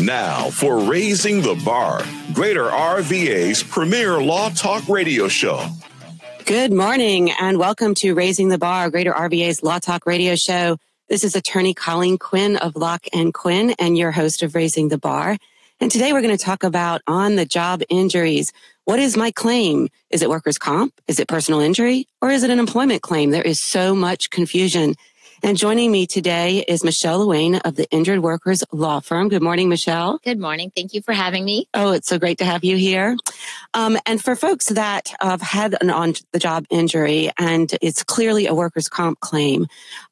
Now, 0.00 0.50
for 0.50 0.78
Raising 0.78 1.42
the 1.42 1.60
Bar, 1.64 2.04
Greater 2.32 2.64
RVA's 2.64 3.62
premier 3.62 4.20
law 4.20 4.48
talk 4.50 4.88
radio 4.88 5.28
show. 5.28 5.66
Good 6.46 6.72
morning 6.72 7.30
and 7.32 7.58
welcome 7.58 7.94
to 7.96 8.14
Raising 8.14 8.48
the 8.48 8.58
Bar, 8.58 8.90
Greater 8.90 9.12
RVA's 9.12 9.62
law 9.62 9.78
talk 9.78 10.06
radio 10.06 10.34
show. 10.34 10.78
This 11.08 11.22
is 11.22 11.36
attorney 11.36 11.74
Colleen 11.74 12.18
Quinn 12.18 12.56
of 12.56 12.76
Locke 12.76 13.06
and 13.12 13.34
Quinn 13.34 13.74
and 13.78 13.96
your 13.98 14.10
host 14.10 14.42
of 14.42 14.54
Raising 14.54 14.88
the 14.88 14.98
Bar. 14.98 15.36
And 15.80 15.90
today 15.90 16.12
we're 16.12 16.22
going 16.22 16.36
to 16.36 16.44
talk 16.44 16.62
about 16.62 17.02
on 17.06 17.36
the 17.36 17.44
job 17.44 17.82
injuries. 17.88 18.52
What 18.84 18.98
is 18.98 19.16
my 19.16 19.30
claim? 19.30 19.88
Is 20.10 20.22
it 20.22 20.28
workers' 20.28 20.58
comp? 20.58 20.92
Is 21.08 21.20
it 21.20 21.28
personal 21.28 21.60
injury? 21.60 22.06
Or 22.20 22.30
is 22.30 22.42
it 22.42 22.50
an 22.50 22.58
employment 22.58 23.02
claim? 23.02 23.30
There 23.30 23.42
is 23.42 23.60
so 23.60 23.94
much 23.94 24.30
confusion. 24.30 24.94
And 25.42 25.56
joining 25.56 25.90
me 25.90 26.06
today 26.06 26.62
is 26.68 26.84
Michelle 26.84 27.26
Luane 27.26 27.62
of 27.64 27.74
the 27.74 27.88
Injured 27.90 28.20
Workers 28.20 28.62
Law 28.72 29.00
Firm. 29.00 29.30
Good 29.30 29.42
morning, 29.42 29.70
Michelle. 29.70 30.18
Good 30.22 30.38
morning. 30.38 30.70
Thank 30.74 30.92
you 30.92 31.00
for 31.00 31.14
having 31.14 31.46
me. 31.46 31.66
Oh, 31.72 31.92
it's 31.92 32.08
so 32.08 32.18
great 32.18 32.36
to 32.38 32.44
have 32.44 32.62
you 32.62 32.76
here. 32.76 33.16
Um, 33.72 33.96
and 34.04 34.22
for 34.22 34.36
folks 34.36 34.66
that 34.66 35.14
have 35.20 35.40
had 35.40 35.76
an 35.80 35.88
on 35.88 36.12
the 36.32 36.38
job 36.38 36.66
injury 36.68 37.30
and 37.38 37.72
it's 37.80 38.04
clearly 38.04 38.46
a 38.46 38.54
workers' 38.54 38.88
comp 38.88 39.20
claim, 39.20 39.66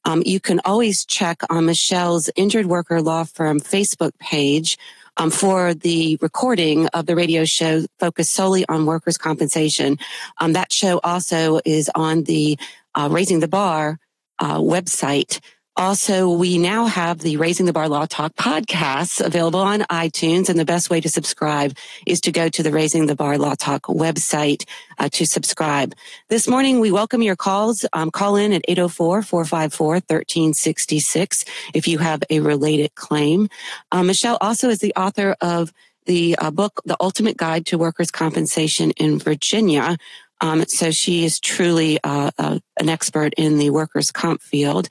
um, 0.07 0.23
you 0.25 0.41
can 0.41 0.61
always 0.65 1.05
check 1.05 1.43
on 1.51 1.67
Michelle's 1.67 2.31
Injured 2.35 2.67
Worker 2.67 3.03
Law 3.03 3.25
Firm 3.25 3.61
Facebook 3.61 4.13
page 4.19 4.79
um, 5.19 5.31
for 5.31 5.75
the 5.75 6.17
recording 6.23 6.87
of 6.89 7.05
the 7.05 7.15
radio 7.15 7.45
show 7.45 7.85
focused 7.99 8.33
solely 8.33 8.65
on 8.71 8.87
workers' 8.87 9.19
compensation. 9.19 9.99
Um, 10.39 10.55
that 10.55 10.73
show 10.73 11.01
also 11.05 11.61
is 11.67 11.91
on 11.95 12.23
the 12.23 12.59
uh, 12.95 13.09
Raising 13.13 13.41
the 13.41 13.49
Bar 13.49 13.99
uh, 14.39 14.59
website. 14.59 15.41
Also, 15.79 16.29
we 16.29 16.59
now 16.59 16.85
have 16.87 17.21
the 17.21 17.37
Raising 17.37 17.67
the 17.67 17.73
Bar 17.73 17.89
Law 17.89 18.05
Talk 18.05 18.35
podcasts 18.35 19.25
available 19.25 19.61
on 19.61 19.83
iTunes. 19.83 20.49
And 20.49 20.59
the 20.59 20.65
best 20.65 20.91
way 20.91 21.01
to 21.01 21.09
subscribe 21.09 21.77
is 22.05 22.21
to 22.23 22.33
go 22.33 22.49
to 22.49 22.65
the 22.65 22.73
Raising 22.73 23.07
the 23.07 23.15
Bar 23.15 23.39
Law 23.39 23.55
Talk 23.55 23.83
website 23.83 24.65
uh, 24.99 25.09
to 25.11 25.25
subscribe. 25.25 25.95
This 26.31 26.49
morning, 26.49 26.81
we 26.81 26.91
welcome 26.91 27.23
your 27.23 27.37
calls. 27.37 27.87
Um, 27.93 28.11
call 28.11 28.35
in 28.35 28.53
at 28.53 28.65
804-454-1366 28.69 31.49
if 31.75 31.87
you 31.87 31.99
have 31.99 32.25
a 32.29 32.41
related 32.41 32.97
claim. 32.97 33.49
Uh, 33.93 34.03
Michelle 34.03 34.39
also 34.41 34.71
is 34.71 34.81
the 34.81 34.95
author 34.97 35.37
of 35.41 35.73
the 36.07 36.35
uh, 36.39 36.51
book, 36.51 36.81
The 36.87 36.97
Ultimate 36.99 37.37
Guide 37.37 37.67
to 37.67 37.79
Workers' 37.79 38.11
Compensation 38.11 38.91
in 38.93 39.19
Virginia, 39.21 39.97
um, 40.41 40.65
so 40.67 40.91
she 40.91 41.25
is 41.25 41.41
truly 41.41 41.99
uh, 42.03 42.31
uh, 42.39 42.59
an 42.79 42.89
expert 42.89 43.35
in 43.37 43.59
the 43.59 43.71
workers' 43.71 44.11
comp 44.11 44.43
field. 44.43 44.89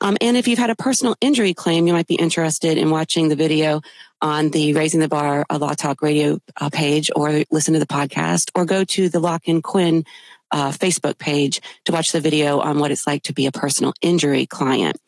Um, 0.00 0.16
and 0.20 0.36
if 0.36 0.48
you've 0.48 0.58
had 0.58 0.70
a 0.70 0.76
personal 0.76 1.16
injury 1.20 1.54
claim, 1.54 1.86
you 1.86 1.92
might 1.92 2.06
be 2.06 2.14
interested 2.14 2.78
in 2.78 2.90
watching 2.90 3.28
the 3.28 3.36
video 3.36 3.82
on 4.22 4.50
the 4.50 4.72
Raising 4.74 5.00
the 5.00 5.08
Bar 5.08 5.46
uh, 5.48 5.58
Law 5.58 5.74
Talk 5.74 6.02
radio 6.02 6.38
uh, 6.60 6.70
page 6.70 7.10
or 7.14 7.44
listen 7.50 7.74
to 7.74 7.80
the 7.80 7.86
podcast 7.86 8.50
or 8.54 8.64
go 8.64 8.84
to 8.84 9.08
the 9.08 9.20
Locke 9.20 9.48
and 9.48 9.62
Quinn 9.62 10.04
uh, 10.50 10.70
Facebook 10.70 11.18
page 11.18 11.60
to 11.84 11.92
watch 11.92 12.12
the 12.12 12.20
video 12.20 12.60
on 12.60 12.78
what 12.78 12.90
it's 12.90 13.06
like 13.06 13.22
to 13.24 13.32
be 13.32 13.46
a 13.46 13.52
personal 13.52 13.92
injury 14.00 14.46
client. 14.46 14.98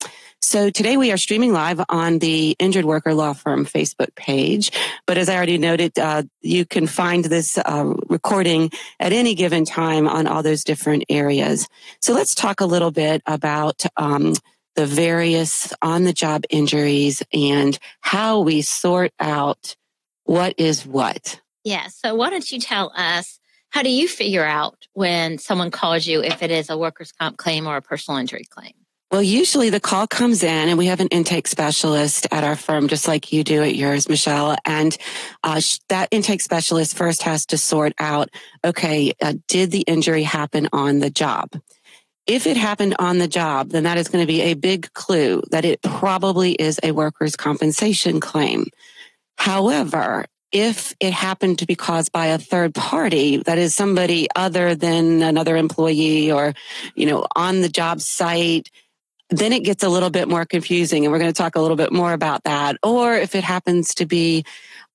So 0.43 0.71
today 0.71 0.97
we 0.97 1.13
are 1.13 1.17
streaming 1.17 1.53
live 1.53 1.81
on 1.89 2.19
the 2.19 2.57
Injured 2.59 2.85
Worker 2.85 3.15
Law 3.15 3.33
Firm 3.33 3.65
Facebook 3.65 4.13
page. 4.17 4.73
But 5.07 5.17
as 5.17 5.29
I 5.29 5.37
already 5.37 5.57
noted, 5.57 5.97
uh, 5.99 6.25
you 6.41 6.67
can 6.67 6.89
find 6.89 7.25
this 7.25 7.57
uh, 7.57 7.95
recording 8.09 8.73
at 8.99 9.13
any 9.13 9.37
given 9.37 9.65
time 9.65 10.09
on 10.09 10.27
all 10.27 10.43
those 10.43 10.65
different 10.65 11.05
areas. 11.09 11.69
So 12.01 12.13
let's 12.13 12.35
talk 12.35 12.61
a 12.61 12.67
little 12.67 12.91
bit 12.91 13.23
about 13.25 13.87
um, 13.97 14.35
the 14.75 14.85
various 14.85 15.73
on 15.81 16.03
the 16.03 16.13
job 16.13 16.43
injuries 16.51 17.23
and 17.33 17.79
how 18.01 18.41
we 18.41 18.63
sort 18.63 19.13
out 19.21 19.77
what 20.25 20.55
is 20.59 20.85
what. 20.85 21.41
Yeah. 21.63 21.87
So 21.87 22.17
why 22.17 22.31
don't 22.31 22.51
you 22.51 22.59
tell 22.59 22.93
us 22.97 23.39
how 23.71 23.83
do 23.83 23.91
you 23.91 24.09
figure 24.09 24.45
out 24.45 24.89
when 24.93 25.39
someone 25.39 25.71
calls 25.71 26.07
you 26.07 26.21
if 26.21 26.43
it 26.43 26.51
is 26.51 26.69
a 26.69 26.77
workers' 26.77 27.13
comp 27.13 27.39
claim 27.39 27.67
or 27.67 27.77
a 27.77 27.83
personal 27.83 28.19
injury 28.19 28.45
claim? 28.51 28.73
Well, 29.13 29.23
usually 29.23 29.69
the 29.69 29.79
call 29.79 30.07
comes 30.07 30.43
in 30.43 30.71
and 30.71 30.79
we 30.79 30.87
have 30.87 31.01
an 31.01 31.09
intake 31.09 31.47
specialist 31.47 32.27
at 32.31 32.45
our 32.45 32.57
firm, 32.57 32.89
just 32.89 33.07
like 33.07 33.31
you 33.31 33.45
do 33.45 33.63
at 33.63 33.75
yours, 33.75 34.09
Michelle. 34.09 34.57
And 34.65 34.97
uh, 35.45 35.61
that 35.91 36.09
intake 36.11 36.41
specialist 36.41 36.97
first 36.97 37.23
has 37.25 37.45
to 37.47 37.59
sort 37.59 37.93
out, 37.99 38.31
okay, 38.65 39.13
uh, 39.21 39.35
did 39.49 39.71
the 39.71 39.83
injury 39.83 40.23
happen 40.23 40.67
on 40.73 41.01
the 41.01 41.11
job? 41.11 41.51
If 42.27 42.47
it 42.47 42.57
happened 42.57 42.97
on 42.99 43.19
the 43.19 43.29
job, 43.29 43.69
then 43.69 43.83
that 43.83 43.99
is 43.99 44.09
going 44.09 44.23
to 44.23 44.27
be 44.27 44.41
a 44.41 44.55
big 44.55 44.91
clue 44.95 45.43
that 45.51 45.67
it 45.67 45.83
probably 45.83 46.53
is 46.53 46.81
a 46.83 46.93
workers' 46.93 47.37
compensation 47.37 48.19
claim. 48.19 48.65
However, 49.37 50.25
if 50.53 50.95
it 51.01 51.13
happened 51.13 51.59
to 51.59 51.67
be 51.67 51.75
caused 51.75 52.13
by 52.13 52.29
a 52.29 52.39
third 52.39 52.75
party, 52.75 53.39
that 53.39 53.59
is 53.59 53.75
somebody 53.75 54.29
other 54.35 54.75
than 54.75 55.21
another 55.21 55.59
employee 55.59 56.33
or, 56.33 56.55
you 56.95 57.05
know, 57.05 57.27
on 57.37 57.61
the 57.61 57.69
job 57.69 58.01
site, 58.01 58.71
then 59.33 59.53
it 59.53 59.65
gets 59.65 59.83
a 59.83 59.89
little 59.89 60.11
bit 60.11 60.29
more 60.29 60.45
confusing. 60.45 61.05
And 61.05 61.13
we're 61.13 61.19
going 61.19 61.33
to 61.33 61.37
talk 61.37 61.57
a 61.57 61.61
little 61.61 61.77
bit 61.77 61.93
more 61.93 62.13
about 62.13 62.45
that. 62.45 62.77
Or 62.83 63.15
if 63.15 63.35
it 63.35 63.45
happens 63.45 63.95
to 63.97 64.07
be 64.07 64.45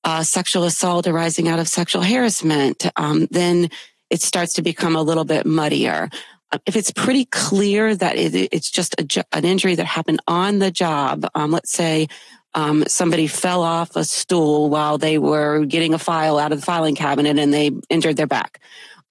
uh, 0.04 0.24
sexual 0.24 0.64
assault 0.64 1.08
arising 1.08 1.48
out 1.48 1.60
of 1.60 1.68
sexual 1.68 2.04
harassment, 2.04 2.90
um, 2.96 3.28
then 3.32 3.70
it 4.10 4.22
starts 4.22 4.54
to 4.54 4.62
become 4.62 4.96
a 4.96 5.02
little 5.02 5.26
bit 5.26 5.46
muddier. 5.46 6.10
Uh, 6.52 6.60
if 6.66 6.76
it's 6.76 6.92
pretty 6.92 7.26
clear 7.26 7.96
that 7.96 8.16
it, 8.16 8.34
it's 8.52 8.72
just 8.72 8.96
a, 9.00 9.26
an 9.34 9.44
injury 9.44 9.76
that 9.76 9.86
happened 9.86 10.22
on 10.28 10.60
the 10.60 10.72
job, 10.72 11.28
um, 11.36 11.52
let's 11.52 11.72
say 11.72 12.08
um, 12.54 12.86
somebody 12.88 13.28
fell 13.28 13.62
off 13.62 13.96
a 13.96 14.06
stool 14.06 14.70
while 14.70 14.98
they 14.98 15.18
were 15.18 15.66
getting 15.66 15.94
a 15.94 16.00
file 16.00 16.40
out 16.40 16.52
of 16.52 16.60
the 16.60 16.66
filing 16.66 16.96
cabinet 16.96 17.38
and 17.38 17.54
they 17.54 17.72
injured 17.90 18.16
their 18.16 18.28
back 18.28 18.62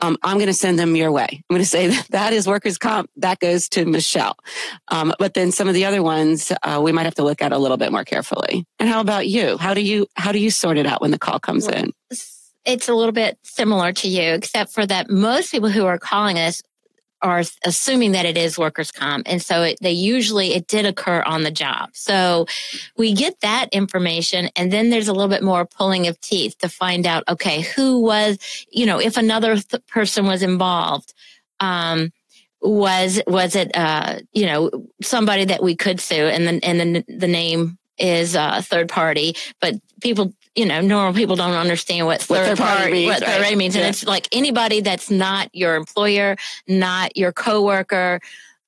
um, 0.01 0.17
I'm 0.23 0.37
going 0.37 0.47
to 0.47 0.55
send 0.55 0.79
them 0.79 0.97
your 0.97 1.11
way. 1.11 1.29
I'm 1.31 1.55
going 1.55 1.63
to 1.63 1.69
say 1.69 1.87
that, 1.95 2.07
that 2.11 2.33
is 2.33 2.47
workers' 2.47 2.79
comp. 2.79 3.11
That 3.17 3.39
goes 3.39 3.69
to 3.71 3.85
Michelle. 3.85 4.37
Um, 4.89 5.13
but 5.19 5.35
then 5.35 5.53
some 5.53 5.69
of 5.69 5.75
the 5.75 5.85
other 5.85 6.03
ones 6.03 6.53
uh, 6.63 6.81
we 6.83 6.93
might 6.93 7.05
have 7.05 7.15
to 7.17 7.25
look 7.25 7.43
at 7.43 7.53
a 7.53 7.59
little 7.59 7.77
bit 7.77 7.93
more 7.93 8.05
carefully. 8.05 8.67
And 8.79 8.89
how 8.89 9.01
about 9.01 9.29
you? 9.29 9.57
How 9.59 9.75
do 9.75 9.81
you 9.81 10.07
how 10.15 10.33
do 10.33 10.39
you 10.39 10.51
sort 10.51 10.79
it 10.79 10.87
out 10.87 11.01
when 11.01 11.11
the 11.11 11.19
call 11.19 11.39
comes 11.39 11.67
in? 11.67 11.93
It's 12.65 12.89
a 12.89 12.95
little 12.95 13.13
bit 13.13 13.39
similar 13.45 13.93
to 13.93 14.09
you, 14.09 14.33
except 14.33 14.73
for 14.73 14.85
that 14.87 15.09
most 15.09 15.53
people 15.53 15.69
who 15.69 15.87
are 15.87 15.99
calling 15.99 16.37
us 16.37 16.63
are 17.27 17.43
assuming 17.65 18.13
that 18.13 18.25
it 18.25 18.37
is 18.37 18.59
workers' 18.59 18.93
comp. 18.93 19.27
And 19.29 19.43
so 19.43 19.63
it, 19.63 19.79
they 19.81 19.93
usually, 19.93 20.55
it 20.55 20.69
did 20.69 20.87
occur 20.87 21.23
on 21.23 21.43
the 21.43 21.51
job. 21.51 21.91
So 21.93 22.47
we 22.97 23.13
get 23.13 23.41
that 23.41 23.69
information 23.73 24.49
and 24.57 24.73
then 24.73 24.91
there's 24.91 25.09
a 25.09 25.13
little 25.13 25.29
bit 25.29 25.43
more 25.43 25.67
pulling 25.67 26.07
of 26.07 26.21
teeth 26.21 26.57
to 26.59 26.69
find 26.69 27.07
out, 27.07 27.25
okay, 27.29 27.63
who 27.63 28.01
was, 28.01 28.39
you 28.71 28.87
know, 28.87 29.01
if 29.01 29.17
another 29.17 29.57
th- 29.57 29.87
person 29.87 30.27
was 30.27 30.43
involved, 30.43 31.15
um, 31.61 32.13
was, 32.61 33.21
was 33.27 33.57
it, 33.57 33.77
uh, 33.77 34.21
you 34.33 34.47
know, 34.47 34.71
somebody 35.03 35.45
that 35.47 35.63
we 35.63 35.75
could 35.75 36.01
sue 36.01 36.27
and 36.27 36.47
then, 36.47 36.61
and 36.63 36.81
then 36.81 37.05
the 37.09 37.29
name 37.29 37.79
is 37.99 38.35
a 38.35 38.41
uh, 38.41 38.63
third 38.63 38.89
party, 38.89 39.35
but 39.61 39.75
people 40.01 40.33
you 40.57 40.65
know, 40.65 40.81
normal 40.81 41.13
people 41.13 41.37
don't 41.37 41.53
understand 41.53 42.07
what 42.07 42.23
third, 42.23 42.49
what 42.49 42.59
party, 42.59 42.81
party 42.81 42.93
means, 42.93 43.09
what 43.09 43.23
third 43.23 43.41
party 43.43 43.57
means. 43.57 43.77
And 43.77 43.85
it's 43.85 44.05
like 44.05 44.27
anybody 44.33 44.81
that's 44.81 45.11
not 45.11 45.51
your 45.53 45.77
employer, 45.77 46.37
not 46.67 47.17
your 47.17 47.33
coworker, 47.33 48.21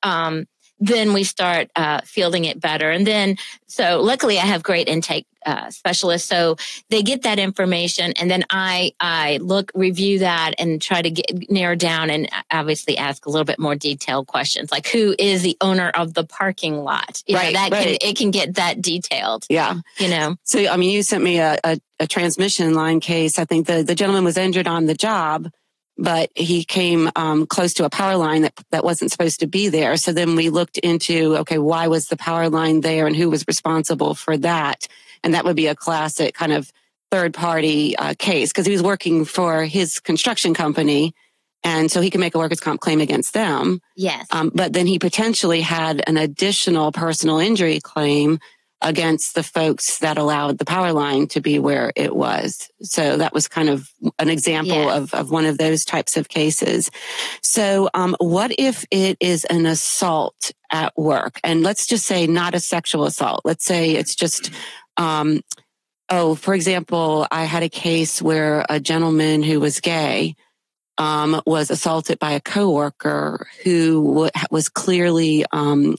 um, 0.02 0.46
then 0.80 1.12
we 1.12 1.24
start 1.24 1.70
uh, 1.76 2.00
fielding 2.04 2.44
it 2.44 2.60
better. 2.60 2.90
And 2.90 3.06
then, 3.06 3.36
so 3.66 4.00
luckily 4.00 4.38
I 4.38 4.46
have 4.46 4.62
great 4.62 4.88
intake 4.88 5.26
uh, 5.46 5.70
specialists. 5.70 6.28
So 6.28 6.56
they 6.90 7.02
get 7.02 7.22
that 7.22 7.38
information 7.38 8.12
and 8.20 8.30
then 8.30 8.44
I, 8.50 8.92
I 9.00 9.38
look, 9.38 9.70
review 9.74 10.20
that 10.20 10.54
and 10.58 10.80
try 10.80 11.00
to 11.00 11.10
get 11.10 11.50
narrow 11.50 11.74
down 11.74 12.10
and 12.10 12.28
obviously 12.50 12.98
ask 12.98 13.26
a 13.26 13.30
little 13.30 13.44
bit 13.44 13.58
more 13.58 13.74
detailed 13.74 14.26
questions 14.26 14.70
like 14.70 14.88
who 14.88 15.14
is 15.18 15.42
the 15.42 15.56
owner 15.60 15.90
of 15.90 16.14
the 16.14 16.24
parking 16.24 16.82
lot? 16.82 17.22
You 17.26 17.36
right. 17.36 17.54
Know, 17.54 17.60
that 17.60 17.72
right. 17.72 18.00
can, 18.00 18.08
it 18.10 18.16
can 18.16 18.30
get 18.30 18.54
that 18.54 18.82
detailed. 18.82 19.46
Yeah. 19.48 19.76
You 19.98 20.08
know, 20.08 20.36
so, 20.42 20.66
I 20.66 20.76
mean, 20.76 20.90
you 20.90 21.02
sent 21.02 21.24
me 21.24 21.38
a, 21.38 21.58
a, 21.64 21.80
a 22.00 22.06
transmission 22.06 22.74
line 22.74 23.00
case. 23.00 23.38
I 23.38 23.44
think 23.44 23.66
the, 23.66 23.82
the 23.82 23.94
gentleman 23.94 24.24
was 24.24 24.36
injured 24.36 24.68
on 24.68 24.86
the 24.86 24.94
job 24.94 25.50
but 25.98 26.30
he 26.36 26.64
came 26.64 27.10
um, 27.16 27.46
close 27.46 27.74
to 27.74 27.84
a 27.84 27.90
power 27.90 28.16
line 28.16 28.42
that, 28.42 28.54
that 28.70 28.84
wasn't 28.84 29.10
supposed 29.10 29.40
to 29.40 29.48
be 29.48 29.68
there. 29.68 29.96
So 29.96 30.12
then 30.12 30.36
we 30.36 30.48
looked 30.48 30.78
into, 30.78 31.36
okay, 31.38 31.58
why 31.58 31.88
was 31.88 32.06
the 32.06 32.16
power 32.16 32.48
line 32.48 32.80
there 32.80 33.06
and 33.06 33.16
who 33.16 33.28
was 33.28 33.44
responsible 33.48 34.14
for 34.14 34.36
that? 34.38 34.86
And 35.24 35.34
that 35.34 35.44
would 35.44 35.56
be 35.56 35.66
a 35.66 35.74
classic 35.74 36.34
kind 36.34 36.52
of 36.52 36.72
third 37.10 37.34
party 37.34 37.96
uh, 37.96 38.14
case 38.18 38.50
because 38.50 38.66
he 38.66 38.72
was 38.72 38.82
working 38.82 39.24
for 39.24 39.64
his 39.64 39.98
construction 39.98 40.54
company. 40.54 41.14
And 41.64 41.90
so 41.90 42.00
he 42.00 42.10
can 42.10 42.20
make 42.20 42.36
a 42.36 42.38
workers' 42.38 42.60
comp 42.60 42.80
claim 42.80 43.00
against 43.00 43.34
them. 43.34 43.80
Yes. 43.96 44.26
Um, 44.30 44.52
but 44.54 44.72
then 44.72 44.86
he 44.86 45.00
potentially 45.00 45.60
had 45.60 46.02
an 46.06 46.16
additional 46.16 46.92
personal 46.92 47.40
injury 47.40 47.80
claim 47.80 48.38
against 48.80 49.34
the 49.34 49.42
folks 49.42 49.98
that 49.98 50.18
allowed 50.18 50.58
the 50.58 50.64
power 50.64 50.92
line 50.92 51.26
to 51.26 51.40
be 51.40 51.58
where 51.58 51.92
it 51.96 52.14
was. 52.14 52.70
So 52.82 53.16
that 53.16 53.32
was 53.32 53.48
kind 53.48 53.68
of 53.68 53.90
an 54.18 54.28
example 54.28 54.76
yeah. 54.76 54.96
of, 54.96 55.12
of 55.14 55.30
one 55.30 55.46
of 55.46 55.58
those 55.58 55.84
types 55.84 56.16
of 56.16 56.28
cases. 56.28 56.90
So, 57.42 57.90
um, 57.94 58.14
what 58.20 58.52
if 58.56 58.84
it 58.90 59.16
is 59.20 59.44
an 59.46 59.66
assault 59.66 60.52
at 60.70 60.96
work? 60.96 61.40
And 61.42 61.62
let's 61.62 61.86
just 61.86 62.06
say 62.06 62.26
not 62.26 62.54
a 62.54 62.60
sexual 62.60 63.04
assault. 63.04 63.42
Let's 63.44 63.64
say 63.64 63.92
it's 63.92 64.14
just, 64.14 64.52
um, 64.96 65.42
oh, 66.08 66.36
for 66.36 66.54
example, 66.54 67.26
I 67.30 67.44
had 67.44 67.64
a 67.64 67.68
case 67.68 68.22
where 68.22 68.64
a 68.68 68.78
gentleman 68.78 69.42
who 69.42 69.58
was 69.58 69.80
gay, 69.80 70.36
um, 70.98 71.40
was 71.46 71.70
assaulted 71.70 72.18
by 72.18 72.32
a 72.32 72.40
coworker 72.40 73.48
who 73.64 74.30
was 74.50 74.68
clearly, 74.68 75.44
um, 75.52 75.96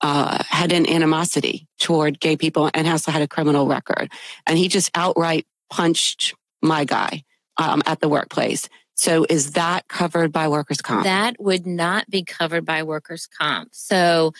uh, 0.00 0.42
had 0.48 0.72
an 0.72 0.88
animosity 0.88 1.66
toward 1.78 2.20
gay 2.20 2.36
people 2.36 2.70
and 2.74 2.86
also 2.86 3.10
had 3.10 3.22
a 3.22 3.28
criminal 3.28 3.66
record. 3.66 4.10
And 4.46 4.58
he 4.58 4.68
just 4.68 4.90
outright 4.94 5.46
punched 5.70 6.34
my 6.62 6.84
guy 6.84 7.24
um, 7.56 7.82
at 7.86 8.00
the 8.00 8.08
workplace. 8.08 8.68
So 8.94 9.26
is 9.28 9.52
that 9.52 9.88
covered 9.88 10.32
by 10.32 10.48
workers' 10.48 10.80
comp? 10.80 11.04
That 11.04 11.36
would 11.38 11.66
not 11.66 12.08
be 12.08 12.24
covered 12.24 12.64
by 12.64 12.82
workers' 12.82 13.28
comp. 13.38 13.68
So 13.72 14.32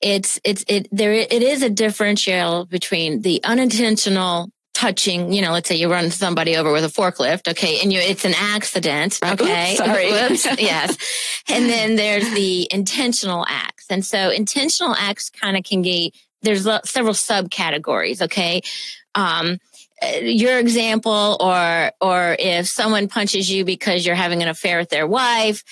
it's 0.00 0.38
it's 0.44 0.64
it 0.68 0.88
there 0.92 1.12
it 1.12 1.32
is 1.32 1.62
a 1.62 1.70
differential 1.70 2.66
between 2.66 3.22
the 3.22 3.42
unintentional 3.44 4.50
touching, 4.74 5.32
you 5.32 5.40
know, 5.40 5.52
let's 5.52 5.68
say 5.68 5.76
you 5.76 5.90
run 5.90 6.10
somebody 6.10 6.56
over 6.56 6.70
with 6.72 6.84
a 6.84 6.88
forklift, 6.88 7.48
okay, 7.48 7.80
and 7.80 7.92
you 7.92 8.00
it's 8.00 8.24
an 8.24 8.34
accident, 8.36 9.18
okay. 9.24 9.72
Oops, 9.72 9.78
sorry. 9.78 10.12
Oops, 10.12 10.44
yes. 10.60 10.96
And 11.48 11.70
then 11.70 11.96
there's 11.96 12.28
the 12.34 12.68
intentional 12.70 13.46
acts. 13.84 13.92
And 13.92 14.04
so 14.04 14.30
intentional 14.30 14.94
acts 14.94 15.30
kind 15.30 15.56
of 15.56 15.64
can 15.64 15.82
be 15.82 16.12
there's 16.42 16.64
several 16.84 17.14
subcategories, 17.14 18.22
okay? 18.22 18.62
Um 19.14 19.58
uh, 20.02 20.18
your 20.22 20.58
example 20.58 21.36
or 21.40 21.92
or 22.00 22.36
if 22.38 22.66
someone 22.66 23.08
punches 23.08 23.50
you 23.50 23.64
because 23.64 24.04
you're 24.04 24.16
having 24.16 24.42
an 24.42 24.48
affair 24.48 24.78
with 24.78 24.88
their 24.88 25.06
wife 25.06 25.62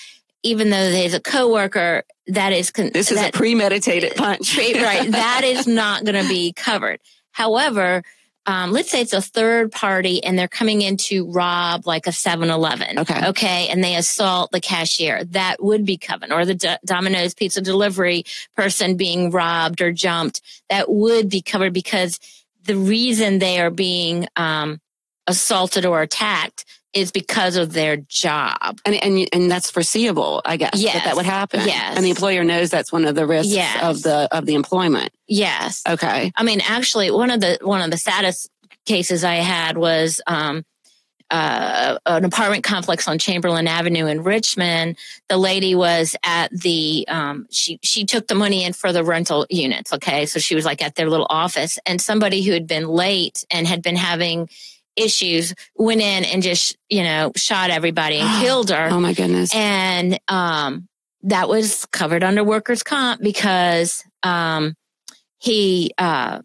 even 0.45 0.69
though 0.69 0.91
there's 0.91 1.13
a 1.13 1.19
coworker 1.19 2.03
that 2.27 2.53
is 2.53 2.71
con- 2.71 2.91
this 2.93 3.11
is 3.11 3.17
that, 3.17 3.35
a 3.35 3.37
premeditated 3.37 4.15
punch 4.15 4.57
right 4.57 4.71
that 5.11 5.41
is 5.43 5.67
not 5.67 6.05
going 6.05 6.23
to 6.23 6.27
be 6.29 6.53
covered 6.53 7.01
however 7.33 8.01
um, 8.45 8.71
let's 8.71 8.91
say 8.91 9.01
it's 9.01 9.13
a 9.13 9.21
third 9.21 9.71
party 9.71 10.23
and 10.23 10.37
they're 10.37 10.47
coming 10.47 10.81
in 10.81 10.97
to 10.97 11.29
rob 11.31 11.87
like 11.87 12.07
a 12.07 12.11
7-Eleven. 12.11 12.99
Okay. 12.99 13.27
Okay. 13.27 13.67
And 13.69 13.83
they 13.83 13.95
assault 13.95 14.51
the 14.51 14.59
cashier. 14.59 15.23
That 15.25 15.63
would 15.63 15.85
be 15.85 15.97
covered. 15.97 16.31
Or 16.31 16.45
the 16.45 16.55
D- 16.55 16.75
Domino's 16.83 17.33
pizza 17.33 17.61
delivery 17.61 18.25
person 18.55 18.97
being 18.97 19.31
robbed 19.31 19.81
or 19.81 19.93
jumped. 19.93 20.41
That 20.69 20.89
would 20.89 21.29
be 21.29 21.41
covered 21.41 21.73
because 21.73 22.19
the 22.65 22.75
reason 22.75 23.39
they 23.39 23.61
are 23.61 23.71
being 23.71 24.27
um, 24.35 24.81
assaulted 25.27 25.85
or 25.85 26.01
attacked 26.01 26.65
is 26.93 27.11
because 27.11 27.55
of 27.55 27.73
their 27.73 27.97
job. 27.97 28.79
And, 28.85 28.95
and, 28.95 29.27
and 29.33 29.51
that's 29.51 29.69
foreseeable, 29.71 30.41
I 30.45 30.57
guess, 30.57 30.75
yes. 30.75 30.93
that 30.93 31.05
that 31.05 31.15
would 31.15 31.25
happen. 31.25 31.61
Yes. 31.65 31.95
And 31.95 32.05
the 32.05 32.09
employer 32.09 32.43
knows 32.43 32.69
that's 32.69 32.91
one 32.91 33.05
of 33.05 33.15
the 33.15 33.25
risks 33.25 33.51
yes. 33.51 33.83
of 33.83 34.03
the, 34.03 34.27
of 34.31 34.45
the 34.45 34.53
employment. 34.53 35.11
Yes. 35.27 35.81
Okay. 35.87 36.31
I 36.35 36.43
mean, 36.43 36.61
actually 36.61 37.09
one 37.11 37.31
of 37.31 37.39
the, 37.39 37.57
one 37.61 37.81
of 37.81 37.91
the 37.91 37.97
saddest 37.97 38.49
cases 38.85 39.23
I 39.23 39.35
had 39.35 39.77
was, 39.77 40.21
um, 40.27 40.65
uh, 41.31 41.97
an 42.05 42.25
apartment 42.25 42.63
complex 42.63 43.07
on 43.07 43.17
Chamberlain 43.17 43.67
Avenue 43.67 44.05
in 44.05 44.21
Richmond. 44.21 44.97
The 45.29 45.37
lady 45.37 45.73
was 45.73 46.15
at 46.23 46.51
the 46.51 47.05
um, 47.07 47.47
she 47.49 47.79
she 47.81 48.05
took 48.05 48.27
the 48.27 48.35
money 48.35 48.63
in 48.63 48.73
for 48.73 48.93
the 48.93 49.03
rental 49.03 49.47
units. 49.49 49.91
Okay, 49.91 50.27
so 50.27 50.39
she 50.39 50.53
was 50.53 50.63
like 50.63 50.83
at 50.83 50.93
their 50.93 51.09
little 51.09 51.25
office, 51.31 51.79
and 51.87 51.99
somebody 51.99 52.43
who 52.43 52.51
had 52.51 52.67
been 52.67 52.87
late 52.87 53.45
and 53.49 53.65
had 53.65 53.81
been 53.81 53.95
having 53.95 54.47
issues 54.95 55.53
went 55.75 56.01
in 56.01 56.23
and 56.25 56.43
just 56.43 56.77
you 56.89 57.03
know 57.03 57.31
shot 57.35 57.69
everybody 57.69 58.17
and 58.17 58.41
killed 58.43 58.69
her. 58.69 58.89
Oh 58.91 58.99
my 58.99 59.13
goodness. 59.13 59.53
And 59.53 60.19
um 60.27 60.87
that 61.23 61.47
was 61.47 61.85
covered 61.91 62.23
under 62.23 62.43
workers 62.43 62.83
comp 62.83 63.21
because 63.21 64.03
um 64.23 64.75
he 65.39 65.91
uh 65.97 66.41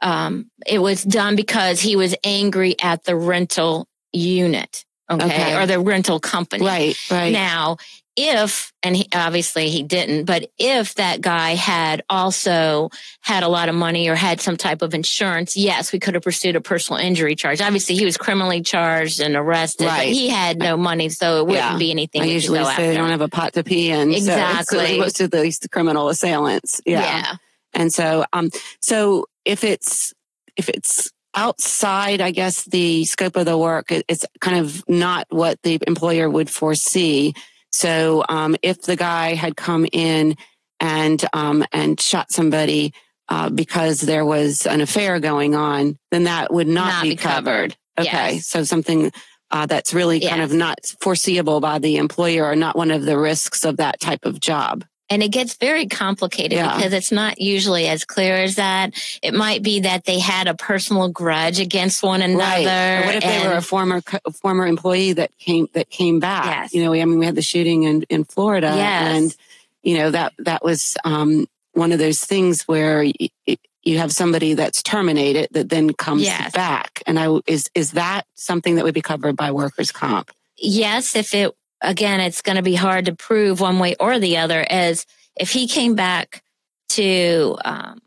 um 0.00 0.50
it 0.66 0.78
was 0.78 1.02
done 1.02 1.36
because 1.36 1.80
he 1.80 1.96
was 1.96 2.14
angry 2.24 2.76
at 2.80 3.04
the 3.04 3.16
rental 3.16 3.86
unit 4.12 4.84
okay, 5.10 5.24
okay. 5.24 5.56
or 5.56 5.66
the 5.66 5.80
rental 5.80 6.20
company. 6.20 6.64
Right 6.64 6.96
right. 7.10 7.32
Now 7.32 7.76
if, 8.16 8.72
and 8.82 8.96
he, 8.96 9.08
obviously 9.14 9.70
he 9.70 9.82
didn't, 9.82 10.24
but 10.24 10.50
if 10.58 10.94
that 10.96 11.20
guy 11.20 11.54
had 11.54 12.02
also 12.10 12.90
had 13.20 13.42
a 13.42 13.48
lot 13.48 13.68
of 13.68 13.74
money 13.74 14.08
or 14.08 14.14
had 14.14 14.40
some 14.40 14.56
type 14.56 14.82
of 14.82 14.94
insurance, 14.94 15.56
yes, 15.56 15.92
we 15.92 15.98
could 15.98 16.14
have 16.14 16.22
pursued 16.22 16.56
a 16.56 16.60
personal 16.60 17.00
injury 17.00 17.36
charge. 17.36 17.60
Obviously, 17.60 17.94
he 17.94 18.04
was 18.04 18.16
criminally 18.16 18.62
charged 18.62 19.20
and 19.20 19.36
arrested, 19.36 19.86
right. 19.86 20.06
but 20.06 20.06
he 20.06 20.28
had 20.28 20.58
no 20.58 20.76
money, 20.76 21.08
so 21.08 21.40
it 21.40 21.46
wouldn't 21.46 21.72
yeah. 21.72 21.78
be 21.78 21.90
anything. 21.90 22.22
I 22.22 22.26
usually 22.26 22.64
say 22.64 22.88
they 22.88 22.96
don't 22.96 23.10
have 23.10 23.20
a 23.20 23.28
pot 23.28 23.52
to 23.54 23.64
pee 23.64 23.90
in. 23.90 24.12
Exactly. 24.12 24.86
So 24.86 24.96
most 24.98 25.20
of 25.20 25.30
these 25.30 25.58
criminal 25.70 26.08
assailants. 26.08 26.80
Yeah. 26.84 27.00
yeah. 27.00 27.34
And 27.72 27.92
so, 27.92 28.24
um, 28.32 28.50
so 28.80 29.26
if 29.44 29.62
it's, 29.62 30.12
if 30.56 30.68
it's 30.68 31.10
outside, 31.34 32.20
I 32.20 32.32
guess, 32.32 32.64
the 32.64 33.04
scope 33.04 33.36
of 33.36 33.46
the 33.46 33.56
work, 33.56 33.90
it's 33.90 34.24
kind 34.40 34.58
of 34.58 34.82
not 34.88 35.26
what 35.30 35.62
the 35.62 35.78
employer 35.86 36.28
would 36.28 36.50
foresee 36.50 37.34
so 37.70 38.24
um, 38.28 38.56
if 38.62 38.82
the 38.82 38.96
guy 38.96 39.34
had 39.34 39.56
come 39.56 39.86
in 39.92 40.36
and 40.80 41.24
um, 41.32 41.64
and 41.72 42.00
shot 42.00 42.30
somebody 42.30 42.92
uh, 43.28 43.50
because 43.50 44.00
there 44.00 44.24
was 44.24 44.66
an 44.66 44.80
affair 44.80 45.20
going 45.20 45.54
on, 45.54 45.98
then 46.10 46.24
that 46.24 46.52
would 46.52 46.66
not, 46.66 46.88
not 46.88 47.02
be, 47.02 47.10
be 47.10 47.16
covered. 47.16 47.76
covered. 47.96 48.08
Okay, 48.08 48.34
yes. 48.34 48.46
so 48.46 48.64
something 48.64 49.12
uh, 49.50 49.66
that's 49.66 49.92
really 49.92 50.20
kind 50.20 50.42
of 50.42 50.52
not 50.52 50.78
foreseeable 51.00 51.60
by 51.60 51.78
the 51.78 51.96
employer 51.96 52.44
or 52.44 52.56
not 52.56 52.76
one 52.76 52.90
of 52.90 53.04
the 53.04 53.18
risks 53.18 53.64
of 53.64 53.76
that 53.78 54.00
type 54.00 54.24
of 54.24 54.40
job. 54.40 54.84
And 55.10 55.24
it 55.24 55.32
gets 55.32 55.54
very 55.54 55.86
complicated 55.86 56.52
yeah. 56.52 56.76
because 56.76 56.92
it's 56.92 57.10
not 57.10 57.40
usually 57.40 57.88
as 57.88 58.04
clear 58.04 58.36
as 58.36 58.54
that. 58.54 58.94
It 59.22 59.34
might 59.34 59.60
be 59.62 59.80
that 59.80 60.04
they 60.04 60.20
had 60.20 60.46
a 60.46 60.54
personal 60.54 61.08
grudge 61.08 61.58
against 61.58 62.02
one 62.02 62.22
another. 62.22 62.38
Right. 62.38 63.02
Or 63.02 63.06
what 63.06 63.14
if 63.16 63.22
they 63.24 63.46
were 63.46 63.54
a 63.54 63.62
former 63.62 64.02
former 64.40 64.66
employee 64.66 65.14
that 65.14 65.36
came 65.38 65.68
that 65.72 65.90
came 65.90 66.20
back? 66.20 66.46
Yes. 66.46 66.74
You 66.74 66.84
know, 66.84 66.94
I 66.94 67.04
mean, 67.04 67.18
we 67.18 67.26
had 67.26 67.34
the 67.34 67.42
shooting 67.42 67.82
in 67.82 68.02
in 68.04 68.22
Florida, 68.22 68.72
yes. 68.76 69.16
and 69.16 69.36
you 69.82 69.98
know 69.98 70.12
that 70.12 70.32
that 70.38 70.64
was 70.64 70.96
um, 71.04 71.46
one 71.72 71.92
of 71.92 71.98
those 71.98 72.20
things 72.20 72.62
where. 72.62 73.04
It, 73.04 73.60
you 73.82 73.96
have 73.96 74.12
somebody 74.12 74.52
that's 74.52 74.82
terminated 74.82 75.48
that 75.52 75.70
then 75.70 75.94
comes 75.94 76.22
yes. 76.22 76.52
back, 76.52 77.02
and 77.06 77.18
I 77.18 77.40
is 77.46 77.70
is 77.74 77.92
that 77.92 78.26
something 78.34 78.74
that 78.74 78.84
would 78.84 78.92
be 78.92 79.00
covered 79.00 79.36
by 79.36 79.52
workers' 79.52 79.90
comp? 79.90 80.30
Yes, 80.58 81.16
if 81.16 81.34
it 81.34 81.54
again, 81.80 82.20
it's 82.20 82.42
going 82.42 82.56
to 82.56 82.62
be 82.62 82.74
hard 82.74 83.06
to 83.06 83.14
prove 83.14 83.60
one 83.60 83.78
way 83.78 83.96
or 83.98 84.18
the 84.18 84.38
other. 84.38 84.64
As 84.68 85.06
if 85.36 85.50
he 85.50 85.66
came 85.66 85.94
back 85.94 86.42
to 86.90 87.56
um, 87.64 87.98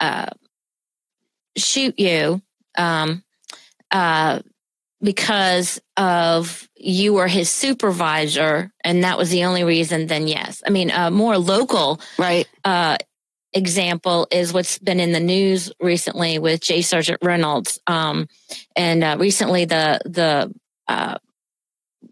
uh, 0.00 0.30
shoot 1.56 1.98
you 1.98 2.40
um, 2.78 3.22
uh, 3.90 4.40
because 5.02 5.80
of 5.96 6.68
you 6.76 7.14
were 7.14 7.28
his 7.28 7.50
supervisor, 7.50 8.72
and 8.84 9.04
that 9.04 9.18
was 9.18 9.30
the 9.30 9.44
only 9.44 9.64
reason, 9.64 10.06
then 10.06 10.28
yes. 10.28 10.62
I 10.66 10.70
mean, 10.70 10.90
a 10.90 11.10
more 11.10 11.38
local 11.38 12.00
right 12.18 12.46
uh, 12.64 12.96
example 13.52 14.28
is 14.30 14.52
what's 14.52 14.78
been 14.78 15.00
in 15.00 15.12
the 15.12 15.20
news 15.20 15.72
recently 15.80 16.38
with 16.38 16.60
J. 16.60 16.80
Sargeant 16.80 17.18
Reynolds, 17.22 17.80
um, 17.86 18.28
and 18.76 19.02
uh, 19.04 19.16
recently 19.18 19.64
the 19.64 20.00
the 20.04 20.52
uh, 20.88 21.18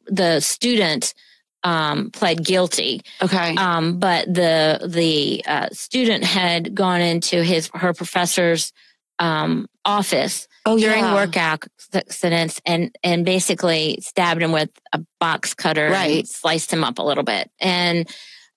the 0.07 0.41
student 0.41 1.15
um, 1.63 2.11
pled 2.11 2.45
guilty. 2.45 3.03
Okay. 3.23 3.55
Um, 3.57 3.99
but 3.99 4.33
the 4.33 4.87
the 4.87 5.45
uh, 5.47 5.69
student 5.73 6.25
had 6.25 6.75
gone 6.75 7.01
into 7.01 7.43
his 7.43 7.71
her 7.75 7.93
professor's 7.93 8.73
um, 9.19 9.67
office 9.85 10.49
oh, 10.65 10.79
during 10.79 11.05
yeah. 11.05 11.15
work 11.15 11.37
accidents 11.37 12.61
and 12.65 12.97
and 13.03 13.25
basically 13.25 13.99
stabbed 14.01 14.43
him 14.43 14.53
with 14.53 14.71
a 14.93 15.01
box 15.19 15.55
cutter 15.55 15.91
right. 15.91 16.21
and 16.21 16.29
sliced 16.29 16.73
him 16.73 16.85
up 16.85 16.99
a 16.99 17.03
little 17.03 17.25
bit. 17.25 17.51
And 17.61 18.09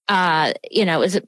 uh, 0.07 0.53
you 0.69 0.85
know, 0.85 1.01
is 1.01 1.19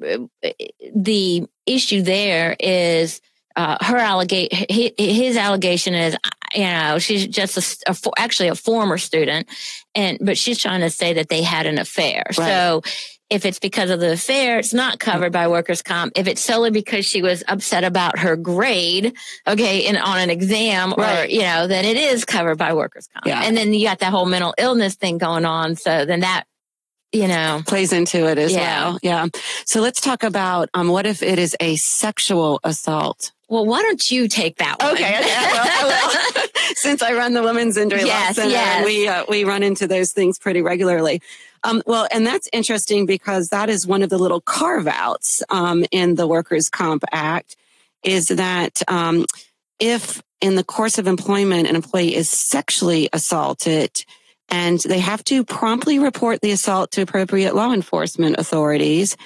the 0.95 1.47
issue 1.65 2.01
there 2.01 2.55
is 2.59 3.21
uh, 3.55 3.77
her 3.81 3.97
allegation, 3.97 4.65
his 4.69 5.37
allegation 5.37 5.93
is, 5.93 6.17
you 6.55 6.63
know, 6.63 6.99
she's 6.99 7.27
just 7.27 7.57
a, 7.57 7.91
a, 7.91 8.11
actually 8.17 8.49
a 8.49 8.55
former 8.55 8.97
student, 8.97 9.47
and 9.93 10.17
but 10.21 10.37
she's 10.37 10.59
trying 10.59 10.81
to 10.81 10.89
say 10.89 11.13
that 11.13 11.29
they 11.29 11.41
had 11.41 11.65
an 11.65 11.77
affair. 11.77 12.23
Right. 12.37 12.47
So 12.47 12.81
if 13.29 13.45
it's 13.45 13.59
because 13.59 13.89
of 13.89 13.99
the 13.99 14.13
affair, 14.13 14.59
it's 14.59 14.73
not 14.73 14.99
covered 14.99 15.33
by 15.33 15.47
workers' 15.47 15.81
comp. 15.81 16.13
If 16.15 16.27
it's 16.27 16.41
solely 16.41 16.69
because 16.69 17.05
she 17.05 17.21
was 17.21 17.43
upset 17.47 17.83
about 17.83 18.19
her 18.19 18.35
grade, 18.35 19.15
okay, 19.47 19.79
in 19.79 19.97
on 19.97 20.19
an 20.19 20.29
exam, 20.29 20.93
right. 20.97 21.25
or 21.25 21.31
you 21.31 21.41
know, 21.41 21.67
then 21.67 21.85
it 21.85 21.97
is 21.97 22.23
covered 22.23 22.57
by 22.57 22.73
workers' 22.73 23.07
comp. 23.07 23.25
Yeah. 23.25 23.41
And 23.43 23.57
then 23.57 23.73
you 23.73 23.85
got 23.87 23.99
that 23.99 24.11
whole 24.11 24.25
mental 24.25 24.53
illness 24.57 24.95
thing 24.95 25.17
going 25.17 25.45
on. 25.45 25.75
So 25.75 26.05
then 26.05 26.21
that 26.21 26.45
you 27.11 27.27
know 27.27 27.61
plays 27.65 27.93
into 27.93 28.27
it 28.27 28.37
as 28.37 28.51
yeah. 28.51 28.59
well 28.59 28.99
yeah 29.01 29.27
so 29.65 29.79
let's 29.79 30.01
talk 30.01 30.23
about 30.23 30.69
um, 30.73 30.89
what 30.89 31.05
if 31.05 31.23
it 31.23 31.39
is 31.39 31.55
a 31.59 31.75
sexual 31.77 32.59
assault 32.63 33.31
Well, 33.47 33.65
why 33.65 33.81
don't 33.83 34.09
you 34.09 34.27
take 34.27 34.57
that 34.57 34.81
one? 34.81 34.93
Okay, 34.93 35.19
well, 35.21 36.47
since 36.75 37.03
I 37.03 37.13
run 37.13 37.33
the 37.33 37.43
Women's 37.43 37.77
Injury 37.77 38.01
yes, 38.01 38.37
Law 38.37 38.43
Center, 38.43 38.51
yes. 38.51 38.85
we 38.85 39.07
uh, 39.07 39.25
we 39.29 39.43
run 39.43 39.61
into 39.61 39.87
those 39.87 40.11
things 40.11 40.39
pretty 40.39 40.61
regularly. 40.61 41.21
Um, 41.63 41.81
well, 41.85 42.07
and 42.11 42.25
that's 42.25 42.47
interesting 42.53 43.05
because 43.05 43.49
that 43.49 43.69
is 43.69 43.87
one 43.87 44.03
of 44.03 44.09
the 44.09 44.17
little 44.17 44.41
carve 44.41 44.87
outs 44.87 45.43
um, 45.49 45.85
in 45.91 46.15
the 46.15 46.27
Workers' 46.27 46.69
Comp 46.69 47.03
Act 47.11 47.55
is 48.03 48.27
that 48.27 48.81
um, 48.87 49.25
if 49.79 50.21
in 50.41 50.55
the 50.55 50.63
course 50.63 50.97
of 50.97 51.07
employment 51.07 51.67
an 51.67 51.75
employee 51.75 52.15
is 52.15 52.29
sexually 52.29 53.09
assaulted 53.13 54.05
and 54.49 54.79
they 54.81 54.99
have 54.99 55.23
to 55.23 55.43
promptly 55.43 55.97
report 55.97 56.41
the 56.41 56.51
assault 56.51 56.91
to 56.91 57.01
appropriate 57.01 57.55
law 57.55 57.73
enforcement 57.73 58.35
authorities. 58.37 59.17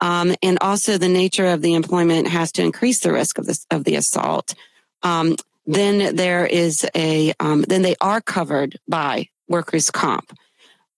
Um, 0.00 0.34
and 0.42 0.58
also 0.60 0.98
the 0.98 1.08
nature 1.08 1.46
of 1.46 1.62
the 1.62 1.74
employment 1.74 2.28
has 2.28 2.52
to 2.52 2.62
increase 2.62 3.00
the 3.00 3.12
risk 3.12 3.38
of 3.38 3.46
this, 3.46 3.66
of 3.70 3.84
the 3.84 3.96
assault. 3.96 4.54
Um, 5.02 5.36
then 5.66 6.16
there 6.16 6.46
is 6.46 6.86
a, 6.94 7.32
um, 7.40 7.62
then 7.62 7.82
they 7.82 7.96
are 8.00 8.20
covered 8.20 8.78
by 8.86 9.28
workers' 9.48 9.90
comp. 9.90 10.36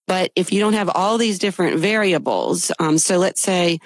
But 0.06 0.30
if 0.36 0.52
you 0.52 0.60
don't 0.60 0.72
have 0.74 0.88
all 0.88 1.18
these 1.18 1.38
different 1.38 1.78
variables, 1.78 2.70
um, 2.78 2.98
so 2.98 3.18
let's 3.18 3.40
say 3.40 3.80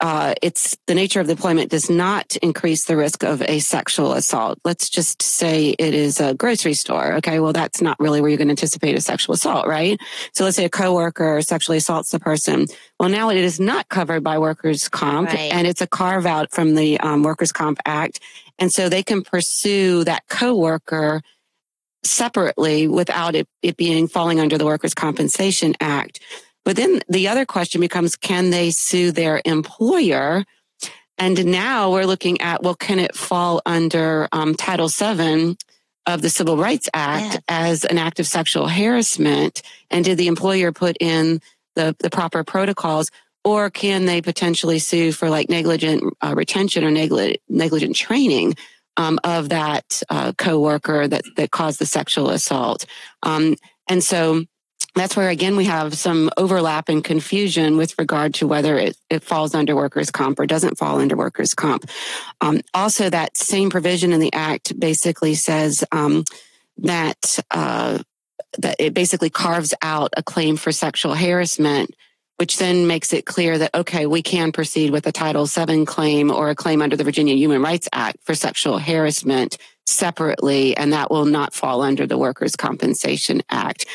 uh, 0.00 0.34
it's 0.42 0.76
the 0.86 0.94
nature 0.94 1.20
of 1.20 1.26
the 1.26 1.32
employment 1.32 1.70
does 1.70 1.88
not 1.88 2.36
increase 2.36 2.84
the 2.84 2.96
risk 2.96 3.22
of 3.22 3.40
a 3.42 3.60
sexual 3.60 4.12
assault. 4.12 4.58
Let's 4.64 4.90
just 4.90 5.22
say 5.22 5.70
it 5.78 5.94
is 5.94 6.20
a 6.20 6.34
grocery 6.34 6.74
store. 6.74 7.14
Okay. 7.14 7.38
Well, 7.40 7.52
that's 7.52 7.80
not 7.80 7.98
really 8.00 8.20
where 8.20 8.28
you're 8.28 8.36
going 8.36 8.48
to 8.48 8.52
anticipate 8.52 8.96
a 8.96 9.00
sexual 9.00 9.34
assault, 9.34 9.66
right? 9.66 9.98
So 10.32 10.44
let's 10.44 10.56
say 10.56 10.64
a 10.64 10.68
coworker 10.70 11.40
sexually 11.42 11.78
assaults 11.78 12.10
the 12.10 12.18
person. 12.20 12.66
Well, 12.98 13.08
now 13.08 13.30
it 13.30 13.36
is 13.36 13.60
not 13.60 13.88
covered 13.88 14.22
by 14.24 14.38
workers' 14.38 14.88
comp 14.88 15.28
Right. 15.28 15.52
and 15.52 15.66
it's 15.66 15.80
a 15.80 15.86
carve 15.86 16.26
out 16.26 16.50
from 16.50 16.74
the 16.74 16.98
um, 17.00 17.22
Workers' 17.22 17.52
Comp 17.52 17.78
Act. 17.86 18.20
And 18.58 18.72
so 18.72 18.88
they 18.88 19.02
can 19.02 19.22
pursue 19.22 20.04
that 20.04 20.24
coworker 20.28 21.22
separately 22.02 22.86
without 22.86 23.34
it, 23.34 23.48
it 23.62 23.76
being 23.76 24.08
falling 24.08 24.40
under 24.40 24.58
the 24.58 24.64
Workers' 24.66 24.94
Compensation 24.94 25.74
Act. 25.80 26.20
But 26.64 26.76
then 26.76 27.00
the 27.08 27.28
other 27.28 27.44
question 27.44 27.80
becomes, 27.80 28.16
can 28.16 28.50
they 28.50 28.70
sue 28.70 29.12
their 29.12 29.42
employer? 29.44 30.44
And 31.18 31.44
now 31.46 31.92
we're 31.92 32.06
looking 32.06 32.40
at, 32.40 32.62
well, 32.62 32.74
can 32.74 32.98
it 32.98 33.14
fall 33.14 33.62
under 33.66 34.28
um, 34.32 34.54
Title 34.54 34.88
VII 34.88 35.56
of 36.06 36.22
the 36.22 36.30
Civil 36.30 36.56
Rights 36.56 36.88
Act 36.92 37.40
as 37.48 37.84
an 37.84 37.98
act 37.98 38.18
of 38.18 38.26
sexual 38.26 38.68
harassment? 38.68 39.62
And 39.90 40.04
did 40.04 40.18
the 40.18 40.26
employer 40.26 40.72
put 40.72 40.96
in 41.00 41.40
the, 41.76 41.94
the 42.00 42.10
proper 42.10 42.42
protocols? 42.44 43.10
Or 43.44 43.68
can 43.68 44.06
they 44.06 44.22
potentially 44.22 44.78
sue 44.78 45.12
for 45.12 45.28
like 45.28 45.50
negligent 45.50 46.02
uh, 46.22 46.34
retention 46.34 46.82
or 46.82 46.90
negli- 46.90 47.38
negligent 47.48 47.94
training 47.94 48.54
um, 48.96 49.18
of 49.22 49.50
that 49.50 50.02
uh, 50.08 50.32
coworker 50.38 51.06
that 51.06 51.24
that 51.36 51.50
caused 51.50 51.78
the 51.78 51.86
sexual 51.86 52.30
assault? 52.30 52.86
Um, 53.22 53.56
and 53.86 54.02
so 54.02 54.44
that's 54.94 55.16
where 55.16 55.28
again 55.28 55.56
we 55.56 55.64
have 55.64 55.94
some 55.94 56.30
overlap 56.36 56.88
and 56.88 57.02
confusion 57.02 57.76
with 57.76 57.98
regard 57.98 58.34
to 58.34 58.46
whether 58.46 58.78
it, 58.78 58.96
it 59.10 59.22
falls 59.22 59.54
under 59.54 59.74
workers' 59.74 60.10
comp 60.10 60.38
or 60.38 60.46
doesn't 60.46 60.78
fall 60.78 61.00
under 61.00 61.16
workers' 61.16 61.54
comp. 61.54 61.88
Um, 62.40 62.60
also, 62.72 63.10
that 63.10 63.36
same 63.36 63.70
provision 63.70 64.12
in 64.12 64.20
the 64.20 64.32
act 64.32 64.78
basically 64.78 65.34
says 65.34 65.84
um, 65.90 66.24
that 66.78 67.38
uh, 67.50 67.98
that 68.58 68.76
it 68.78 68.94
basically 68.94 69.30
carves 69.30 69.74
out 69.82 70.12
a 70.16 70.22
claim 70.22 70.56
for 70.56 70.72
sexual 70.72 71.14
harassment. 71.14 71.94
Which 72.36 72.58
then 72.58 72.88
makes 72.88 73.12
it 73.12 73.26
clear 73.26 73.56
that, 73.58 73.72
okay, 73.76 74.06
we 74.06 74.20
can 74.20 74.50
proceed 74.50 74.90
with 74.90 75.06
a 75.06 75.12
Title 75.12 75.46
VII 75.46 75.84
claim 75.84 76.32
or 76.32 76.50
a 76.50 76.56
claim 76.56 76.82
under 76.82 76.96
the 76.96 77.04
Virginia 77.04 77.36
Human 77.36 77.62
Rights 77.62 77.88
Act 77.92 78.16
for 78.24 78.34
sexual 78.34 78.80
harassment 78.80 79.56
separately, 79.86 80.76
and 80.76 80.92
that 80.92 81.12
will 81.12 81.26
not 81.26 81.54
fall 81.54 81.80
under 81.80 82.08
the 82.08 82.18
Workers' 82.18 82.56
Compensation 82.56 83.40
Act. 83.50 83.86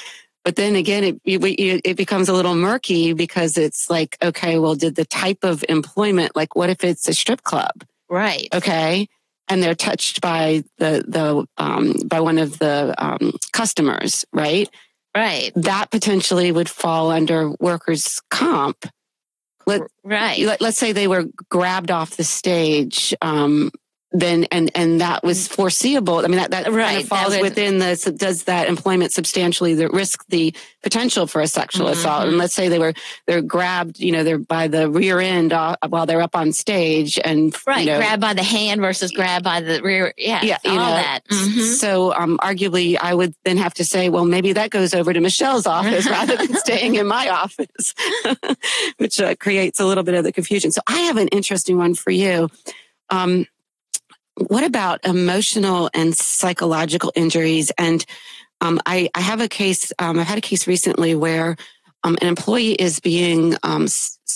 But 0.49 0.55
then 0.55 0.75
again, 0.75 1.03
it, 1.03 1.21
it, 1.25 1.81
it 1.85 1.95
becomes 1.95 2.27
a 2.27 2.33
little 2.33 2.55
murky 2.55 3.13
because 3.13 3.55
it's 3.55 3.87
like, 3.87 4.17
okay, 4.19 4.57
well, 4.57 4.73
did 4.73 4.95
the 4.95 5.05
type 5.05 5.43
of 5.43 5.63
employment, 5.69 6.35
like 6.35 6.55
what 6.55 6.71
if 6.71 6.83
it's 6.83 7.07
a 7.07 7.13
strip 7.13 7.43
club? 7.43 7.83
Right. 8.09 8.47
Okay. 8.51 9.07
And 9.47 9.61
they're 9.61 9.75
touched 9.75 10.21
by 10.21 10.63
the, 10.79 11.05
the, 11.07 11.45
um, 11.63 11.93
by 12.07 12.19
one 12.21 12.39
of 12.39 12.57
the, 12.57 12.95
um, 12.97 13.33
customers, 13.53 14.25
right? 14.33 14.67
Right. 15.15 15.51
That 15.55 15.91
potentially 15.91 16.51
would 16.51 16.67
fall 16.67 17.11
under 17.11 17.51
workers' 17.59 18.19
comp. 18.31 18.89
Let, 19.67 19.81
Right. 20.03 20.39
let, 20.39 20.61
let's 20.61 20.79
say 20.79 20.93
they 20.93 21.07
were 21.07 21.25
grabbed 21.49 21.91
off 21.91 22.17
the 22.17 22.23
stage, 22.23 23.13
um, 23.21 23.69
then 24.11 24.45
and 24.45 24.71
and 24.73 25.01
that 25.01 25.23
was 25.23 25.47
foreseeable. 25.47 26.17
I 26.17 26.23
mean 26.23 26.37
that 26.37 26.49
that 26.49 26.63
kind 26.63 26.75
Right, 26.75 27.03
of 27.03 27.09
that 27.09 27.15
falls 27.15 27.33
would- 27.35 27.41
within 27.41 27.77
the 27.77 27.95
does 28.17 28.45
that 28.45 28.67
employment 28.67 29.13
substantially 29.13 29.75
the 29.75 29.87
risk 29.89 30.25
the 30.29 30.51
potential 30.81 31.27
for 31.27 31.41
a 31.41 31.47
sexual 31.47 31.89
assault? 31.89 32.23
Mhm. 32.23 32.29
And 32.29 32.37
let's 32.39 32.55
say 32.55 32.69
they 32.69 32.79
were 32.79 32.93
they're 33.27 33.43
grabbed, 33.43 33.99
you 33.99 34.11
know, 34.11 34.23
they're 34.23 34.39
by 34.39 34.67
the 34.67 34.89
rear 34.89 35.19
end 35.19 35.53
uh, 35.53 35.75
while 35.89 36.07
they're 36.07 36.23
up 36.23 36.35
on 36.35 36.53
stage 36.53 37.19
and 37.23 37.55
Right. 37.67 37.81
you 37.81 37.85
know, 37.85 37.97
grab 37.99 38.19
by 38.19 38.33
the 38.33 38.41
hand 38.41 38.81
versus 38.81 39.11
grab 39.11 39.43
by 39.43 39.61
the 39.61 39.79
rear. 39.83 40.11
Yeah. 40.17 40.39
yeah, 40.43 40.57
all 40.65 40.75
know, 40.75 40.85
that. 40.85 41.19
Mhm. 41.29 41.75
So, 41.75 42.11
um, 42.15 42.39
arguably, 42.41 42.97
I 42.99 43.13
would 43.13 43.35
then 43.45 43.57
have 43.57 43.75
to 43.75 43.85
say, 43.85 44.09
well, 44.09 44.25
maybe 44.25 44.53
that 44.53 44.71
goes 44.71 44.95
over 44.95 45.13
to 45.13 45.19
Michelle's 45.19 45.67
office 45.77 46.09
rather 46.09 46.35
than 46.35 46.55
staying 46.57 46.95
in 46.95 47.05
my 47.05 47.29
office, 47.29 47.93
which 48.97 49.19
uh, 49.21 49.35
creates 49.35 49.79
a 49.79 49.85
little 49.85 50.03
bit 50.03 50.15
of 50.15 50.23
the 50.23 50.31
confusion. 50.31 50.71
So, 50.71 50.81
I 50.87 51.01
have 51.01 51.17
an 51.17 51.27
interesting 51.27 51.77
one 51.77 51.93
for 51.93 52.09
you. 52.11 52.49
Um, 53.11 53.45
what 54.47 54.63
about 54.63 55.05
emotional 55.05 55.89
and 55.93 56.15
psychological 56.15 57.11
injuries? 57.15 57.71
And 57.77 58.05
um, 58.61 58.79
I, 58.85 59.09
I 59.15 59.21
have 59.21 59.41
a 59.41 59.47
case. 59.47 59.91
Um, 59.99 60.19
I've 60.19 60.27
had 60.27 60.37
a 60.37 60.41
case 60.41 60.67
recently 60.67 61.15
where 61.15 61.55
um, 62.03 62.17
an 62.21 62.27
employee 62.27 62.73
is 62.73 62.99
being 62.99 63.55
um, 63.63 63.87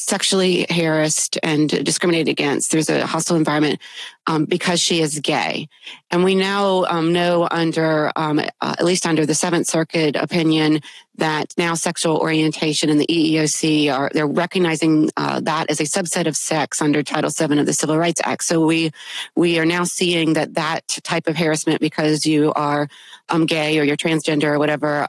sexually 0.08 0.66
harassed 0.70 1.38
and 1.44 1.70
discriminated 1.84 2.30
against. 2.30 2.72
There's 2.72 2.90
a 2.90 3.06
hostile 3.06 3.36
environment 3.36 3.80
um, 4.28 4.46
because 4.46 4.80
she 4.80 5.02
is 5.02 5.20
gay, 5.20 5.68
and 6.12 6.24
we 6.24 6.36
now 6.36 6.86
um, 6.86 7.14
know 7.14 7.48
under 7.52 8.12
um, 8.16 8.40
uh, 8.40 8.46
at 8.62 8.84
least 8.84 9.06
under 9.06 9.26
the 9.26 9.36
Seventh 9.36 9.68
Circuit 9.68 10.16
opinion 10.16 10.82
that 11.16 11.54
now 11.58 11.74
sexual 11.76 12.18
orientation 12.18 12.90
and 12.90 13.00
the 13.00 13.08
EEOC 13.08 13.94
are 13.94 14.10
they're 14.14 14.28
recognizing 14.28 15.10
uh, 15.18 15.40
that 15.42 15.70
as 15.70 15.80
a 15.80 15.84
subset 15.84 16.28
of 16.28 16.36
sex 16.36 16.82
under 16.82 17.04
Title 17.04 17.30
VII 17.30 17.60
of 17.60 17.66
the 17.66 17.74
Civil 17.74 17.98
Rights 17.98 18.22
Act. 18.24 18.44
So 18.44 18.66
we 18.66 18.92
we 19.36 19.60
are 19.60 19.66
now 19.66 19.84
seeing 19.84 20.34
that 20.34 20.56
that 20.56 20.88
type 21.04 21.28
of 21.28 21.38
harassment 21.38 21.82
because 21.82 22.26
you 22.26 22.52
are 22.54 22.88
um, 23.30 23.46
gay 23.46 23.80
or 23.80 23.84
you're 23.84 23.98
transgender 23.98 24.46
or 24.46 24.60
whatever. 24.60 25.08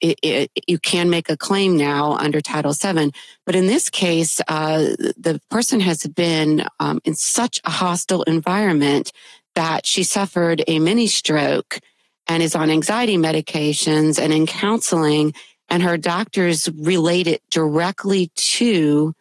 It, 0.00 0.18
it, 0.22 0.50
you 0.66 0.78
can 0.78 1.10
make 1.10 1.28
a 1.28 1.36
claim 1.36 1.76
now 1.76 2.12
under 2.12 2.40
Title 2.40 2.72
VII. 2.72 3.12
But 3.44 3.56
in 3.56 3.66
this 3.66 3.90
case, 3.90 4.40
uh, 4.46 4.94
the 5.16 5.40
person 5.50 5.80
has 5.80 6.06
been 6.06 6.66
um, 6.78 7.00
in 7.04 7.14
such 7.14 7.60
a 7.64 7.70
hostile 7.70 8.22
environment 8.22 9.12
that 9.54 9.86
she 9.86 10.04
suffered 10.04 10.62
a 10.68 10.78
mini 10.78 11.08
stroke 11.08 11.80
and 12.28 12.42
is 12.42 12.54
on 12.54 12.70
anxiety 12.70 13.16
medications 13.16 14.20
and 14.20 14.32
in 14.32 14.46
counseling. 14.46 15.34
And 15.68 15.82
her 15.82 15.96
doctors 15.96 16.68
relate 16.68 17.26
it 17.26 17.42
directly 17.50 18.30
to 18.36 19.14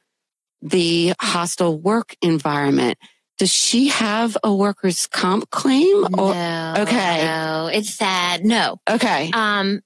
the 0.61 1.13
hostile 1.19 1.79
work 1.79 2.15
environment. 2.21 2.97
Does 3.37 3.53
she 3.53 3.89
have 3.89 4.35
a 4.43 4.53
workers' 4.53 5.05
comp 5.07 5.49
claim? 5.51 6.05
Or, 6.17 6.33
no. 6.33 6.73
okay. 6.79 7.23
No, 7.23 7.69
it's 7.71 7.93
sad. 7.93 8.43
No. 8.43 8.79
okay. 8.89 9.29
Um, 9.33 9.81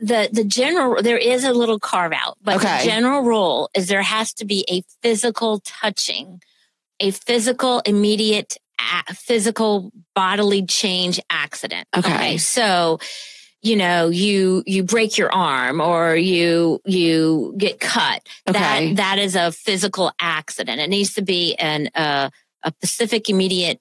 the 0.00 0.28
the 0.32 0.44
general 0.44 1.02
there 1.02 1.18
is 1.18 1.44
a 1.44 1.52
little 1.52 1.78
carve 1.78 2.12
out, 2.12 2.36
but 2.42 2.56
Okay. 2.56 2.78
the 2.82 2.84
general 2.90 3.22
rule 3.22 3.70
is 3.74 3.88
there 3.88 4.02
has 4.02 4.32
to 4.34 4.44
be 4.44 4.64
a 4.70 4.82
physical 5.02 5.60
touching, 5.64 6.40
a 7.00 7.10
physical 7.10 7.80
immediate 7.86 8.56
a- 9.08 9.14
physical 9.14 9.90
bodily 10.14 10.64
change 10.66 11.18
accident. 11.30 11.88
Okay. 11.96 12.36
so 12.36 12.98
you 13.62 13.74
know 13.74 14.08
you 14.08 14.62
you 14.66 14.82
break 14.84 15.16
your 15.18 15.32
arm 15.32 15.80
or 15.80 16.14
you 16.14 16.80
you 16.84 17.54
get 17.56 17.80
cut 17.80 18.22
Okay. 18.48 18.88
that 18.90 18.96
that 18.96 19.18
is 19.18 19.34
a 19.34 19.50
physical 19.50 20.12
accident 20.20 20.78
it 20.80 20.90
needs 20.90 21.14
to 21.14 21.22
be 21.22 21.54
an 21.56 21.88
uh, 21.94 22.28
a 22.62 22.70
specific 22.82 23.28
immediate 23.30 23.80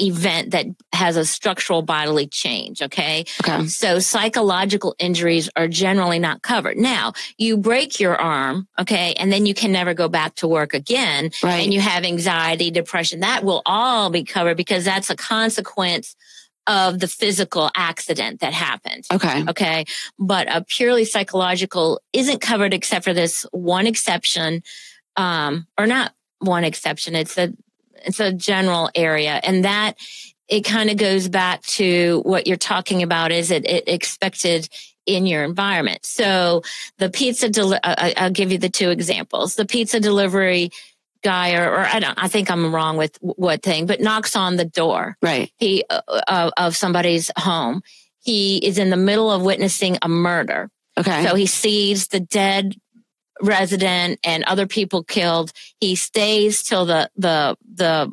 event 0.00 0.50
that 0.50 0.66
has 0.92 1.16
a 1.16 1.24
structural 1.24 1.82
bodily 1.82 2.26
change 2.26 2.82
okay 2.82 3.24
Okay. 3.40 3.66
so 3.66 3.98
psychological 3.98 4.94
injuries 4.98 5.48
are 5.56 5.68
generally 5.68 6.18
not 6.18 6.42
covered. 6.42 6.76
Now, 6.76 7.12
you 7.38 7.56
break 7.56 8.00
your 8.00 8.16
arm, 8.16 8.66
okay, 8.78 9.14
and 9.18 9.30
then 9.32 9.46
you 9.46 9.54
can 9.54 9.72
never 9.72 9.94
go 9.94 10.08
back 10.08 10.34
to 10.36 10.48
work 10.48 10.74
again. 10.74 11.30
Right. 11.42 11.62
And 11.64 11.72
you 11.72 11.80
have 11.80 12.04
anxiety, 12.04 12.70
depression. 12.70 13.20
That 13.20 13.44
will 13.44 13.62
all 13.66 14.10
be 14.10 14.24
covered 14.24 14.56
because 14.56 14.84
that's 14.84 15.10
a 15.10 15.16
consequence 15.16 16.16
of 16.66 16.98
the 16.98 17.08
physical 17.08 17.70
accident 17.76 18.40
that 18.40 18.52
happened. 18.52 19.04
Okay. 19.12 19.44
Okay. 19.48 19.84
But 20.18 20.54
a 20.54 20.64
purely 20.64 21.04
psychological 21.04 22.00
isn't 22.12 22.40
covered 22.40 22.72
except 22.72 23.04
for 23.04 23.12
this 23.12 23.44
one 23.52 23.86
exception, 23.86 24.62
um, 25.16 25.66
or 25.78 25.86
not 25.86 26.12
one 26.38 26.64
exception. 26.64 27.14
It's 27.14 27.36
a, 27.38 27.52
it's 28.06 28.20
a 28.20 28.32
general 28.32 28.90
area. 28.94 29.40
And 29.42 29.64
that 29.64 29.94
it 30.48 30.62
kind 30.62 30.90
of 30.90 30.96
goes 30.96 31.28
back 31.28 31.62
to 31.62 32.20
what 32.24 32.46
you're 32.46 32.56
talking 32.56 33.02
about 33.02 33.32
is 33.32 33.50
it, 33.50 33.68
it 33.68 33.84
expected 33.88 34.68
in 35.06 35.26
your 35.26 35.44
environment. 35.44 36.04
So 36.04 36.62
the 36.98 37.10
pizza, 37.10 37.48
deli- 37.48 37.78
I'll 37.82 38.30
give 38.30 38.52
you 38.52 38.58
the 38.58 38.68
two 38.68 38.90
examples. 38.90 39.54
The 39.54 39.66
pizza 39.66 40.00
delivery 40.00 40.70
guy, 41.22 41.54
or, 41.54 41.70
or 41.70 41.80
I 41.80 42.00
don't, 42.00 42.22
I 42.22 42.28
think 42.28 42.50
I'm 42.50 42.74
wrong 42.74 42.96
with 42.96 43.18
what 43.20 43.62
thing, 43.62 43.86
but 43.86 44.00
knocks 44.00 44.36
on 44.36 44.56
the 44.56 44.64
door. 44.64 45.16
Right. 45.22 45.50
He, 45.56 45.84
uh, 45.88 46.50
of 46.56 46.76
somebody's 46.76 47.30
home. 47.38 47.82
He 48.20 48.58
is 48.58 48.78
in 48.78 48.90
the 48.90 48.96
middle 48.96 49.30
of 49.30 49.42
witnessing 49.42 49.98
a 50.02 50.08
murder. 50.08 50.70
Okay. 50.96 51.24
So 51.26 51.34
he 51.34 51.46
sees 51.46 52.08
the 52.08 52.20
dead 52.20 52.74
resident 53.46 54.20
and 54.24 54.44
other 54.44 54.66
people 54.66 55.02
killed. 55.04 55.52
He 55.80 55.94
stays 55.96 56.62
till 56.62 56.86
the, 56.86 57.10
the, 57.16 57.56
the 57.74 58.12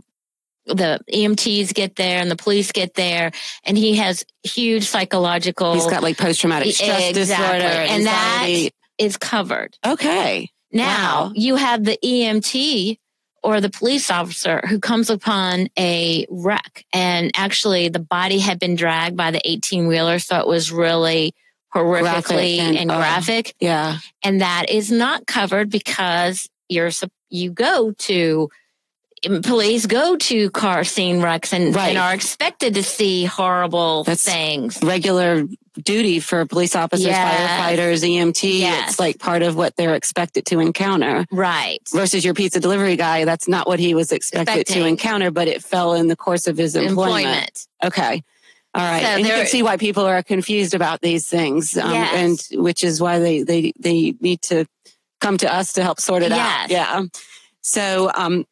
the 0.67 0.99
EMTs 1.11 1.73
get 1.73 1.95
there 1.95 2.21
and 2.21 2.29
the 2.29 2.35
police 2.35 2.71
get 2.71 2.93
there, 2.93 3.31
and 3.63 3.77
he 3.77 3.95
has 3.97 4.23
huge 4.43 4.83
psychological. 4.83 5.73
He's 5.73 5.87
got 5.87 6.03
like 6.03 6.17
post 6.17 6.39
traumatic 6.39 6.73
stress 6.75 7.09
exactly. 7.09 7.13
disorder, 7.59 7.65
and 7.65 8.07
anxiety. 8.07 8.63
that 8.65 9.03
is 9.03 9.17
covered. 9.17 9.75
Okay. 9.85 10.49
Now 10.71 11.23
Wow. 11.25 11.31
you 11.35 11.55
have 11.55 11.83
the 11.83 11.97
EMT 12.03 12.97
or 13.43 13.59
the 13.59 13.71
police 13.71 14.11
officer 14.11 14.61
who 14.69 14.79
comes 14.79 15.09
upon 15.09 15.67
a 15.77 16.27
wreck, 16.29 16.85
and 16.93 17.31
actually 17.35 17.89
the 17.89 17.99
body 17.99 18.37
had 18.37 18.59
been 18.59 18.75
dragged 18.75 19.17
by 19.17 19.31
the 19.31 19.41
eighteen 19.43 19.87
wheeler, 19.87 20.19
so 20.19 20.37
it 20.39 20.47
was 20.47 20.71
really 20.71 21.33
horrifically 21.73 22.57
and- 22.59 22.77
and, 22.77 22.91
oh. 22.91 22.97
graphic, 22.97 23.55
Yeah. 23.59 23.97
and 24.23 24.41
that 24.41 24.69
is 24.69 24.91
not 24.91 25.25
covered 25.27 25.69
because 25.69 26.49
you're 26.69 26.91
you 27.29 27.51
go 27.51 27.91
to 27.91 28.49
police 29.43 29.85
go 29.85 30.15
to 30.17 30.49
car 30.49 30.83
scene 30.83 31.21
wrecks 31.21 31.53
and, 31.53 31.75
Right. 31.75 31.89
and 31.89 31.97
are 31.97 32.13
expected 32.13 32.73
to 32.73 32.83
see 32.83 33.23
horrible 33.25 34.03
That's- 34.03 34.23
things. 34.23 34.79
Regular 34.81 35.45
duty 35.83 36.19
for 36.19 36.45
police 36.45 36.75
officers, 36.75 37.05
Yes. 37.05 37.77
firefighters, 37.77 38.03
EMT. 38.03 38.59
Yes. 38.61 38.89
It's 38.91 38.99
like 38.99 39.19
part 39.19 39.41
of 39.43 39.55
what 39.55 39.75
they're 39.77 39.95
expected 39.95 40.45
to 40.47 40.59
encounter. 40.59 41.25
Right. 41.31 41.79
Versus 41.93 42.25
your 42.25 42.33
pizza 42.33 42.59
delivery 42.59 42.95
guy, 42.97 43.23
that's 43.25 43.47
not 43.47 43.67
what 43.67 43.79
he 43.79 43.93
was 43.93 44.11
expected 44.11 44.65
to 44.67 44.85
encounter, 44.85 45.29
but 45.31 45.47
it 45.47 45.63
fell 45.63 45.93
in 45.93 46.07
the 46.07 46.15
course 46.17 46.47
of 46.47 46.57
his 46.57 46.75
employment. 46.75 47.25
Employment. 47.25 47.67
Okay. 47.83 48.23
All 48.73 48.81
right. 48.81 49.01
So 49.01 49.07
and 49.07 49.25
you 49.25 49.33
can 49.33 49.47
see 49.47 49.63
why 49.63 49.77
people 49.77 50.05
are 50.05 50.23
confused 50.23 50.73
about 50.73 51.01
these 51.01 51.27
things. 51.27 51.77
Um, 51.77 51.91
Yes. 51.91 52.49
and 52.51 52.63
which 52.63 52.83
is 52.83 53.01
why 53.01 53.19
they, 53.19 53.43
they, 53.43 53.73
they 53.77 54.15
need 54.21 54.41
to 54.43 54.65
come 55.19 55.37
to 55.39 55.53
us 55.53 55.73
to 55.73 55.83
help 55.83 55.99
sort 55.99 56.23
it 56.23 56.31
out. 56.31 56.69
Yeah. 56.69 57.03
So, 57.61 58.09
um, 58.15 58.45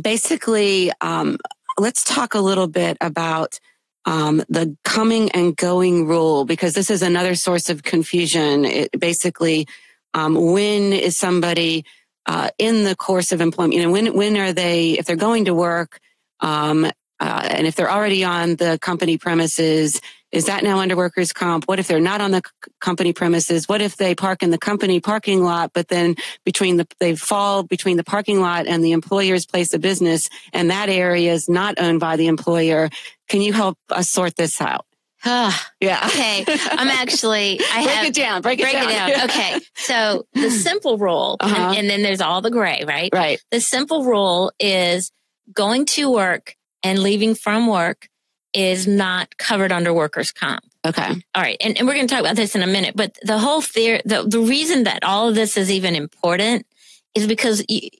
basically, 0.00 0.90
um, 1.00 1.38
let's 1.78 2.02
talk 2.04 2.34
a 2.34 2.40
little 2.40 2.68
bit 2.68 2.96
about, 3.00 3.60
um, 4.06 4.42
the 4.48 4.76
coming 4.82 5.30
and 5.32 5.54
going 5.54 6.06
rule, 6.06 6.44
because 6.46 6.72
this 6.72 6.90
is 6.90 7.02
another 7.02 7.34
source 7.34 7.68
of 7.68 7.82
confusion. 7.82 8.64
It 8.64 8.98
basically, 8.98 9.66
um, 10.14 10.34
when 10.34 10.92
is 10.94 11.18
somebody, 11.18 11.84
uh, 12.26 12.48
in 12.58 12.84
the 12.84 12.96
course 12.96 13.30
of 13.30 13.40
employment, 13.40 13.74
you 13.74 13.82
know, 13.82 13.90
when, 13.90 14.14
when 14.14 14.36
are 14.36 14.52
they, 14.52 14.92
if 14.92 15.06
they're 15.06 15.16
going 15.16 15.44
to 15.44 15.54
work, 15.54 16.00
um, 16.40 16.90
uh, 17.20 17.46
and 17.50 17.66
if 17.66 17.74
they're 17.76 17.90
already 17.90 18.24
on 18.24 18.56
the 18.56 18.78
company 18.80 19.18
premises, 19.18 20.00
is 20.32 20.46
that 20.46 20.62
now 20.62 20.78
under 20.78 20.96
workers' 20.96 21.32
comp? 21.32 21.64
What 21.66 21.78
if 21.78 21.86
they're 21.88 22.00
not 22.00 22.20
on 22.20 22.30
the 22.30 22.40
c- 22.44 22.72
company 22.80 23.12
premises? 23.12 23.68
What 23.68 23.82
if 23.82 23.96
they 23.96 24.14
park 24.14 24.42
in 24.42 24.50
the 24.50 24.58
company 24.58 25.00
parking 25.00 25.42
lot, 25.42 25.72
but 25.74 25.88
then 25.88 26.14
between 26.44 26.76
the, 26.76 26.86
they 27.00 27.16
fall 27.16 27.62
between 27.64 27.96
the 27.96 28.04
parking 28.04 28.40
lot 28.40 28.66
and 28.66 28.82
the 28.84 28.92
employer's 28.92 29.44
place 29.44 29.74
of 29.74 29.80
business 29.80 30.28
and 30.52 30.70
that 30.70 30.88
area 30.88 31.32
is 31.32 31.48
not 31.48 31.74
owned 31.80 32.00
by 32.00 32.16
the 32.16 32.28
employer? 32.28 32.88
Can 33.28 33.40
you 33.42 33.52
help 33.52 33.76
us 33.90 34.08
sort 34.08 34.36
this 34.36 34.60
out? 34.60 34.86
Yeah. 35.24 36.00
okay. 36.06 36.44
I'm 36.48 36.88
actually, 37.02 37.60
I 37.72 37.84
break 37.84 37.94
have, 37.96 38.06
it 38.06 38.14
down. 38.14 38.40
Break, 38.42 38.60
it 38.60 38.62
break 38.62 38.74
it 38.76 38.88
down. 38.88 39.10
Okay. 39.28 39.58
So 39.74 40.26
the 40.32 40.50
simple 40.50 40.96
rule, 40.96 41.36
and- 41.40 41.52
Uh-huh. 41.52 41.74
and, 41.76 41.90
then 41.90 42.02
there's 42.02 42.20
all 42.20 42.40
the 42.40 42.50
gray, 42.50 42.84
right? 42.86 43.10
right. 43.12 43.38
The 43.50 43.60
simple 43.60 44.04
rule 44.04 44.52
is 44.58 45.10
going 45.52 45.84
to 45.86 46.10
work 46.10 46.54
and 46.82 46.98
leaving 47.02 47.34
from 47.34 47.66
work 47.66 48.08
is 48.52 48.86
not 48.86 49.36
covered 49.36 49.70
under 49.72 49.92
workers' 49.92 50.32
comp. 50.32 50.64
Okay. 50.84 51.08
All 51.34 51.42
right. 51.42 51.56
And, 51.60 51.78
and 51.78 51.86
we're 51.86 51.94
going 51.94 52.06
to 52.08 52.12
talk 52.14 52.20
about 52.22 52.36
this 52.36 52.56
in 52.56 52.62
a 52.62 52.66
minute, 52.66 52.96
but 52.96 53.16
the 53.22 53.38
whole 53.38 53.60
theory, 53.60 54.00
the, 54.04 54.22
the 54.22 54.40
reason 54.40 54.84
that 54.84 55.04
all 55.04 55.28
of 55.28 55.34
this 55.34 55.56
is 55.56 55.70
even 55.70 55.94
important 55.94 56.66
is 57.14 57.26
because 57.26 57.64
you, 57.68 57.90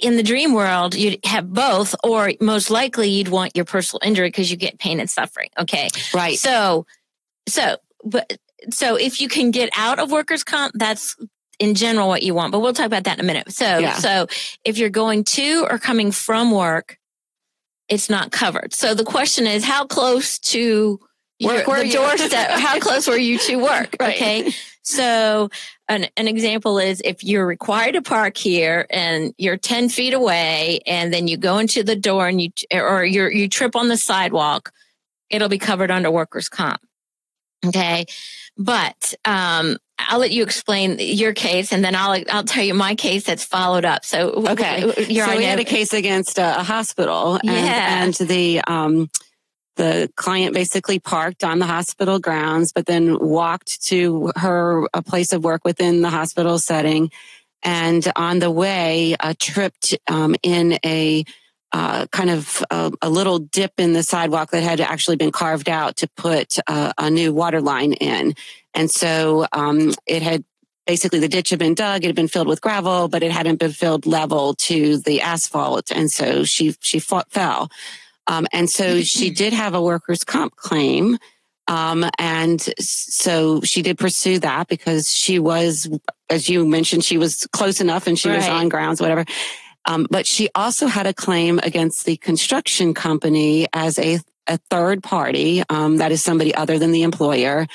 in 0.00 0.16
the 0.16 0.22
dream 0.22 0.54
world, 0.54 0.94
you'd 0.94 1.18
have 1.26 1.52
both, 1.52 1.94
or 2.02 2.32
most 2.40 2.70
likely 2.70 3.08
you'd 3.10 3.28
want 3.28 3.54
your 3.54 3.64
personal 3.64 4.00
injury 4.04 4.28
because 4.28 4.50
you 4.50 4.56
get 4.56 4.78
pain 4.78 5.00
and 5.00 5.10
suffering. 5.10 5.50
Okay. 5.58 5.88
Right. 6.14 6.38
So, 6.38 6.86
so, 7.48 7.76
but, 8.04 8.38
so 8.70 8.96
if 8.96 9.20
you 9.20 9.28
can 9.28 9.50
get 9.50 9.68
out 9.76 9.98
of 9.98 10.10
workers' 10.10 10.44
comp, 10.44 10.72
that's 10.76 11.16
in 11.58 11.74
general 11.74 12.08
what 12.08 12.22
you 12.22 12.34
want, 12.34 12.52
but 12.52 12.60
we'll 12.60 12.72
talk 12.72 12.86
about 12.86 13.04
that 13.04 13.18
in 13.18 13.24
a 13.24 13.26
minute. 13.26 13.52
So, 13.52 13.78
Yeah. 13.78 13.94
so 13.94 14.26
if 14.64 14.78
you're 14.78 14.88
going 14.90 15.24
to 15.24 15.66
or 15.68 15.78
coming 15.78 16.10
from 16.10 16.50
work, 16.50 16.98
it's 17.88 18.08
not 18.08 18.30
covered. 18.32 18.72
So 18.74 18.94
the 18.94 19.04
question 19.04 19.46
is, 19.46 19.64
how 19.64 19.86
close 19.86 20.38
to 20.40 21.00
your, 21.38 21.54
Work 21.54 21.66
were 21.66 21.78
the 21.78 21.86
you? 21.86 21.92
doorstep? 21.92 22.50
how 22.58 22.78
close 22.78 23.06
were 23.06 23.16
you 23.16 23.38
to 23.38 23.56
work? 23.56 23.96
Right. 24.00 24.16
Okay. 24.16 24.52
So 24.82 25.48
an, 25.88 26.06
an 26.16 26.28
example 26.28 26.78
is 26.78 27.00
if 27.04 27.24
you're 27.24 27.46
required 27.46 27.92
to 27.94 28.02
park 28.02 28.36
here 28.36 28.86
and 28.90 29.32
you're 29.38 29.56
10 29.56 29.88
feet 29.88 30.14
away 30.14 30.80
and 30.86 31.12
then 31.12 31.26
you 31.26 31.36
go 31.36 31.58
into 31.58 31.82
the 31.82 31.96
door 31.96 32.28
and 32.28 32.40
you, 32.40 32.50
or 32.72 33.04
you 33.04 33.28
you 33.28 33.48
trip 33.48 33.76
on 33.76 33.88
the 33.88 33.96
sidewalk, 33.96 34.72
it'll 35.30 35.48
be 35.48 35.58
covered 35.58 35.90
under 35.90 36.10
workers 36.10 36.48
comp. 36.48 36.80
Okay. 37.66 38.04
But, 38.56 39.14
um, 39.24 39.78
I'll 39.98 40.18
let 40.18 40.32
you 40.32 40.42
explain 40.42 40.96
your 40.98 41.32
case 41.32 41.72
and 41.72 41.84
then 41.84 41.94
I'll, 41.94 42.22
I'll 42.30 42.44
tell 42.44 42.64
you 42.64 42.74
my 42.74 42.94
case 42.94 43.24
that's 43.24 43.44
followed 43.44 43.84
up. 43.84 44.04
So, 44.04 44.30
Okay. 44.48 44.80
you're 45.08 45.26
so 45.26 45.36
we 45.36 45.44
had 45.44 45.60
a 45.60 45.64
case 45.64 45.92
against 45.92 46.38
a, 46.38 46.60
a 46.60 46.62
hospital 46.62 47.34
and, 47.34 47.44
Yeah. 47.44 48.04
and 48.04 48.14
the, 48.14 48.60
um, 48.66 49.10
the 49.76 50.10
client 50.16 50.54
basically 50.54 50.98
parked 50.98 51.42
on 51.42 51.58
the 51.58 51.66
hospital 51.66 52.18
grounds, 52.18 52.72
but 52.72 52.86
then 52.86 53.18
walked 53.18 53.84
to 53.86 54.32
her 54.36 54.86
a 54.94 55.02
place 55.02 55.32
of 55.32 55.42
work 55.42 55.64
within 55.64 56.00
the 56.00 56.10
hospital 56.10 56.58
setting. 56.58 57.10
And 57.62 58.06
on 58.14 58.40
the 58.40 58.50
way, 58.50 59.16
uh, 59.18 59.34
tripped 59.38 59.96
um, 60.06 60.36
in 60.42 60.78
a 60.84 61.24
uh, 61.74 62.06
kind 62.12 62.30
of 62.30 62.64
a, 62.70 62.92
a 63.02 63.10
little 63.10 63.40
dip 63.40 63.72
in 63.78 63.94
the 63.94 64.02
sidewalk 64.04 64.52
that 64.52 64.62
had 64.62 64.80
actually 64.80 65.16
been 65.16 65.32
carved 65.32 65.68
out 65.68 65.96
to 65.96 66.08
put 66.16 66.56
uh, 66.68 66.92
a 66.96 67.10
new 67.10 67.32
water 67.32 67.60
line 67.60 67.94
in. 67.94 68.32
And 68.74 68.88
so 68.88 69.44
um, 69.50 69.92
it 70.06 70.22
had 70.22 70.44
basically 70.86 71.18
the 71.18 71.28
ditch 71.28 71.50
had 71.50 71.58
been 71.58 71.74
dug, 71.74 72.04
it 72.04 72.06
had 72.06 72.14
been 72.14 72.28
filled 72.28 72.46
with 72.46 72.60
gravel, 72.60 73.08
but 73.08 73.24
it 73.24 73.32
hadn't 73.32 73.58
been 73.58 73.72
filled 73.72 74.06
level 74.06 74.54
to 74.54 74.98
the 74.98 75.20
asphalt. 75.20 75.90
And 75.90 76.12
so 76.12 76.44
she 76.44 76.76
she 76.78 77.00
fought, 77.00 77.28
fell. 77.32 77.70
Um, 78.28 78.46
and 78.52 78.70
so 78.70 79.00
she 79.00 79.30
did 79.30 79.52
have 79.52 79.74
a 79.74 79.82
workers' 79.82 80.22
comp 80.22 80.54
claim. 80.54 81.18
Um, 81.66 82.08
and 82.20 82.60
so 82.78 83.62
she 83.62 83.82
did 83.82 83.98
pursue 83.98 84.38
that 84.38 84.68
because 84.68 85.12
she 85.12 85.40
was, 85.40 85.88
as 86.30 86.48
you 86.48 86.64
mentioned, 86.68 87.04
she 87.04 87.18
was 87.18 87.48
close 87.52 87.80
enough 87.80 88.06
and 88.06 88.16
she 88.16 88.28
was 88.28 88.46
on 88.46 88.68
grounds, 88.68 89.00
whatever. 89.00 89.24
Um, 89.86 90.06
but 90.10 90.26
she 90.26 90.48
also 90.54 90.86
had 90.86 91.06
a 91.06 91.14
claim 91.14 91.58
against 91.62 92.04
the 92.04 92.16
construction 92.16 92.94
company 92.94 93.66
as 93.72 93.98
a, 93.98 94.18
a 94.46 94.58
third 94.70 95.02
party. 95.02 95.62
Um, 95.68 95.98
that 95.98 96.12
is 96.12 96.22
somebody 96.22 96.54
other 96.54 96.78
than 96.78 96.92
the 96.92 97.02
employer. 97.02 97.66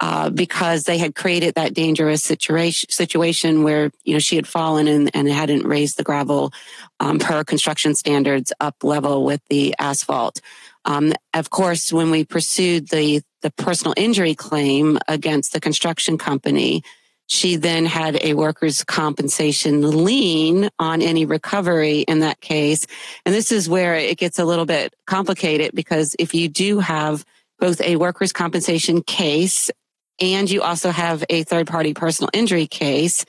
Uh, 0.00 0.30
because 0.30 0.84
they 0.84 0.96
had 0.96 1.16
created 1.16 1.56
that 1.56 1.74
dangerous 1.74 2.22
situation 2.22 2.88
situation 2.88 3.64
where 3.64 3.90
you 4.04 4.12
know 4.12 4.20
she 4.20 4.36
had 4.36 4.46
fallen 4.46 4.86
and, 4.86 5.10
and 5.12 5.28
hadn't 5.28 5.66
raised 5.66 5.96
the 5.96 6.04
gravel 6.04 6.52
um, 7.00 7.18
per 7.18 7.42
construction 7.42 7.96
standards 7.96 8.52
up 8.60 8.76
level 8.84 9.24
with 9.24 9.40
the 9.50 9.74
asphalt. 9.80 10.40
Um, 10.84 11.14
of 11.34 11.50
course, 11.50 11.92
when 11.92 12.12
we 12.12 12.24
pursued 12.24 12.90
the 12.90 13.22
the 13.42 13.50
personal 13.50 13.92
injury 13.96 14.36
claim 14.36 14.98
against 15.08 15.52
the 15.52 15.60
construction 15.60 16.16
company, 16.16 16.84
she 17.28 17.56
then 17.56 17.86
had 17.86 18.18
a 18.24 18.34
workers' 18.34 18.82
compensation 18.82 20.04
lien 20.04 20.68
on 20.78 21.02
any 21.02 21.26
recovery 21.26 22.00
in 22.00 22.20
that 22.20 22.40
case. 22.40 22.86
And 23.24 23.34
this 23.34 23.52
is 23.52 23.68
where 23.68 23.94
it 23.94 24.18
gets 24.18 24.38
a 24.38 24.44
little 24.44 24.66
bit 24.66 24.94
complicated 25.06 25.72
because 25.74 26.16
if 26.18 26.34
you 26.34 26.48
do 26.48 26.80
have 26.80 27.24
both 27.58 27.80
a 27.82 27.96
workers' 27.96 28.32
compensation 28.32 29.02
case 29.02 29.70
and 30.20 30.50
you 30.50 30.62
also 30.62 30.90
have 30.90 31.22
a 31.28 31.44
third 31.44 31.66
party 31.66 31.94
personal 31.94 32.30
injury 32.32 32.66
case, 32.66 33.24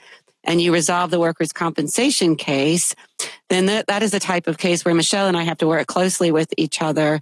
and 0.46 0.62
you 0.62 0.74
resolve 0.74 1.12
the 1.12 1.20
workers' 1.20 1.52
compensation 1.52 2.36
case, 2.36 2.96
then 3.50 3.66
that, 3.66 3.88
that 3.88 4.02
is 4.02 4.12
the 4.12 4.20
type 4.20 4.48
of 4.48 4.58
case 4.58 4.86
where 4.86 4.96
Michelle 4.96 5.28
and 5.28 5.38
I 5.38 5.44
have 5.44 5.58
to 5.58 5.68
work 5.68 5.86
closely 5.88 6.32
with 6.32 6.54
each 6.58 6.82
other 6.82 7.20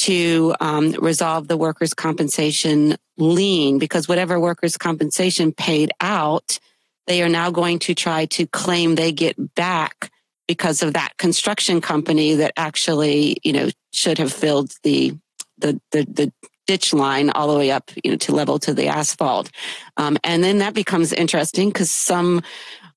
to 0.00 0.54
um, 0.60 0.92
resolve 0.92 1.48
the 1.48 1.56
workers' 1.56 1.94
compensation 1.94 2.96
lien 3.18 3.78
because 3.78 4.08
whatever 4.08 4.40
workers' 4.40 4.76
compensation 4.76 5.52
paid 5.52 5.90
out, 6.00 6.58
they 7.06 7.22
are 7.22 7.28
now 7.28 7.50
going 7.50 7.78
to 7.80 7.94
try 7.94 8.24
to 8.26 8.46
claim 8.46 8.94
they 8.94 9.12
get 9.12 9.54
back 9.54 10.10
because 10.48 10.82
of 10.82 10.94
that 10.94 11.16
construction 11.18 11.80
company 11.80 12.34
that 12.34 12.52
actually, 12.56 13.36
you 13.44 13.52
know, 13.52 13.68
should 13.92 14.18
have 14.18 14.32
filled 14.32 14.72
the 14.82 15.12
the 15.58 15.80
the, 15.92 16.04
the 16.04 16.32
ditch 16.66 16.92
line 16.92 17.30
all 17.30 17.52
the 17.52 17.58
way 17.58 17.70
up, 17.70 17.90
you 18.04 18.12
know, 18.12 18.16
to 18.16 18.32
level 18.32 18.58
to 18.58 18.72
the 18.72 18.86
asphalt. 18.86 19.50
Um, 19.96 20.16
and 20.22 20.42
then 20.44 20.58
that 20.58 20.72
becomes 20.72 21.12
interesting 21.12 21.68
because 21.68 21.90
some 21.90 22.42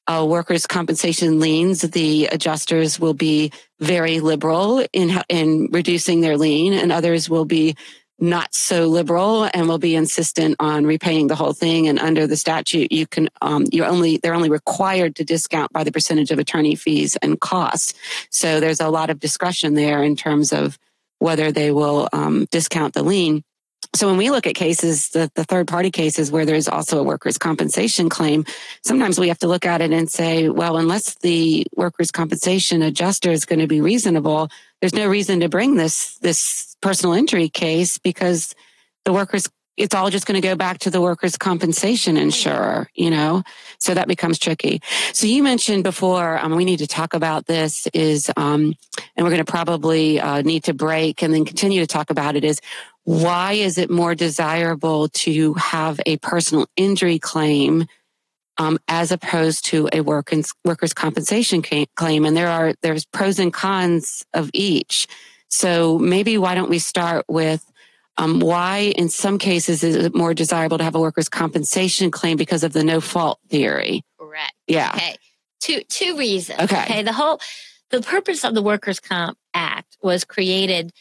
uh, 0.08 0.26
workers' 0.28 0.68
compensation 0.68 1.40
liens, 1.40 1.82
the 1.82 2.28
adjusters 2.28 3.00
will 3.00 3.14
be 3.14 3.52
very 3.80 4.20
liberal 4.20 4.86
in 4.92 5.22
in 5.30 5.70
reducing 5.72 6.22
their 6.22 6.38
lien, 6.38 6.74
and 6.74 6.92
others 6.92 7.30
will 7.30 7.46
be 7.46 7.76
not 8.20 8.54
so 8.54 8.88
liberal 8.88 9.50
and 9.54 9.68
will 9.68 9.80
be 9.80 9.96
insistent 9.96 10.56
on 10.60 10.86
repaying 10.86 11.28
the 11.28 11.36
whole 11.36 11.54
thing. 11.54 11.88
And 11.88 12.00
under 12.00 12.28
the 12.28 12.38
statute, 12.38 12.92
you 12.92 13.08
can 13.08 13.30
um, 13.42 13.66
you're 13.72 13.86
only 13.86 14.18
they're 14.18 14.34
only 14.36 14.50
required 14.50 15.16
to 15.18 15.26
discount 15.26 15.74
by 15.74 15.84
the 15.84 15.92
percentage 15.92 16.32
of 16.32 16.40
attorney 16.40 16.76
fees 16.76 17.18
and 17.18 17.40
costs. 17.40 17.94
So 18.30 18.60
there's 18.60 18.80
a 18.80 18.90
lot 18.90 19.10
of 19.10 19.20
discretion 19.20 19.74
there 19.74 20.04
in 20.04 20.16
terms 20.16 20.54
of 20.54 20.78
whether 21.20 21.52
they 21.52 21.72
will 21.72 22.10
um, 22.14 22.46
discount 22.52 22.94
the 22.94 23.04
lien. 23.04 23.44
So 23.94 24.08
when 24.08 24.18
we 24.18 24.30
look 24.30 24.48
at 24.48 24.56
cases, 24.56 25.10
the, 25.10 25.32
the 25.36 25.44
third 25.44 25.68
party 25.68 25.92
cases 25.92 26.32
where 26.32 26.46
there's 26.46 26.68
also 26.68 27.00
a 27.00 27.04
workers' 27.04 27.38
compensation 27.38 28.10
claim, 28.10 28.46
sometimes 28.84 29.20
we 29.20 29.28
have 29.28 29.40
to 29.40 29.48
look 29.48 29.66
at 29.66 29.82
it 29.82 29.92
and 29.92 30.10
say, 30.10 30.50
well, 30.50 30.78
unless 30.78 31.16
the 31.16 31.66
workers' 31.76 32.12
compensation 32.12 32.82
adjuster 32.82 33.32
is 33.32 33.46
going 33.46 33.60
to 33.60 33.68
be 33.68 33.82
reasonable, 33.82 34.50
there's 34.82 34.96
no 34.96 35.08
reason 35.08 35.40
to 35.42 35.50
bring 35.50 35.76
this 35.76 36.18
this 36.18 36.76
personal 36.82 37.14
injury 37.14 37.50
case 37.50 37.98
because 37.98 38.54
the 39.06 39.14
workers 39.14 39.50
it's 39.76 39.96
all 39.96 40.10
just 40.10 40.28
going 40.28 40.40
to 40.40 40.48
go 40.48 40.56
back 40.56 40.78
to 40.80 40.90
the 40.90 41.02
workers' 41.02 41.38
compensation 41.38 42.16
insurer, 42.16 42.90
you 42.94 43.10
know? 43.10 43.44
So 43.80 43.94
that 43.94 44.08
becomes 44.08 44.38
tricky. 44.38 44.82
So 45.14 45.26
you 45.26 45.42
mentioned 45.42 45.84
before, 45.84 46.38
um, 46.38 46.56
we 46.56 46.66
need 46.66 46.78
to 46.80 46.88
talk 46.88 47.14
about 47.14 47.48
this 47.48 47.88
is, 47.94 48.30
um, 48.38 48.76
and 49.16 49.26
we're 49.26 49.32
going 49.32 49.44
to 49.44 49.52
probably 49.52 50.20
uh, 50.20 50.42
need 50.44 50.66
to 50.66 50.74
break 50.74 51.24
and 51.24 51.34
then 51.34 51.44
continue 51.44 51.80
to 51.82 51.88
talk 51.88 52.12
about 52.12 52.36
it 52.36 52.44
is 52.44 52.62
why 53.04 53.54
is 53.54 53.78
it 53.78 53.90
more 53.90 54.16
desirable 54.16 55.10
to 55.10 55.54
have 55.56 56.00
a 56.06 56.18
personal 56.18 56.68
injury 56.76 57.20
claim 57.20 57.86
um, 58.58 58.80
as 58.88 59.12
opposed 59.12 59.66
to 59.66 59.90
a 59.92 60.02
work 60.02 60.32
workers 60.64 60.94
compensation 60.94 61.62
claim? 61.96 62.26
And 62.26 62.36
there 62.36 62.50
are 62.50 62.74
there's 62.82 63.06
pros 63.06 63.40
and 63.40 63.54
cons 63.54 64.26
of 64.34 64.50
each. 64.54 65.08
So 65.50 66.00
maybe 66.00 66.38
why 66.38 66.56
don't 66.56 66.70
we 66.70 66.80
start 66.80 67.26
with 67.28 67.70
um, 68.18 68.40
why, 68.40 68.94
in 68.96 69.10
some 69.10 69.40
cases, 69.40 69.84
is 69.84 69.96
it 69.96 70.16
more 70.16 70.34
desirable 70.34 70.78
to 70.78 70.84
have 70.84 70.96
a 70.96 71.00
workers' 71.00 71.30
compensation 71.30 72.12
claim 72.12 72.38
because 72.38 72.64
of 72.64 72.74
the 72.74 72.84
no 72.84 73.02
fault 73.02 73.40
theory? 73.50 74.04
Correct. 74.20 74.54
Yeah. 74.68 74.92
Okay. 74.96 75.16
Two 75.60 75.82
two 75.90 76.18
reasons. 76.18 76.60
Okay. 76.60 76.84
Okay. 76.84 77.04
The 77.04 77.14
whole 77.14 77.40
the 77.90 78.02
purpose 78.02 78.44
of 78.44 78.54
the 78.54 78.62
Workers' 78.62 79.00
Comp 79.00 79.38
Act 79.54 79.98
was 80.02 80.26
created 80.26 80.92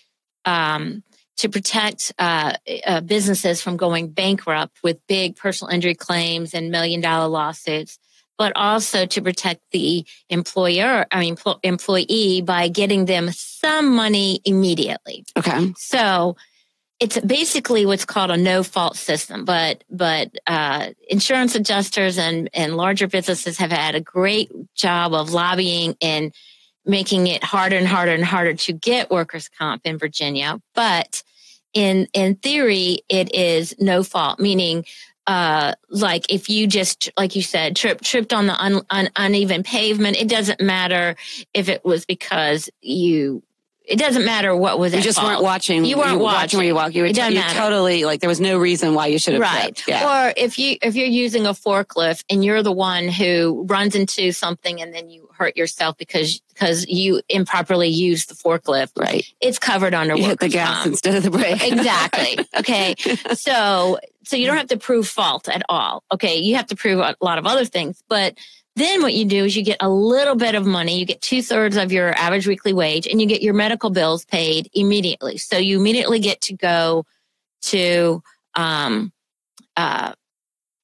um, 0.45 1.03
to 1.39 1.49
protect 1.49 2.13
uh, 2.19 2.53
uh, 2.87 3.01
businesses 3.01 3.61
from 3.61 3.77
going 3.77 4.09
bankrupt 4.09 4.79
with 4.83 5.05
big 5.07 5.37
personal 5.37 5.73
injury 5.73 5.95
claims 5.95 6.55
and 6.55 6.71
million 6.71 7.01
dollar 7.01 7.29
lawsuits, 7.29 7.99
but 8.39 8.53
also 8.57 9.07
to 9.07 9.23
protect 9.23 9.61
the 9.73 10.05
employer, 10.29 11.07
I 11.11 11.21
mean, 11.21 11.37
pl- 11.37 11.61
employee 11.63 12.43
by 12.43 12.69
getting 12.69 13.07
them 13.07 13.31
some 13.33 13.95
money 13.95 14.41
immediately. 14.45 15.25
Okay. 15.37 15.73
So 15.77 16.37
it's 17.01 17.19
basically 17.21 17.85
what's 17.85 18.05
called 18.05 18.31
a 18.31 18.37
no 18.37 18.63
fault 18.63 18.97
system, 18.97 19.45
but 19.45 19.83
but 19.91 20.31
uh, 20.47 20.91
insurance 21.09 21.57
adjusters 21.57 22.17
and 22.17 22.49
and 22.55 22.77
larger 22.77 23.09
businesses 23.09 23.59
have 23.59 23.73
had 23.73 23.97
a 23.97 24.01
great 24.01 24.51
job 24.77 25.13
of 25.13 25.33
lobbying 25.33 25.97
and 26.01 26.33
making 26.85 27.27
it 27.27 27.45
harder 27.45 27.77
and 27.77 27.87
harder 27.87 28.13
and 28.13 28.25
harder 28.25 28.55
to 28.55 28.73
get 28.73 29.11
workers 29.11 29.49
comp 29.49 29.83
in 29.85 29.99
Virginia. 29.99 30.61
But 30.75 31.23
in 31.73 32.09
in 32.13 32.37
theory, 32.37 33.01
it 33.09 33.35
is 33.35 33.75
no 33.79 34.03
fault, 34.03 34.41
meaning 34.41 34.85
uh, 35.27 35.75
like 35.89 36.31
if 36.33 36.49
you 36.49 36.67
just 36.67 37.11
like 37.17 37.37
you 37.37 37.43
said 37.43 37.77
trip, 37.77 38.01
tripped 38.01 38.33
on 38.33 38.47
the 38.47 38.61
un, 38.61 38.83
un, 38.91 39.09
uneven 39.15 39.63
pavement 39.63 40.17
it 40.17 40.29
doesn't 40.29 40.61
matter 40.61 41.15
if 41.55 41.69
it 41.69 41.85
was 41.85 42.05
because 42.05 42.69
you 42.81 43.43
it 43.85 43.99
doesn't 43.99 44.25
matter 44.25 44.55
what 44.57 44.79
was. 44.79 44.95
You 44.95 45.01
just 45.01 45.19
fault. 45.19 45.29
weren't 45.29 45.43
watching. 45.43 45.85
You 45.85 45.99
weren't 45.99 46.13
you 46.13 46.19
watching. 46.19 46.37
watching 46.37 46.59
where 46.59 46.67
you 46.67 46.75
walk. 46.75 46.95
You 46.95 47.03
were 47.03 47.09
it 47.09 47.17
doesn't 47.17 47.35
matter. 47.35 47.59
totally 47.59 48.05
like 48.05 48.21
there 48.21 48.29
was 48.29 48.41
no 48.41 48.59
reason 48.59 48.95
why 48.95 49.09
you 49.09 49.19
should 49.19 49.35
have 49.35 49.43
right. 49.43 49.75
tripped. 49.75 49.89
Yeah. 49.89 50.29
Or 50.29 50.35
if 50.37 50.59
you 50.59 50.77
if 50.83 50.95
you're 50.95 51.07
using 51.07 51.47
a 51.47 51.51
forklift 51.51 52.25
and 52.31 52.45
you're 52.45 52.63
the 52.63 52.73
one 52.73 53.09
who 53.09 53.67
runs 53.69 53.95
into 53.95 54.33
something 54.33 54.81
and 54.81 54.95
then 54.95 55.11
you 55.11 55.22
hurt 55.43 55.57
yourself 55.57 55.97
because 55.97 56.41
because 56.51 56.87
you 56.87 57.21
improperly 57.29 57.89
used 57.89 58.29
the 58.31 58.35
forklift. 58.35 58.93
Right. 58.97 59.27
It's 59.41 59.59
covered 59.59 59.93
under 59.93 60.15
You 60.15 60.25
hit 60.25 60.39
the 60.39 60.49
gas 60.49 60.87
instead 60.87 61.17
of 61.17 61.25
the 61.25 61.31
brake. 61.31 61.67
exactly. 61.73 62.39
Okay. 62.59 62.95
So 63.35 63.99
so 64.25 64.37
you 64.37 64.47
don't 64.47 64.57
have 64.57 64.69
to 64.69 64.77
prove 64.77 65.09
fault 65.09 65.49
at 65.49 65.63
all. 65.69 66.05
Okay. 66.13 66.37
You 66.37 66.55
have 66.57 66.67
to 66.69 66.77
prove 66.77 67.01
a 67.01 67.17
lot 67.21 67.39
of 67.39 67.47
other 67.47 67.65
things, 67.65 68.03
but 68.09 68.39
then 68.77 69.03
what 69.03 69.13
you 69.13 69.25
do 69.25 69.45
is 69.45 69.57
you 69.57 69.65
get 69.65 69.79
a 69.81 69.89
little 69.89 70.37
bit 70.37 70.55
of 70.55 70.65
money. 70.65 70.99
You 70.99 71.05
get 71.05 71.21
two 71.21 71.43
thirds 71.43 71.77
of 71.77 71.93
your 71.93 72.15
average 72.15 72.47
weekly 72.47 72.73
wage 72.73 73.07
and 73.07 73.21
you 73.21 73.27
get 73.27 73.43
your 73.43 73.53
medical 73.53 73.91
bills 73.91 74.25
paid 74.25 74.71
immediately. 74.73 75.39
So 75.39 75.59
you 75.59 75.79
immediately 75.79 76.21
get 76.21 76.41
to 76.43 76.55
go 76.55 77.05
to, 77.63 78.23
um, 78.55 79.13
uh, 79.77 80.13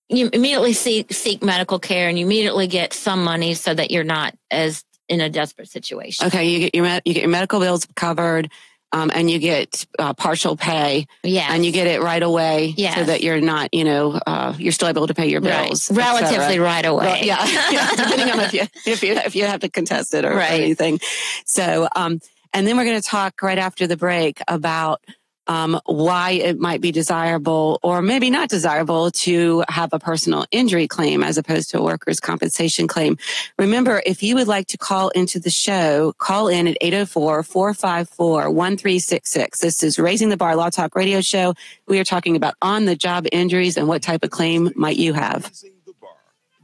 you 0.09 0.31
immediately 0.33 0.73
seek, 0.73 1.13
seek 1.13 1.43
medical 1.43 1.79
care 1.79 2.09
and 2.09 2.19
you 2.19 2.25
immediately 2.27 2.67
get 2.67 2.93
some 2.93 3.23
money 3.25 3.55
so 3.55 3.75
that 3.75 3.91
you're 3.91 4.05
not 4.05 4.35
as 4.51 4.85
in 5.09 5.21
a 5.21 5.29
desperate 5.31 5.69
situation. 5.69 6.27
Okay, 6.27 6.49
you 6.49 6.59
get 6.61 6.75
your 6.75 6.87
you 7.05 7.15
get 7.15 7.23
your 7.23 7.29
medical 7.31 7.61
bills 7.61 7.87
covered, 7.97 8.51
um, 8.93 9.11
and 9.15 9.31
you 9.31 9.39
get 9.39 9.87
uh, 9.99 10.15
partial 10.15 10.57
pay, 10.57 11.07
Yeah. 11.23 11.49
and 11.51 11.65
you 11.65 11.73
get 11.73 11.87
it 11.87 12.01
right 12.03 12.23
away, 12.23 12.75
so 12.77 13.05
that 13.05 13.23
you're 13.23 13.41
not, 13.41 13.73
you 13.73 13.85
know, 13.85 14.13
uh, 14.27 14.55
you're 14.59 14.73
still 14.73 14.89
able 14.89 15.07
to 15.07 15.15
pay 15.15 15.29
your 15.29 15.41
bills, 15.41 15.91
et 15.91 15.97
relatively 15.97 16.59
right 16.59 16.85
away. 16.85 17.07
Well, 17.07 17.25
yeah, 17.25 17.47
yeah, 17.71 17.91
depending 17.97 18.31
on 18.31 18.41
if 18.41 18.53
you 18.55 18.67
if 18.87 19.03
you 19.03 19.13
if 19.15 19.35
you 19.37 19.45
have 19.47 19.61
to 19.61 19.69
contest 19.69 20.15
it 20.15 20.25
or, 20.25 20.33
or 20.33 20.41
anything. 20.41 21.01
So, 21.45 21.89
um, 21.95 22.21
and 22.55 22.67
then 22.67 22.77
we're 22.77 22.85
going 22.85 23.01
to 23.01 23.07
talk 23.07 23.43
right 23.43 23.59
after 23.59 23.87
the 23.87 23.97
break 23.97 24.41
about 24.49 25.03
um, 25.49 25.81
why 25.87 26.33
it 26.33 26.61
might 26.61 26.81
be 26.81 26.93
desirable 26.93 27.81
or 27.83 28.03
maybe 28.03 28.31
not 28.31 28.49
desirable 28.49 29.11
to 29.11 29.65
have 29.69 29.93
a 29.93 29.99
personal 29.99 30.47
injury 30.51 30.87
claim 30.87 31.23
as 31.23 31.39
opposed 31.39 31.71
to 31.71 31.79
a 31.79 31.83
workers' 31.83 32.21
compensation 32.21 32.87
claim. 32.87 33.17
Remember, 33.59 34.03
if 34.07 34.23
you 34.23 34.35
would 34.37 34.47
like 34.47 34.67
to 34.69 34.79
call 34.79 35.09
into 35.11 35.41
the 35.41 35.51
show, 35.51 36.13
call 36.19 36.49
in 36.49 36.69
at 36.69 36.77
804 36.81 37.43
454 37.43 38.51
1366. 38.51 39.61
This 39.61 39.83
is 39.83 39.99
Raising 39.99 40.29
the 40.29 40.37
Bar 40.37 40.55
Law 40.55 40.71
Talk 40.71 40.95
Radio 40.95 41.21
Show. 41.21 41.55
We 41.87 41.99
are 41.99 42.05
talking 42.05 42.37
about 42.37 42.55
on 42.63 42.85
the 42.85 42.95
job 42.95 43.27
injuries 43.33 43.77
and 43.77 43.89
what 43.89 44.03
type 44.03 44.23
of 44.23 44.31
claim 44.31 44.71
might 44.77 44.97
you 44.97 45.15
have. 45.15 45.47
Raising 45.47 45.73
the 45.87 45.95
Bar, 46.01 46.11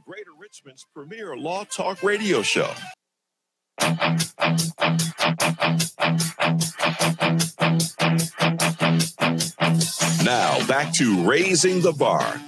Greater 0.05 0.31
Richmond's 0.39 0.85
premier 0.93 1.35
law 1.35 1.63
talk 1.63 2.03
radio 2.03 2.41
show. 2.41 2.71
Now 10.23 10.65
back 10.67 10.93
to 10.93 11.23
Raising 11.23 11.81
the 11.81 11.91
Bar. 11.91 12.39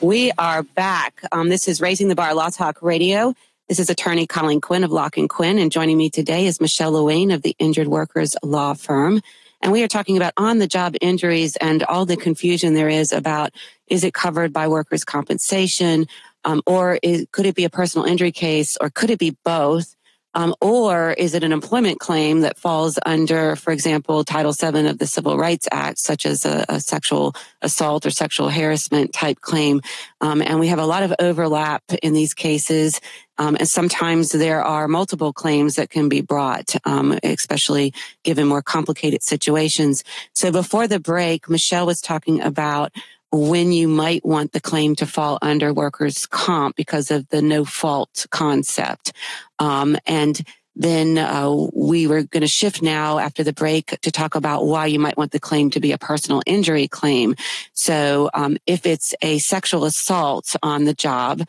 We 0.00 0.32
are 0.36 0.62
back. 0.62 1.22
Um, 1.32 1.48
this 1.48 1.66
is 1.68 1.80
Raising 1.80 2.08
the 2.08 2.14
Bar 2.14 2.34
Law 2.34 2.50
Talk 2.50 2.82
Radio. 2.82 3.34
This 3.68 3.78
is 3.78 3.88
attorney 3.88 4.26
Colleen 4.26 4.60
Quinn 4.60 4.84
of 4.84 4.92
Locke 4.92 5.16
and 5.16 5.30
Quinn, 5.30 5.58
and 5.58 5.72
joining 5.72 5.96
me 5.96 6.10
today 6.10 6.46
is 6.46 6.60
Michelle 6.60 6.92
Lewayne 6.92 7.32
of 7.32 7.40
the 7.40 7.56
Injured 7.58 7.88
Workers 7.88 8.36
Law 8.42 8.74
Firm. 8.74 9.22
And 9.64 9.72
we 9.72 9.82
are 9.82 9.88
talking 9.88 10.18
about 10.18 10.34
on 10.36 10.58
the 10.58 10.66
job 10.66 10.94
injuries 11.00 11.56
and 11.56 11.82
all 11.84 12.04
the 12.04 12.18
confusion 12.18 12.74
there 12.74 12.90
is 12.90 13.12
about 13.12 13.50
is 13.86 14.04
it 14.04 14.12
covered 14.12 14.52
by 14.52 14.68
workers' 14.68 15.04
compensation, 15.04 16.06
um, 16.44 16.62
or 16.66 16.98
is, 17.02 17.26
could 17.32 17.46
it 17.46 17.54
be 17.54 17.64
a 17.64 17.70
personal 17.70 18.06
injury 18.06 18.30
case, 18.30 18.76
or 18.82 18.90
could 18.90 19.08
it 19.10 19.18
be 19.18 19.38
both? 19.42 19.96
Um, 20.34 20.54
or 20.60 21.12
is 21.12 21.34
it 21.34 21.44
an 21.44 21.52
employment 21.52 22.00
claim 22.00 22.40
that 22.40 22.58
falls 22.58 22.98
under, 23.06 23.56
for 23.56 23.72
example, 23.72 24.24
Title 24.24 24.52
VII 24.52 24.86
of 24.88 24.98
the 24.98 25.06
Civil 25.06 25.38
Rights 25.38 25.68
Act, 25.70 25.98
such 25.98 26.26
as 26.26 26.44
a, 26.44 26.64
a 26.68 26.80
sexual 26.80 27.34
assault 27.62 28.04
or 28.04 28.10
sexual 28.10 28.48
harassment 28.48 29.12
type 29.12 29.40
claim? 29.40 29.80
Um, 30.20 30.42
and 30.42 30.58
we 30.58 30.68
have 30.68 30.78
a 30.78 30.86
lot 30.86 31.02
of 31.02 31.14
overlap 31.18 31.82
in 32.02 32.12
these 32.12 32.34
cases. 32.34 33.00
Um, 33.36 33.56
and 33.56 33.68
sometimes 33.68 34.30
there 34.30 34.62
are 34.62 34.86
multiple 34.86 35.32
claims 35.32 35.74
that 35.74 35.90
can 35.90 36.08
be 36.08 36.20
brought, 36.20 36.74
um, 36.84 37.18
especially 37.22 37.92
given 38.22 38.46
more 38.46 38.62
complicated 38.62 39.22
situations. 39.22 40.04
So 40.34 40.52
before 40.52 40.86
the 40.86 41.00
break, 41.00 41.48
Michelle 41.48 41.86
was 41.86 42.00
talking 42.00 42.40
about 42.40 42.92
when 43.34 43.72
you 43.72 43.88
might 43.88 44.24
want 44.24 44.52
the 44.52 44.60
claim 44.60 44.94
to 44.96 45.06
fall 45.06 45.38
under 45.42 45.74
workers' 45.74 46.26
comp 46.26 46.76
because 46.76 47.10
of 47.10 47.28
the 47.30 47.42
no 47.42 47.64
fault 47.64 48.26
concept. 48.30 49.12
Um, 49.58 49.96
and 50.06 50.40
then 50.76 51.18
uh, 51.18 51.50
we 51.72 52.06
were 52.06 52.22
going 52.22 52.42
to 52.42 52.48
shift 52.48 52.82
now 52.82 53.18
after 53.18 53.42
the 53.42 53.52
break 53.52 53.98
to 54.02 54.10
talk 54.10 54.34
about 54.34 54.66
why 54.66 54.86
you 54.86 54.98
might 54.98 55.16
want 55.16 55.32
the 55.32 55.40
claim 55.40 55.70
to 55.70 55.80
be 55.80 55.92
a 55.92 55.98
personal 55.98 56.42
injury 56.46 56.88
claim. 56.88 57.34
So 57.72 58.30
um, 58.34 58.56
if 58.66 58.86
it's 58.86 59.14
a 59.20 59.38
sexual 59.38 59.84
assault 59.84 60.54
on 60.62 60.84
the 60.84 60.94
job, 60.94 61.42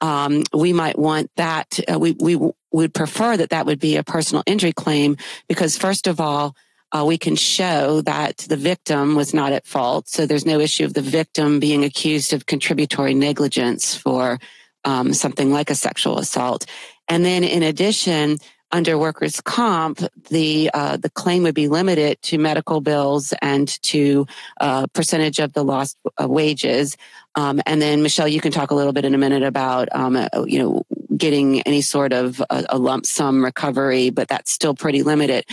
um, 0.00 0.42
we 0.52 0.72
might 0.72 0.98
want 0.98 1.30
that. 1.36 1.78
Uh, 1.92 1.98
we 1.98 2.12
we 2.12 2.38
would 2.72 2.92
prefer 2.94 3.36
that 3.36 3.50
that 3.50 3.66
would 3.66 3.78
be 3.78 3.96
a 3.96 4.02
personal 4.02 4.42
injury 4.46 4.72
claim 4.72 5.16
because 5.48 5.76
first 5.76 6.06
of 6.06 6.20
all. 6.20 6.54
Uh, 6.92 7.04
we 7.04 7.16
can 7.16 7.36
show 7.36 8.02
that 8.02 8.38
the 8.48 8.56
victim 8.56 9.14
was 9.14 9.32
not 9.32 9.52
at 9.52 9.66
fault. 9.66 10.08
So 10.08 10.26
there's 10.26 10.46
no 10.46 10.60
issue 10.60 10.84
of 10.84 10.94
the 10.94 11.00
victim 11.00 11.58
being 11.58 11.84
accused 11.84 12.32
of 12.32 12.46
contributory 12.46 13.14
negligence 13.14 13.94
for 13.94 14.38
um, 14.84 15.14
something 15.14 15.50
like 15.50 15.70
a 15.70 15.74
sexual 15.74 16.18
assault. 16.18 16.66
And 17.08 17.24
then 17.24 17.44
in 17.44 17.62
addition, 17.62 18.38
under 18.72 18.96
workers' 18.98 19.40
comp, 19.40 20.00
the 20.30 20.70
uh, 20.72 20.96
the 20.96 21.10
claim 21.10 21.42
would 21.42 21.54
be 21.54 21.68
limited 21.68 22.20
to 22.22 22.38
medical 22.38 22.80
bills 22.80 23.34
and 23.42 23.68
to 23.82 24.26
uh, 24.60 24.86
percentage 24.88 25.38
of 25.38 25.52
the 25.52 25.62
lost 25.62 25.98
uh, 26.20 26.26
wages. 26.26 26.96
Um, 27.34 27.60
and 27.66 27.80
then 27.80 28.02
Michelle, 28.02 28.28
you 28.28 28.40
can 28.40 28.50
talk 28.50 28.70
a 28.70 28.74
little 28.74 28.92
bit 28.92 29.04
in 29.04 29.14
a 29.14 29.18
minute 29.18 29.42
about 29.42 29.88
um, 29.92 30.16
uh, 30.16 30.28
you 30.46 30.58
know 30.58 30.82
getting 31.14 31.60
any 31.62 31.82
sort 31.82 32.12
of 32.12 32.40
a, 32.48 32.64
a 32.70 32.78
lump 32.78 33.04
sum 33.04 33.44
recovery, 33.44 34.08
but 34.10 34.28
that's 34.28 34.50
still 34.50 34.74
pretty 34.74 35.02
limited. 35.02 35.44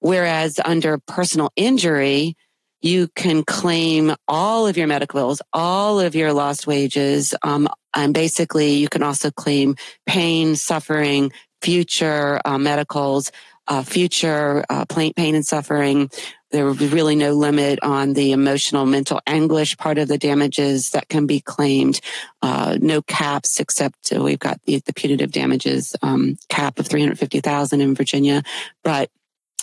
Whereas 0.00 0.60
under 0.64 0.98
personal 0.98 1.50
injury, 1.56 2.36
you 2.80 3.08
can 3.14 3.42
claim 3.42 4.14
all 4.28 4.66
of 4.66 4.76
your 4.76 4.86
medical 4.86 5.18
bills, 5.18 5.42
all 5.52 5.98
of 5.98 6.14
your 6.14 6.32
lost 6.32 6.66
wages, 6.66 7.34
um, 7.42 7.68
and 7.94 8.14
basically 8.14 8.74
you 8.74 8.88
can 8.88 9.02
also 9.02 9.30
claim 9.30 9.74
pain, 10.06 10.54
suffering, 10.54 11.32
future 11.60 12.40
uh, 12.44 12.58
medicals, 12.58 13.32
uh, 13.66 13.82
future 13.82 14.64
uh, 14.70 14.84
pain 14.86 15.12
and 15.34 15.46
suffering. 15.46 16.10
There 16.50 16.72
be 16.72 16.86
really 16.86 17.14
no 17.14 17.32
limit 17.32 17.78
on 17.82 18.14
the 18.14 18.32
emotional, 18.32 18.86
mental 18.86 19.20
anguish 19.26 19.76
part 19.76 19.98
of 19.98 20.08
the 20.08 20.16
damages 20.16 20.90
that 20.90 21.08
can 21.08 21.26
be 21.26 21.40
claimed. 21.40 22.00
Uh, 22.40 22.78
no 22.80 23.02
caps 23.02 23.60
except 23.60 24.10
we've 24.12 24.38
got 24.38 24.58
the, 24.64 24.78
the 24.86 24.94
punitive 24.94 25.30
damages 25.30 25.94
um, 26.00 26.38
cap 26.48 26.78
of 26.78 26.86
350,000 26.86 27.80
in 27.82 27.94
Virginia, 27.94 28.42
but 28.82 29.10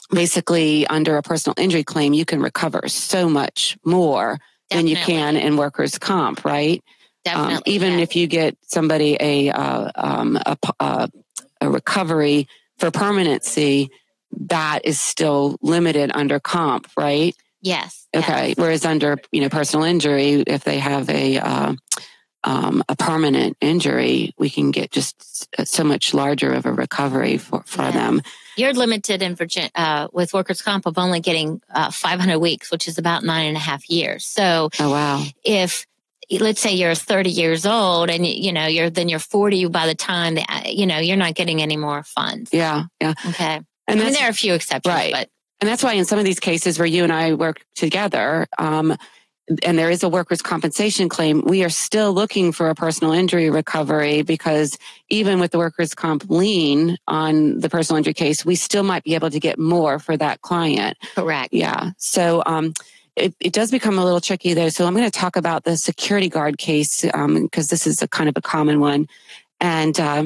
basically 0.10 0.86
under 0.88 1.18
a 1.18 1.24
personal 1.24 1.56
injury 1.58 1.84
claim, 1.84 2.14
you 2.14 2.26
can 2.26 2.42
recover 2.42 2.88
so 2.88 3.30
much 3.30 3.78
more 3.86 4.40
Definitely. 4.70 4.78
than 4.78 4.88
you 4.88 5.06
can 5.06 5.38
in 5.38 5.58
workers' 5.58 5.98
comp, 5.98 6.46
right? 6.46 6.84
Definitely. 7.24 7.56
Um, 7.56 7.62
even 7.66 7.94
yeah. 7.94 8.00
if 8.00 8.16
you 8.16 8.28
get 8.28 8.58
somebody 8.62 9.18
a, 9.20 9.50
uh, 9.50 9.92
um, 9.96 10.38
a, 10.46 10.58
a 10.80 11.10
a 11.62 11.70
recovery 11.70 12.48
for 12.78 12.92
permanency, 12.92 13.90
that 14.48 14.82
is 14.84 15.00
still 15.00 15.58
limited 15.62 16.12
under 16.14 16.40
comp, 16.40 16.90
right? 16.98 17.36
Yes. 17.62 18.08
Okay. 18.16 18.50
Yes. 18.50 18.58
Whereas 18.58 18.86
under 18.86 19.18
you 19.32 19.42
know 19.42 19.50
personal 19.50 19.86
injury, 19.86 20.44
if 20.46 20.64
they 20.64 20.80
have 20.80 21.10
a 21.10 21.38
uh, 21.40 21.74
um, 22.46 22.84
a 22.88 22.96
permanent 22.96 23.58
injury, 23.60 24.34
we 24.38 24.50
can 24.50 24.72
get 24.72 24.92
just 24.92 25.50
so 25.68 25.84
much 25.84 26.14
larger 26.14 26.54
of 26.54 26.66
a 26.66 26.72
recovery 26.72 27.38
for, 27.38 27.64
for 27.66 27.82
yes. 27.82 27.94
them. 27.94 28.22
You're 28.56 28.74
limited 28.74 29.22
in 29.22 29.36
Virginia 29.36 29.72
uh, 29.76 30.08
with 30.14 30.34
workers' 30.34 30.62
comp 30.62 30.86
of 30.86 30.98
only 30.98 31.20
getting 31.20 31.62
uh, 31.74 31.92
500 31.92 32.40
weeks, 32.40 32.72
which 32.72 32.88
is 32.88 32.98
about 32.98 33.24
nine 33.24 33.48
and 33.48 33.58
a 33.58 33.60
half 33.60 33.90
years. 33.90 34.26
So, 34.26 34.70
oh 34.80 34.92
wow, 34.92 35.24
if 35.44 35.86
let's 36.32 36.62
say 36.62 36.74
you're 36.74 36.96
30 36.96 37.30
years 37.30 37.66
old 37.66 38.10
and 38.10 38.26
you 38.26 38.52
know 38.52 38.66
you're 38.66 38.90
then 38.90 39.10
you're 39.10 39.20
40 39.20 39.68
by 39.68 39.86
the 39.86 39.94
time 39.94 40.36
that 40.36 40.74
you 40.74 40.88
know 40.88 40.98
you're 40.98 41.18
not 41.18 41.36
getting 41.36 41.62
any 41.62 41.78
more 41.78 42.02
funds 42.02 42.50
yeah 42.52 42.86
yeah 43.00 43.14
okay 43.28 43.62
and 43.88 44.02
I 44.02 44.04
mean, 44.04 44.14
there 44.14 44.26
are 44.26 44.32
a 44.32 44.34
few 44.34 44.56
exceptions 44.56 44.92
right. 44.92 45.14
but 45.14 45.30
and 45.62 45.70
that's 45.70 45.84
why 45.84 45.94
in 45.94 46.06
some 46.06 46.18
of 46.18 46.26
these 46.26 46.40
cases 46.40 46.80
where 46.80 46.88
you 46.88 47.04
and 47.04 47.14
I 47.14 47.34
work 47.34 47.64
together 47.76 48.48
um, 48.58 48.98
and 49.64 49.78
there 49.78 49.92
is 49.92 50.02
a 50.04 50.10
workers' 50.10 50.42
compensation 50.42 51.08
claim, 51.08 51.42
we 51.42 51.64
are 51.64 51.70
still 51.70 52.14
looking 52.14 52.52
for 52.52 52.70
a 52.70 52.76
personal 52.76 53.14
injury 53.14 53.50
recovery 53.50 54.24
because 54.24 54.78
even 55.10 55.40
with 55.40 55.52
the 55.52 55.58
workers' 55.58 55.94
comp 55.94 56.30
lien 56.30 56.98
on 57.08 57.60
the 57.60 57.70
personal 57.70 57.98
injury 57.98 58.14
case, 58.14 58.44
we 58.44 58.56
still 58.56 58.84
might 58.84 59.04
be 59.04 59.14
able 59.14 59.30
to 59.30 59.40
get 59.40 59.60
more 59.60 60.00
for 60.00 60.18
that 60.18 60.42
client. 60.42 60.98
Correct. 61.16 61.54
Yeah. 61.54 61.92
So, 61.98 62.42
um, 62.46 62.74
it, 63.16 63.34
it, 63.40 63.54
does 63.54 63.72
become 63.72 63.98
a 63.98 64.04
little 64.04 64.20
tricky 64.20 64.54
though. 64.54 64.68
So 64.68 64.86
I'm 64.86 64.94
going 64.94 65.10
to 65.10 65.20
talk 65.20 65.38
about 65.38 65.64
the 65.64 65.78
security 65.78 66.28
guard 66.28 66.58
case 66.58 67.02
because 67.02 67.14
um, 67.16 67.50
this 67.52 67.88
is 67.88 68.02
a 68.02 68.10
kind 68.10 68.28
of 68.28 68.36
a 68.36 68.42
common 68.42 68.82
one. 68.82 69.08
And 69.62 69.98
uh, 69.98 70.26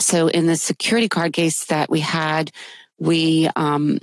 so 0.00 0.26
in 0.26 0.46
the 0.46 0.56
security 0.56 1.06
guard 1.06 1.32
case 1.32 1.66
that 1.66 1.88
we 1.88 2.00
had, 2.00 2.50
we 2.98 3.48
um, 3.54 4.00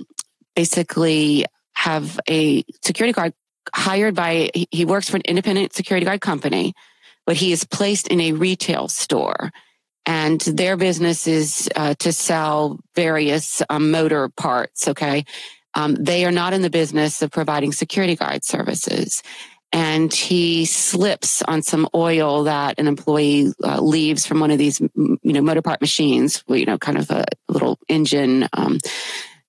basically 0.54 1.44
have 1.72 2.18
a 2.28 2.64
security 2.82 3.12
guard 3.12 3.34
hired 3.74 4.14
by, 4.14 4.50
he 4.70 4.84
works 4.84 5.08
for 5.08 5.16
an 5.16 5.22
independent 5.26 5.74
security 5.74 6.04
guard 6.06 6.20
company, 6.20 6.74
but 7.24 7.36
he 7.36 7.52
is 7.52 7.64
placed 7.64 8.08
in 8.08 8.20
a 8.20 8.32
retail 8.32 8.88
store. 8.88 9.50
And 10.06 10.40
their 10.40 10.76
business 10.76 11.26
is 11.26 11.68
uh, 11.74 11.94
to 11.94 12.12
sell 12.12 12.78
various 12.94 13.60
um, 13.68 13.90
motor 13.90 14.28
parts. 14.28 14.86
Okay. 14.88 15.24
Um, 15.74 15.94
they 15.94 16.24
are 16.24 16.32
not 16.32 16.52
in 16.52 16.62
the 16.62 16.70
business 16.70 17.22
of 17.22 17.30
providing 17.30 17.72
security 17.72 18.14
guard 18.16 18.44
services. 18.44 19.22
And 19.72 20.14
he 20.14 20.64
slips 20.64 21.42
on 21.42 21.60
some 21.62 21.88
oil 21.94 22.44
that 22.44 22.78
an 22.78 22.86
employee 22.86 23.52
uh, 23.62 23.80
leaves 23.80 24.24
from 24.24 24.40
one 24.40 24.50
of 24.50 24.58
these, 24.58 24.80
you 24.80 25.18
know, 25.22 25.42
motor 25.42 25.60
part 25.60 25.80
machines, 25.80 26.42
you 26.48 26.64
know, 26.64 26.78
kind 26.78 26.96
of 26.96 27.10
a 27.10 27.26
little 27.48 27.78
engine, 27.88 28.48
um, 28.52 28.78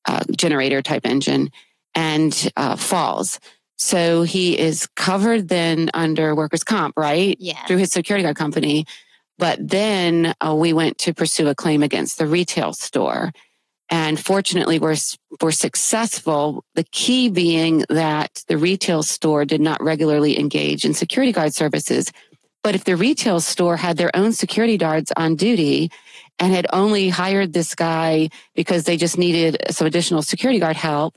uh, 0.06 0.24
generator 0.36 0.82
type 0.82 1.06
engine, 1.06 1.52
and 1.94 2.52
uh, 2.58 2.76
falls. 2.76 3.40
So 3.78 4.24
he 4.24 4.58
is 4.58 4.88
covered 4.96 5.50
then 5.50 5.90
under 5.94 6.36
workers' 6.36 6.64
comp, 6.64 6.98
right? 6.98 7.38
Yeah. 7.40 7.64
Through 7.66 7.78
his 7.78 7.92
security 7.92 8.24
guard 8.24 8.36
company. 8.36 8.86
But 9.38 9.60
then 9.66 10.34
uh, 10.42 10.56
we 10.56 10.74
went 10.74 10.98
to 11.00 11.14
pursue 11.14 11.48
a 11.48 11.56
claim 11.56 11.84
against 11.84 12.18
the 12.18 12.26
retail 12.26 12.74
store. 12.74 13.32
And 13.90 14.20
fortunately, 14.20 14.80
we're, 14.80 14.98
we're 15.42 15.52
successful. 15.52 16.66
The 16.76 16.84
key 16.86 17.30
being 17.30 17.86
that 17.90 18.44
the 18.48 18.58
retail 18.58 19.04
store 19.04 19.46
did 19.46 19.62
not 19.62 19.82
regularly 19.82 20.40
engage 20.40 20.84
in 20.84 20.94
security 20.94 21.32
guard 21.32 21.54
services. 21.54 22.12
But 22.64 22.76
if 22.76 22.84
the 22.84 22.98
retail 22.98 23.40
store 23.40 23.78
had 23.78 23.96
their 23.96 24.14
own 24.16 24.34
security 24.34 24.78
guards 24.78 25.14
on 25.16 25.36
duty 25.36 25.92
and 26.40 26.52
had 26.52 26.68
only 26.74 27.10
hired 27.10 27.54
this 27.54 27.76
guy 27.76 28.30
because 28.56 28.84
they 28.84 28.98
just 28.98 29.18
needed 29.18 29.58
some 29.70 29.88
additional 29.88 30.22
security 30.22 30.60
guard 30.60 30.76
help, 30.76 31.16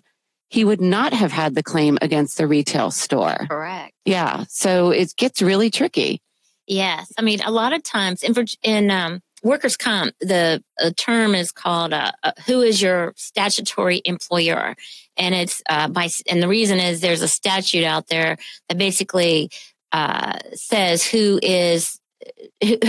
he 0.51 0.65
would 0.65 0.81
not 0.81 1.13
have 1.13 1.33
had 1.33 1.55
the 1.55 1.63
claim 1.63 1.97
against 2.03 2.37
the 2.37 2.47
retail 2.47 2.91
store. 2.91 3.47
Correct. 3.49 3.95
Yeah. 4.05 4.45
So 4.49 4.91
it 4.91 5.15
gets 5.17 5.41
really 5.41 5.71
tricky. 5.71 6.21
Yes. 6.67 7.13
I 7.17 7.23
mean, 7.23 7.41
a 7.41 7.51
lot 7.51 7.73
of 7.73 7.83
times 7.83 8.23
in, 8.23 8.35
in 8.63 8.91
um, 8.91 9.23
workers' 9.43 9.77
comp, 9.77 10.15
the 10.21 10.63
term 10.97 11.35
is 11.35 11.53
called 11.53 11.93
uh, 11.93 12.13
uh, 12.23 12.33
"Who 12.47 12.61
is 12.63 12.83
your 12.83 13.13
statutory 13.17 14.03
employer?" 14.05 14.77
and 15.17 15.35
it's 15.35 15.63
uh, 15.69 15.89
by 15.89 16.09
and 16.29 16.43
the 16.43 16.49
reason 16.49 16.79
is 16.79 17.01
there's 17.01 17.23
a 17.23 17.29
statute 17.29 17.85
out 17.85 18.09
there 18.09 18.37
that 18.69 18.79
basically 18.79 19.51
uh, 19.93 20.39
says 20.55 21.07
who 21.07 21.39
is 21.43 22.01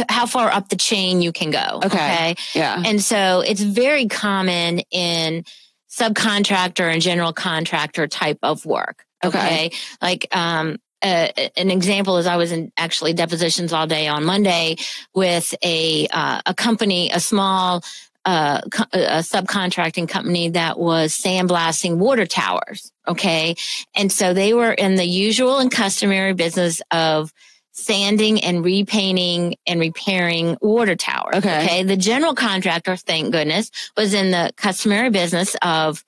how 0.09 0.25
far 0.25 0.49
up 0.49 0.69
the 0.69 0.75
chain 0.75 1.21
you 1.21 1.31
can 1.31 1.51
go. 1.51 1.81
Okay. 1.83 1.85
okay. 1.85 2.35
Yeah. 2.53 2.81
And 2.85 3.01
so 3.01 3.41
it's 3.41 3.61
very 3.61 4.07
common 4.07 4.79
in 4.91 5.45
subcontractor 5.91 6.91
and 6.91 7.01
general 7.01 7.33
contractor 7.33 8.07
type 8.07 8.39
of 8.43 8.65
work. 8.65 9.05
Okay. 9.23 9.37
okay? 9.37 9.71
Like 10.01 10.27
um, 10.35 10.77
uh, 11.01 11.27
an 11.57 11.71
example 11.71 12.17
is 12.17 12.27
I 12.27 12.37
was 12.37 12.51
in 12.51 12.71
actually 12.77 13.13
depositions 13.13 13.73
all 13.73 13.87
day 13.87 14.07
on 14.07 14.23
Monday 14.23 14.77
with 15.13 15.53
a 15.63 16.07
uh, 16.11 16.41
a 16.45 16.53
company, 16.53 17.11
a 17.11 17.19
small 17.19 17.83
uh, 18.23 18.61
co- 18.71 18.85
a 18.93 19.19
subcontracting 19.19 20.07
company 20.07 20.49
that 20.49 20.77
was 20.77 21.17
sandblasting 21.17 21.97
water 21.97 22.25
towers. 22.25 22.91
Okay, 23.07 23.55
and 23.95 24.11
so 24.11 24.33
they 24.33 24.53
were 24.53 24.71
in 24.71 24.95
the 24.95 25.05
usual 25.05 25.57
and 25.57 25.71
customary 25.71 26.33
business 26.33 26.81
of 26.91 27.33
sanding 27.81 28.43
and 28.43 28.63
repainting 28.63 29.55
and 29.65 29.79
repairing 29.79 30.57
water 30.61 30.95
towers. 30.95 31.35
Okay. 31.35 31.63
okay? 31.63 31.83
The 31.83 31.97
general 31.97 32.35
contractor, 32.35 32.95
thank 32.95 33.31
goodness, 33.31 33.71
was 33.97 34.13
in 34.13 34.31
the 34.31 34.51
customary 34.55 35.09
business 35.09 35.55
of 35.61 36.03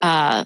uh, 0.00 0.44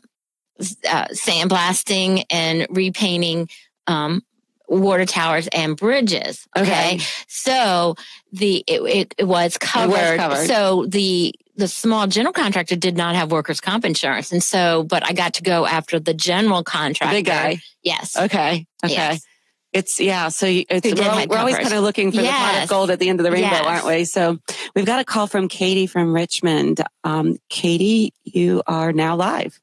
uh, 0.60 1.06
sandblasting 1.08 2.24
and 2.30 2.66
repainting 2.70 3.48
um, 3.86 4.22
water 4.68 5.06
towers 5.06 5.48
and 5.48 5.76
bridges. 5.76 6.46
Okay. 6.56 6.96
okay. 6.96 7.00
So 7.26 7.94
the, 8.32 8.64
it, 8.66 8.80
it, 8.82 9.14
it, 9.18 9.24
was 9.24 9.56
covered. 9.56 9.94
It 9.94 9.98
was 9.98 10.16
covered. 10.16 10.46
So 10.46 10.86
the, 10.86 11.34
the 11.56 11.68
small 11.68 12.06
general 12.06 12.32
contractor 12.32 12.76
did 12.76 12.96
not 12.96 13.16
have 13.16 13.32
workers' 13.32 13.60
comp 13.60 13.84
insurance. 13.84 14.30
And 14.30 14.42
so, 14.42 14.84
but 14.84 15.04
I 15.04 15.12
got 15.12 15.34
to 15.34 15.42
go 15.42 15.66
after 15.66 15.98
the 15.98 16.14
general 16.14 16.62
contractor. 16.62 17.16
The 17.16 17.18
big 17.18 17.26
guy. 17.26 17.60
Yes. 17.82 18.16
Okay. 18.16 18.66
Okay. 18.84 18.92
Yes. 18.92 19.26
It's 19.72 20.00
yeah. 20.00 20.28
So 20.28 20.46
it's, 20.46 20.98
we're, 20.98 21.08
always, 21.08 21.26
we're 21.28 21.38
always 21.38 21.56
kind 21.56 21.74
of 21.74 21.82
looking 21.82 22.10
for 22.10 22.20
yes. 22.20 22.26
the 22.26 22.54
pot 22.54 22.62
of 22.62 22.68
gold 22.68 22.90
at 22.90 22.98
the 22.98 23.08
end 23.08 23.20
of 23.20 23.24
the 23.24 23.30
rainbow, 23.30 23.50
yes. 23.50 23.66
aren't 23.66 23.86
we? 23.86 24.04
So 24.04 24.38
we've 24.74 24.86
got 24.86 25.00
a 25.00 25.04
call 25.04 25.26
from 25.26 25.48
Katie 25.48 25.86
from 25.86 26.14
Richmond. 26.14 26.80
Um, 27.04 27.36
Katie, 27.50 28.14
you 28.24 28.62
are 28.66 28.92
now 28.92 29.14
live. 29.14 29.60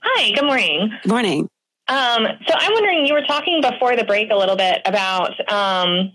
Hi. 0.00 0.32
Good 0.32 0.44
morning. 0.44 0.92
Good 1.02 1.08
morning. 1.08 1.48
Um, 1.88 2.26
so 2.46 2.54
I'm 2.56 2.72
wondering, 2.72 3.06
you 3.06 3.12
were 3.12 3.22
talking 3.22 3.60
before 3.60 3.96
the 3.96 4.04
break 4.04 4.30
a 4.30 4.36
little 4.36 4.56
bit 4.56 4.80
about 4.84 5.32
um, 5.52 6.12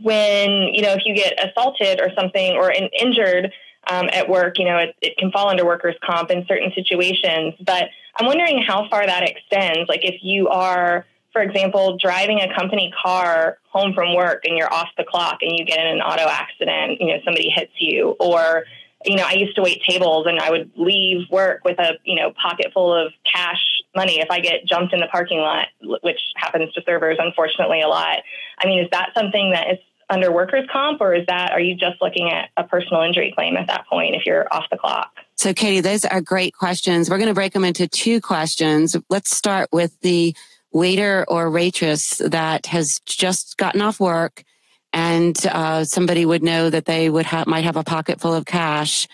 when 0.00 0.50
you 0.72 0.82
know 0.82 0.92
if 0.92 1.02
you 1.04 1.14
get 1.14 1.34
assaulted 1.44 2.00
or 2.00 2.10
something 2.16 2.56
or 2.56 2.70
in, 2.70 2.88
injured 2.98 3.52
um, 3.90 4.08
at 4.12 4.28
work, 4.28 4.58
you 4.58 4.64
know 4.64 4.78
it, 4.78 4.94
it 5.02 5.16
can 5.18 5.32
fall 5.32 5.48
under 5.48 5.66
workers' 5.66 5.96
comp 6.04 6.30
in 6.30 6.46
certain 6.46 6.72
situations. 6.74 7.54
But 7.64 7.88
I'm 8.16 8.26
wondering 8.26 8.62
how 8.62 8.88
far 8.88 9.04
that 9.04 9.24
extends. 9.24 9.88
Like 9.88 10.04
if 10.04 10.22
you 10.22 10.48
are 10.48 11.04
for 11.38 11.42
example, 11.42 11.96
driving 11.98 12.40
a 12.40 12.52
company 12.52 12.92
car 13.00 13.58
home 13.70 13.94
from 13.94 14.12
work 14.16 14.42
and 14.44 14.58
you're 14.58 14.72
off 14.72 14.88
the 14.96 15.04
clock 15.04 15.38
and 15.40 15.56
you 15.56 15.64
get 15.64 15.78
in 15.78 15.86
an 15.86 16.00
auto 16.00 16.26
accident, 16.28 17.00
you 17.00 17.06
know, 17.06 17.18
somebody 17.24 17.48
hits 17.48 17.70
you, 17.78 18.16
or, 18.18 18.64
you 19.04 19.14
know, 19.14 19.22
I 19.24 19.34
used 19.34 19.54
to 19.54 19.62
wait 19.62 19.80
tables 19.88 20.26
and 20.26 20.40
I 20.40 20.50
would 20.50 20.72
leave 20.74 21.30
work 21.30 21.60
with 21.64 21.78
a, 21.78 21.92
you 22.02 22.16
know, 22.16 22.32
pocket 22.42 22.72
full 22.74 22.92
of 22.92 23.12
cash 23.24 23.60
money 23.94 24.18
if 24.18 24.26
I 24.32 24.40
get 24.40 24.66
jumped 24.66 24.92
in 24.92 24.98
the 24.98 25.06
parking 25.06 25.38
lot, 25.38 25.68
which 26.02 26.18
happens 26.34 26.72
to 26.72 26.82
servers, 26.84 27.18
unfortunately, 27.20 27.82
a 27.82 27.88
lot. 27.88 28.18
I 28.58 28.66
mean, 28.66 28.80
is 28.80 28.88
that 28.90 29.10
something 29.16 29.52
that 29.52 29.68
is 29.70 29.78
under 30.10 30.32
workers' 30.32 30.66
comp, 30.72 31.00
or 31.00 31.14
is 31.14 31.24
that, 31.28 31.52
are 31.52 31.60
you 31.60 31.76
just 31.76 32.02
looking 32.02 32.30
at 32.30 32.48
a 32.56 32.64
personal 32.64 33.02
injury 33.02 33.32
claim 33.32 33.56
at 33.56 33.68
that 33.68 33.86
point 33.86 34.16
if 34.16 34.26
you're 34.26 34.52
off 34.52 34.64
the 34.72 34.76
clock? 34.76 35.12
So, 35.36 35.54
Katie, 35.54 35.82
those 35.82 36.04
are 36.04 36.20
great 36.20 36.54
questions. 36.54 37.08
We're 37.08 37.18
going 37.18 37.28
to 37.28 37.34
break 37.34 37.52
them 37.52 37.64
into 37.64 37.86
two 37.86 38.20
questions. 38.20 38.96
Let's 39.08 39.36
start 39.36 39.68
with 39.70 40.00
the 40.00 40.34
waiter 40.72 41.24
or 41.28 41.50
waitress 41.50 42.18
that 42.24 42.66
has 42.66 43.00
just 43.06 43.56
gotten 43.56 43.80
off 43.80 44.00
work 44.00 44.44
and 44.92 45.36
uh, 45.46 45.84
somebody 45.84 46.24
would 46.24 46.42
know 46.42 46.70
that 46.70 46.86
they 46.86 47.10
would 47.10 47.26
have 47.26 47.46
might 47.46 47.64
have 47.64 47.76
a 47.76 47.84
pocket 47.84 48.20
full 48.20 48.34
of 48.34 48.46
cash. 48.46 49.06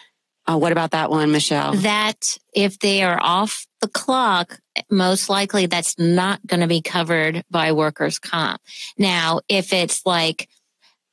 Uh, 0.46 0.58
what 0.58 0.72
about 0.72 0.90
that 0.90 1.10
one, 1.10 1.32
Michelle? 1.32 1.74
That 1.74 2.38
if 2.52 2.78
they 2.78 3.02
are 3.02 3.18
off 3.20 3.66
the 3.80 3.88
clock, 3.88 4.60
most 4.90 5.28
likely 5.28 5.66
that's 5.66 5.98
not 5.98 6.46
going 6.46 6.60
to 6.60 6.66
be 6.66 6.82
covered 6.82 7.44
by 7.50 7.72
workers' 7.72 8.18
comp. 8.18 8.60
Now, 8.98 9.40
if 9.48 9.72
it's 9.72 10.04
like 10.04 10.48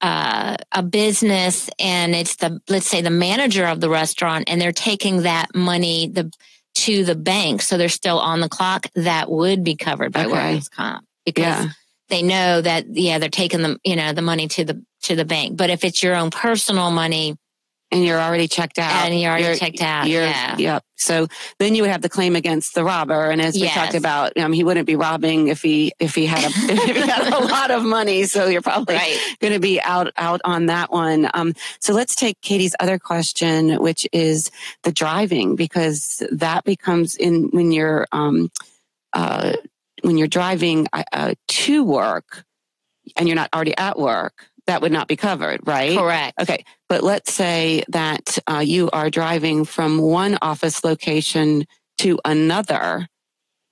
uh, 0.02 0.58
a 0.72 0.84
business 0.84 1.70
and 1.80 2.14
it's 2.14 2.36
the 2.38 2.60
let's 2.68 2.88
say 2.88 3.02
the 3.02 3.10
manager 3.10 3.66
of 3.66 3.80
the 3.80 3.90
restaurant 3.90 4.46
and 4.48 4.60
they're 4.60 4.72
taking 4.72 5.22
that 5.22 5.54
money 5.54 6.08
the 6.08 6.32
to 6.82 7.04
the 7.04 7.16
bank, 7.16 7.62
so 7.62 7.78
they're 7.78 7.90
still 7.90 8.20
on 8.20 8.40
the 8.40 8.50
clock, 8.50 8.88
that 8.96 9.30
would 9.30 9.64
be 9.64 9.76
covered 9.76 10.12
by 10.12 10.26
okay. 10.26 10.32
workers' 10.32 10.70
comp 10.70 11.06
because 11.26 11.66
yeah. 11.66 11.70
they 12.10 12.22
know 12.22 12.62
that 12.62 12.86
yeah 12.90 13.20
they're 13.20 13.30
taking 13.30 13.62
the 13.62 13.80
you 13.84 13.96
know 13.96 14.14
the 14.14 14.22
money 14.22 14.48
to 14.48 14.66
the 14.66 14.84
to 15.04 15.16
the 15.16 15.26
bank. 15.26 15.58
But 15.58 15.70
if 15.70 15.84
it's 15.84 16.02
your 16.02 16.16
own 16.16 16.32
personal 16.32 16.92
money, 16.92 17.38
and 17.92 18.06
you're 18.06 18.20
already 18.20 18.48
checked 18.48 18.80
out. 18.80 19.06
And 19.06 19.20
you're 19.20 19.30
already 19.30 19.46
you're, 19.46 19.56
checked 19.56 19.82
out. 19.82 20.08
yeah. 20.08 20.56
Yep. 20.58 20.84
So 20.96 21.28
then 21.58 21.76
you 21.76 21.82
would 21.82 21.92
have 21.92 22.02
the 22.02 22.10
claim 22.10 22.36
against 22.36 22.76
the 22.76 22.84
robber. 22.84 23.30
And 23.32 23.42
as 23.42 23.56
we 23.56 23.62
yes. 23.62 23.74
talked 23.74 23.96
about, 23.96 24.38
um, 24.38 24.54
he 24.54 24.64
wouldn't 24.64 24.86
be 24.86 24.96
robbing 24.96 25.48
if 25.48 25.62
he 25.62 25.94
if 26.00 26.16
he 26.16 26.26
had 26.26 26.44
a 26.44 26.48
if 26.72 26.96
he 26.96 27.02
had 27.02 27.34
a 27.34 27.40
lot 27.40 27.72
of 27.72 27.84
money. 27.84 28.26
So 28.26 28.48
you're 28.48 28.62
probably 28.62 28.96
right. 28.96 29.18
going 29.40 29.54
to 29.54 29.60
be 29.60 29.82
out 29.82 30.14
out 30.16 30.42
on 30.46 30.68
that 30.68 30.92
one. 30.92 31.30
Um, 31.34 31.54
so 31.80 31.94
let's 31.94 32.16
take 32.16 32.40
Katie's 32.42 32.76
other 32.80 33.00
question, 33.00 33.82
which 33.82 34.08
is 34.14 34.52
the 34.84 34.92
driving, 34.92 35.56
because 35.56 36.24
that 36.32 36.64
becomes 36.64 37.16
in 37.16 37.50
when 37.50 37.72
you're 37.72 38.08
um, 38.12 38.52
uh, 39.14 39.54
when 40.04 40.18
you're 40.18 40.28
driving 40.28 40.88
uh, 40.94 41.34
to 41.48 41.84
work 41.84 42.46
and 43.16 43.28
you're 43.28 43.36
not 43.36 43.50
already 43.54 43.76
at 43.78 43.98
work 43.98 44.48
that 44.72 44.82
would 44.82 44.92
not 44.94 45.10
be 45.10 45.18
covered, 45.18 45.60
right? 45.68 45.98
Correct. 45.98 46.40
Okay. 46.40 46.64
But 46.88 47.04
let's 47.04 47.34
say 47.34 47.84
that 47.90 48.40
uh, 48.50 48.60
you 48.60 48.90
are 48.92 49.10
driving 49.10 49.66
from 49.66 49.98
one 49.98 50.38
office 50.42 50.86
location 50.86 51.66
to 51.98 52.18
another 52.24 53.08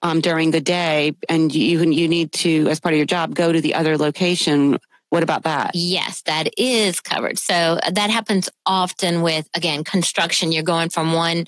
um, 0.01 0.19
during 0.19 0.51
the 0.51 0.59
day 0.59 1.13
and 1.29 1.55
you, 1.55 1.79
you 1.79 2.07
need 2.09 2.33
to, 2.33 2.67
as 2.67 2.81
part 2.81 2.93
of 2.93 2.97
your 2.97 3.05
job, 3.05 3.33
go 3.33 3.51
to 3.51 3.61
the 3.61 3.75
other 3.75 3.97
location. 3.97 4.77
What 5.09 5.23
about 5.23 5.43
that? 5.43 5.71
Yes, 5.73 6.21
that 6.23 6.49
is 6.57 6.99
covered. 6.99 7.39
So 7.39 7.53
uh, 7.55 7.91
that 7.91 8.09
happens 8.09 8.49
often 8.65 9.21
with, 9.21 9.47
again, 9.55 9.85
construction. 9.85 10.51
You're 10.51 10.63
going 10.63 10.89
from 10.89 11.13
one 11.13 11.45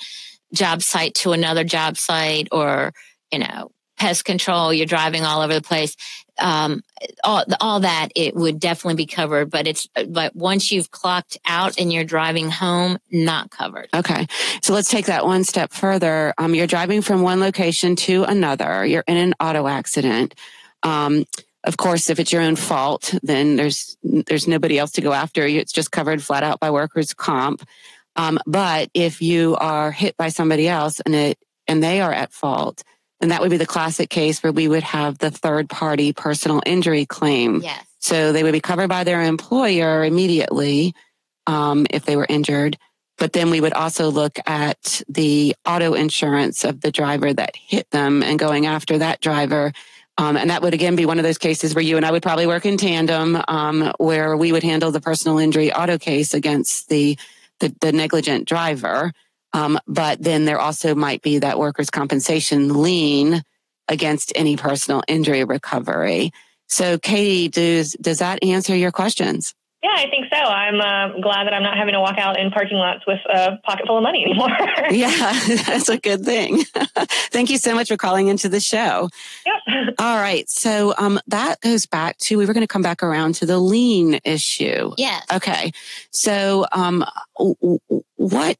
job 0.54 0.82
site 0.82 1.14
to 1.16 1.34
another 1.34 1.66
job 1.66 1.98
site 1.98 2.48
or, 2.54 2.94
you 3.32 3.40
know, 3.40 3.70
pest 4.02 4.26
control, 4.26 4.74
you're 4.74 4.88
driving 4.88 5.24
all 5.24 5.42
over 5.44 5.54
the 5.54 5.62
place. 5.62 5.96
Um, 6.40 6.82
all, 7.24 7.46
all 7.60 7.82
that 7.82 8.10
it 8.16 8.36
would 8.36 8.60
definitely 8.60 8.96
be 8.96 9.06
covered, 9.06 9.52
but 9.52 9.68
it's, 9.68 9.88
but 10.08 10.36
once 10.36 10.72
you've 10.72 10.90
clocked 10.90 11.38
out 11.46 11.80
and 11.80 11.94
you're 11.94 12.04
driving 12.04 12.50
home, 12.50 12.98
not 13.12 13.52
covered. 13.52 13.90
Okay. 13.94 14.26
So 14.64 14.74
let's 14.74 14.90
take 14.90 15.06
that 15.06 15.24
one 15.24 15.44
step 15.44 15.72
further. 15.72 16.34
Um, 16.40 16.56
you're 16.56 16.66
driving 16.66 17.04
from 17.04 17.22
one 17.22 17.40
location 17.40 17.96
to 18.08 18.24
another. 18.24 18.84
You're 18.84 19.04
in 19.08 19.18
an 19.18 19.36
auto 19.40 19.68
accident. 19.68 20.34
Um, 20.82 21.26
of 21.64 21.78
course, 21.78 22.10
if 22.10 22.20
it's 22.20 22.32
your 22.32 22.42
own 22.42 22.56
fault, 22.56 23.14
then 23.22 23.56
there's, 23.56 23.98
there's 24.02 24.48
nobody 24.48 24.80
else 24.80 24.94
to 24.94 25.02
go 25.02 25.14
after. 25.14 25.46
It's 25.46 25.72
just 25.72 25.92
covered 25.92 26.24
flat 26.24 26.42
out 26.42 26.60
by 26.60 26.72
workers 26.72 27.14
comp. 27.14 27.64
Um, 28.16 28.40
but 28.48 28.90
if 28.96 29.22
you 29.22 29.58
are 29.58 29.92
hit 29.92 30.18
by 30.18 30.30
somebody 30.30 30.68
else 30.68 31.02
and 31.02 31.14
it, 31.14 31.38
and 31.68 31.84
they 31.84 32.02
are 32.02 32.12
at 32.12 32.34
fault, 32.34 32.82
and 33.22 33.32
that 33.32 33.42
would 33.42 33.52
be 33.52 33.58
the 33.58 33.66
classic 33.66 34.10
case 34.10 34.42
where 34.42 34.52
we 34.52 34.68
would 34.68 34.84
have 34.84 35.18
the 35.20 35.32
third 35.32 35.70
party 35.70 36.12
personal 36.12 36.62
injury 36.66 37.06
claim. 37.06 37.62
Yes. 37.62 37.86
So 38.00 38.32
they 38.32 38.44
would 38.44 38.52
be 38.52 38.60
covered 38.60 38.90
by 38.90 39.04
their 39.04 39.22
employer 39.22 40.04
immediately 40.04 40.96
um, 41.46 41.86
if 41.92 42.04
they 42.06 42.16
were 42.16 42.26
injured. 42.28 42.78
But 43.18 43.34
then 43.34 43.52
we 43.52 43.62
would 43.62 43.74
also 43.74 44.10
look 44.10 44.40
at 44.48 45.04
the 45.08 45.56
auto 45.66 45.94
insurance 45.94 46.64
of 46.64 46.82
the 46.82 46.92
driver 46.92 47.32
that 47.32 47.56
hit 47.56 47.90
them 47.92 48.24
and 48.24 48.40
going 48.40 48.66
after 48.66 48.98
that 48.98 49.22
driver. 49.22 49.72
Um, 50.18 50.36
and 50.36 50.50
that 50.50 50.64
would 50.64 50.74
again 50.74 50.96
be 50.96 51.06
one 51.06 51.20
of 51.20 51.24
those 51.24 51.38
cases 51.38 51.76
where 51.76 51.84
you 51.84 51.98
and 51.98 52.06
I 52.06 52.12
would 52.12 52.24
probably 52.24 52.48
work 52.48 52.66
in 52.66 52.78
tandem, 52.78 53.40
um, 53.48 53.92
where 54.00 54.36
we 54.36 54.52
would 54.52 54.64
handle 54.64 54.92
the 54.92 55.02
personal 55.02 55.38
injury 55.38 55.72
auto 55.72 56.00
case 56.00 56.34
against 56.34 56.90
the, 56.90 57.18
the, 57.60 57.74
the 57.80 57.92
negligent 57.92 58.48
driver. 58.48 59.14
Um, 59.54 59.80
but 59.88 60.22
then 60.22 60.46
there 60.46 60.60
also 60.60 60.96
might 60.96 61.22
be 61.22 61.40
that 61.40 61.60
workers' 61.60 61.90
compensation 61.90 62.82
lien 62.82 63.44
against 63.88 64.32
any 64.36 64.56
personal 64.58 65.04
injury 65.08 65.44
recovery. 65.44 66.32
So, 66.68 66.98
Katie, 66.98 67.50
does 67.50 67.94
does 67.94 68.20
that 68.20 68.44
answer 68.44 68.76
your 68.76 68.92
questions? 68.92 69.54
Yeah, 69.84 69.96
I 69.96 70.10
think 70.12 70.28
so. 70.32 70.38
I'm 70.38 70.80
uh, 70.80 71.20
glad 71.22 71.46
that 71.48 71.56
I'm 71.56 71.64
not 71.64 71.76
having 71.76 71.96
to 71.96 72.00
walk 72.00 72.20
out 72.20 72.40
in 72.40 72.52
parking 72.52 72.78
lots 72.78 73.06
with 73.08 73.20
a 73.28 73.58
pocket 73.64 73.88
full 73.88 73.98
of 73.98 74.04
money 74.04 74.24
anymore. 74.24 74.50
yeah, 74.92 75.10
that's 75.66 75.90
a 75.90 75.98
good 75.98 76.24
thing. 76.24 76.64
Thank 77.32 77.50
you 77.50 77.58
so 77.58 77.74
much 77.74 77.88
for 77.88 77.98
calling 77.98 78.28
into 78.28 78.48
the 78.48 78.60
show. 78.60 79.10
Yep. 79.46 79.96
All 79.98 80.18
right. 80.18 80.48
So 80.48 80.94
um, 81.00 81.20
that 81.28 81.62
goes 81.62 81.88
back 81.88 82.18
to 82.20 82.38
we 82.38 82.46
were 82.46 82.54
going 82.54 82.66
to 82.66 82.72
come 82.72 82.84
back 82.84 83.02
around 83.02 83.36
to 83.36 83.48
the 83.48 83.58
lien 83.58 84.20
issue. 84.24 84.92
Yes. 84.98 85.26
Okay. 85.34 85.72
So 86.12 86.68
um, 86.72 87.04
what 88.18 88.58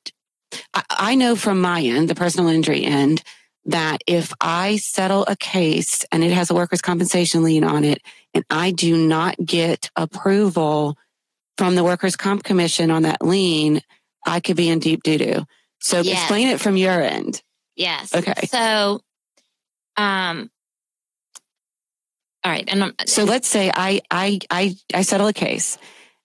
I 0.74 1.16
know 1.16 1.36
from 1.36 1.62
my 1.62 1.82
end, 1.82 2.10
the 2.10 2.16
personal 2.16 2.50
injury 2.50 2.84
end, 2.84 3.24
that 3.66 4.04
if 4.08 4.34
I 4.42 4.78
settle 4.78 5.26
a 5.28 5.36
case 5.36 6.04
and 6.12 6.24
it 6.24 6.32
has 6.32 6.50
a 6.50 6.56
workers' 6.56 6.82
compensation 6.82 7.44
lien 7.44 7.64
on 7.64 7.84
it, 7.84 8.02
and 8.34 8.44
I 8.50 8.72
do 8.72 8.98
not 8.98 9.36
get 9.44 9.90
approval 9.96 10.98
from 11.58 11.76
the 11.76 11.84
workers' 11.84 12.16
comp 12.16 12.44
commission 12.44 12.90
on 12.90 13.04
that 13.04 13.22
lien, 13.22 13.82
I 14.26 14.40
could 14.40 14.56
be 14.58 14.70
in 14.70 14.80
deep 14.80 15.04
doo 15.04 15.18
doo. 15.18 15.46
So 15.80 16.02
yes. 16.02 16.20
explain 16.20 16.48
it 16.48 16.60
from 16.60 16.78
your 16.78 17.02
end. 17.02 17.42
Yes. 17.76 18.14
Okay. 18.14 18.48
So, 18.48 19.02
um, 19.98 20.50
all 22.44 22.52
right. 22.52 22.66
And 22.68 22.84
I'm, 22.84 22.94
so 23.06 23.24
let's 23.24 23.48
say 23.48 23.72
I, 23.74 24.02
I, 24.10 24.40
I, 24.50 24.76
I 24.94 25.02
settle 25.04 25.28
a 25.28 25.34
case 25.34 25.78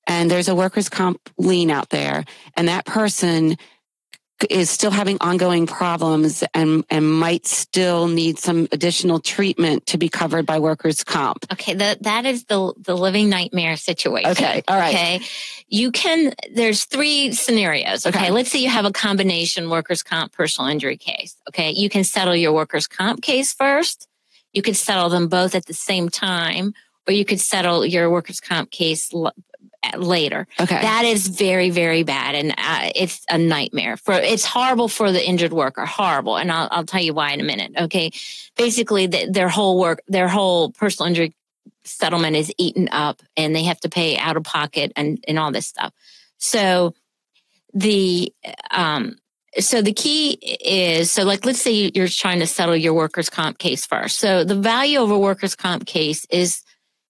and 0.07 0.31
there's 0.31 0.49
a 0.49 0.55
workers' 0.55 0.89
comp 0.89 1.21
lien 1.37 1.71
out 1.71 1.91
there 1.91 2.25
and 2.57 2.69
that 2.69 2.87
person 2.87 3.57
is 4.51 4.71
still 4.71 4.91
having 4.91 5.17
ongoing 5.21 5.67
problems 5.67 6.45
and, 6.55 6.85
and 6.91 7.11
might 7.11 7.47
still 7.47 8.07
need 8.09 8.39
some 8.39 8.69
additional 8.73 9.19
treatment 9.19 9.87
to 9.87 9.99
be 9.99 10.09
covered 10.09 10.45
by 10.45 10.59
workers' 10.59 11.03
comp. 11.03 11.47
Okay, 11.53 11.75
that 11.75 12.03
that 12.03 12.27
is 12.27 12.45
the 12.45 12.73
the 12.79 12.97
living 12.97 13.29
nightmare 13.29 13.77
situation. 13.77 14.31
Okay, 14.31 14.63
all 14.69 14.77
right. 14.77 14.95
Okay, 14.95 15.21
you 15.69 15.91
can. 15.91 16.35
There's 16.53 16.85
three 16.85 17.33
scenarios. 17.33 18.07
Okay, 18.07 18.19
okay. 18.19 18.31
let's 18.31 18.51
say 18.51 18.59
you 18.59 18.69
have 18.69 18.85
a 18.85 18.93
combination 18.93 19.71
workers' 19.71 20.03
comp 20.03 20.33
personal 20.33 20.71
injury 20.71 20.97
case. 20.97 21.37
Okay, 21.49 21.71
you 21.71 21.89
can 21.89 22.05
settle 22.05 22.37
your 22.37 22.53
workers' 22.53 22.87
comp 22.87 23.23
case 23.23 23.53
first. 23.53 24.09
You 24.53 24.63
could 24.63 24.77
settle 24.77 25.09
them 25.09 25.29
both 25.29 25.55
at 25.55 25.67
the 25.67 25.75
same 25.75 26.09
time, 26.09 26.73
or 27.07 27.13
you 27.13 27.25
could 27.25 27.41
settle 27.41 27.85
your 27.85 28.11
workers' 28.11 28.41
comp 28.41 28.71
case 28.71 29.13
later. 29.97 30.47
Okay. 30.61 30.81
That 30.81 31.05
is 31.05 31.29
very, 31.29 31.71
very 31.71 32.03
bad. 32.03 32.35
And 32.35 32.53
uh, 32.57 32.91
it's 32.95 33.25
a 33.29 33.39
nightmare 33.39 33.97
for, 33.97 34.15
it's 34.15 34.45
horrible 34.45 34.89
for 34.89 35.13
the 35.13 35.27
injured 35.27 35.53
worker, 35.53 35.85
horrible. 35.85 36.37
And 36.37 36.51
I'll, 36.51 36.69
I'll 36.71 36.85
tell 36.85 37.03
you 37.03 37.15
why 37.15 37.33
in 37.33 37.41
a 37.41 37.45
minute. 37.45 37.73
Okay. 37.79 38.11
Basically 38.57 39.07
the, 39.07 39.29
their 39.31 39.49
whole 39.49 39.79
work, 39.79 40.03
their 40.09 40.29
whole 40.29 40.71
personal 40.73 41.09
injury 41.09 41.35
settlement 41.85 42.37
is 42.37 42.53
eaten 42.59 42.89
up 42.91 43.23
and 43.37 43.55
they 43.55 43.65
have 43.65 43.81
to 43.81 43.89
pay 43.89 44.17
out 44.19 44.37
of 44.37 44.45
pocket 44.45 44.93
and, 44.97 45.23
and 45.29 45.39
all 45.39 45.53
this 45.53 45.67
stuff. 45.67 45.93
So 46.39 46.95
the 47.73 48.33
um, 48.71 49.17
so 49.59 49.83
the 49.83 49.93
key 49.93 50.33
is 50.33 51.11
so 51.13 51.25
like 51.25 51.45
let's 51.45 51.61
say 51.61 51.91
you're 51.95 52.09
trying 52.09 52.41
to 52.41 52.47
settle 52.47 52.77
your 52.77 52.95
workers 52.95 53.31
comp 53.31 53.59
case 53.59 53.87
first 53.87 54.19
so 54.19 54.45
the 54.45 54.55
value 54.55 55.01
of 55.01 55.11
a 55.11 55.19
workers 55.19 55.55
comp 55.55 55.87
case 55.87 56.27
is 56.31 56.63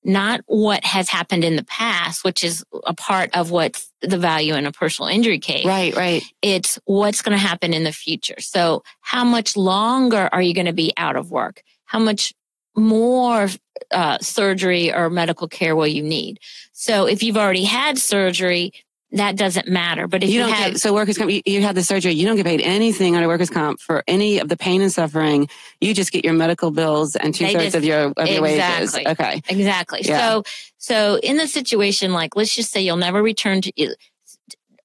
not 0.07 0.41
what 0.47 0.85
has 0.85 1.09
happened 1.09 1.45
in 1.45 1.57
the 1.57 1.65
past 1.65 2.25
which 2.25 2.45
is 2.45 2.65
a 2.85 2.95
part 2.95 3.31
of 3.37 3.51
what's 3.51 3.93
the 4.03 4.19
value 4.19 4.55
in 4.55 4.67
a 4.67 4.73
personal 4.73 5.09
injury 5.09 5.39
case. 5.39 5.67
Right 5.67 5.95
right. 5.95 6.23
It's 6.43 6.79
what's 6.85 7.23
going 7.23 7.37
to 7.37 7.43
happen 7.43 7.75
in 7.75 7.85
the 7.85 7.93
future. 7.93 8.41
So 8.41 8.83
how 9.01 9.25
much 9.25 9.57
longer 9.57 10.29
are 10.33 10.43
you 10.43 10.55
going 10.55 10.67
to 10.67 10.73
be 10.73 10.93
out 10.97 11.17
of 11.17 11.31
work? 11.31 11.63
How 11.85 11.99
much 11.99 12.33
more 12.77 13.49
uh, 13.91 14.19
surgery 14.19 14.93
or 14.93 15.11
medical 15.11 15.49
care 15.49 15.75
will 15.75 15.87
you 15.87 16.03
need? 16.03 16.39
So 16.73 17.07
if 17.07 17.23
you've 17.23 17.37
already 17.37 17.65
had 17.65 17.99
surgery 17.99 18.73
that 19.13 19.37
doesn't 19.37 19.69
matter. 19.69 20.09
But 20.09 20.25
if 20.25 20.31
you, 20.31 20.37
you 20.37 20.41
don't 20.41 20.53
have, 20.53 20.73
get, 20.73 20.81
so 20.81 20.93
workers 20.93 21.17
comp, 21.17 21.31
you, 21.31 21.41
you 21.47 21.63
had 21.63 21.77
the 21.77 21.83
surgery, 21.83 22.13
you 22.13 22.27
don't 22.27 22.37
get 22.37 22.45
paid 22.45 22.61
anything 22.61 23.15
on 23.15 23.23
a 23.23 23.29
workers 23.29 23.51
comp 23.51 23.81
for 23.81 24.03
any 24.09 24.39
of 24.39 24.49
the 24.49 24.57
pain 24.57 24.83
and 24.83 24.93
suffering. 24.93 25.49
You 25.81 25.95
just 25.95 26.11
get 26.13 26.25
your 26.25 26.35
medical 26.35 26.71
bills 26.71 27.15
and 27.15 27.35
two 27.35 27.47
thirds 27.47 27.75
of 27.75 27.85
your 27.85 28.13
of 28.17 28.29
your 28.29 28.45
exactly, 28.45 29.05
wages. 29.05 29.13
Okay, 29.13 29.43
exactly. 29.49 30.01
Yeah. 30.03 30.19
So 30.19 30.43
so 30.79 31.19
in 31.23 31.37
the 31.37 31.47
situation 31.47 32.13
like 32.13 32.35
let's 32.37 32.55
just 32.55 32.73
say 32.73 32.81
you'll 32.81 32.97
never 32.97 33.23
return 33.23 33.61
to 33.63 33.97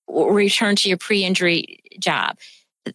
return 0.07 0.75
to 0.75 0.89
your 0.89 0.97
pre-injury 0.97 1.79
job. 1.99 2.37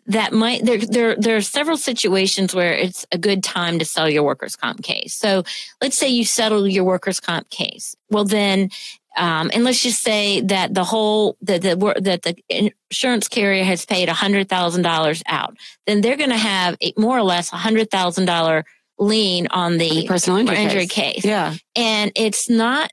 That 0.07 0.33
might 0.33 0.64
there 0.64 0.79
there 0.79 1.16
there 1.16 1.37
are 1.37 1.41
several 1.41 1.77
situations 1.77 2.55
where 2.55 2.72
it's 2.72 3.05
a 3.12 3.18
good 3.18 3.43
time 3.43 3.79
to 3.79 3.85
sell 3.85 4.09
your 4.09 4.22
workers 4.22 4.55
comp 4.55 4.83
case. 4.83 5.14
So 5.14 5.43
let's 5.81 5.99
say 5.99 6.09
you 6.09 6.24
settle 6.24 6.66
your 6.66 6.85
workers 6.85 7.20
comp 7.20 7.51
case. 7.51 7.97
Well 8.11 8.24
then 8.24 8.70
um, 9.17 9.51
and 9.55 9.64
let's 9.64 9.83
just 9.83 10.03
say 10.03 10.41
that 10.43 10.75
the 10.75 10.85
whole 10.85 11.37
that 11.43 11.62
the 11.62 11.77
that 12.01 12.23
the 12.23 12.37
insurance 12.49 13.29
carrier 13.29 13.64
has 13.64 13.85
paid 13.87 14.09
hundred 14.09 14.49
thousand 14.49 14.83
dollars 14.83 15.23
out, 15.27 15.57
then 15.87 16.03
they're 16.03 16.17
going 16.17 16.31
to 16.31 16.37
have 16.37 16.77
a, 16.83 16.93
more 16.99 17.17
or 17.17 17.23
less 17.23 17.53
a 17.53 17.57
hundred 17.57 17.91
thousand 17.91 18.27
dollar 18.27 18.64
lien 18.99 19.47
on 19.51 19.79
the, 19.79 19.89
the 19.89 20.07
personal 20.07 20.39
injury, 20.39 20.57
injury 20.57 20.87
case. 20.87 21.17
case. 21.17 21.25
Yeah, 21.25 21.55
and 21.75 22.12
it's 22.14 22.51
not. 22.51 22.91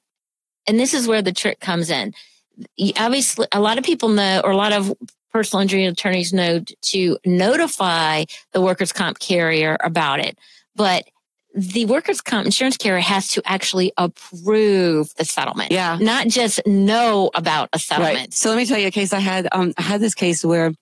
And 0.66 0.80
this 0.80 0.94
is 0.94 1.08
where 1.08 1.22
the 1.22 1.34
trick 1.34 1.60
comes 1.60 1.90
in. 1.90 2.14
Obviously, 2.98 3.48
a 3.52 3.60
lot 3.60 3.78
of 3.78 3.84
people 3.84 4.10
know, 4.10 4.42
or 4.44 4.52
a 4.52 4.58
lot 4.58 4.72
of 4.72 4.94
personal 5.34 5.62
injury 5.62 5.86
attorneys 5.86 6.32
know 6.32 6.64
to 6.84 7.18
notify 7.26 8.24
the 8.54 8.62
workers' 8.62 8.94
comp 8.94 9.20
carrier 9.20 9.76
about 9.82 10.20
it, 10.20 10.38
but 10.76 11.04
the 11.54 11.86
workers' 11.86 12.22
comp 12.22 12.46
insurance 12.46 12.78
carrier 12.78 13.02
has 13.02 13.28
to 13.30 13.42
actually 13.46 13.94
approve 13.98 15.14
the 15.16 15.26
settlement. 15.26 15.72
Yeah. 15.72 15.98
Not 16.02 16.28
just 16.28 16.66
know 16.66 17.30
about 17.36 17.70
a 17.74 17.80
settlement. 17.80 18.18
Right. 18.18 18.34
So 18.34 18.50
let 18.50 18.58
me 18.58 18.66
tell 18.66 18.80
you 18.80 18.88
a 18.88 18.92
case 18.92 19.14
I 19.14 19.20
had. 19.20 19.48
Um, 19.52 19.74
I 19.78 19.84
had 19.84 20.02
this 20.02 20.16
case 20.16 20.44
where 20.44 20.74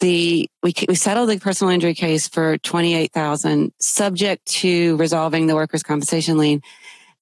the 0.00 0.48
we 0.62 0.74
we 0.88 0.94
settled 0.94 1.30
the 1.30 1.38
personal 1.38 1.72
injury 1.72 1.94
case 1.94 2.28
for 2.28 2.58
twenty 2.58 2.94
eight 2.94 3.12
thousand, 3.12 3.72
subject 3.80 4.46
to 4.46 4.96
resolving 4.96 5.46
the 5.46 5.54
workers' 5.54 5.82
compensation 5.82 6.38
lien 6.38 6.62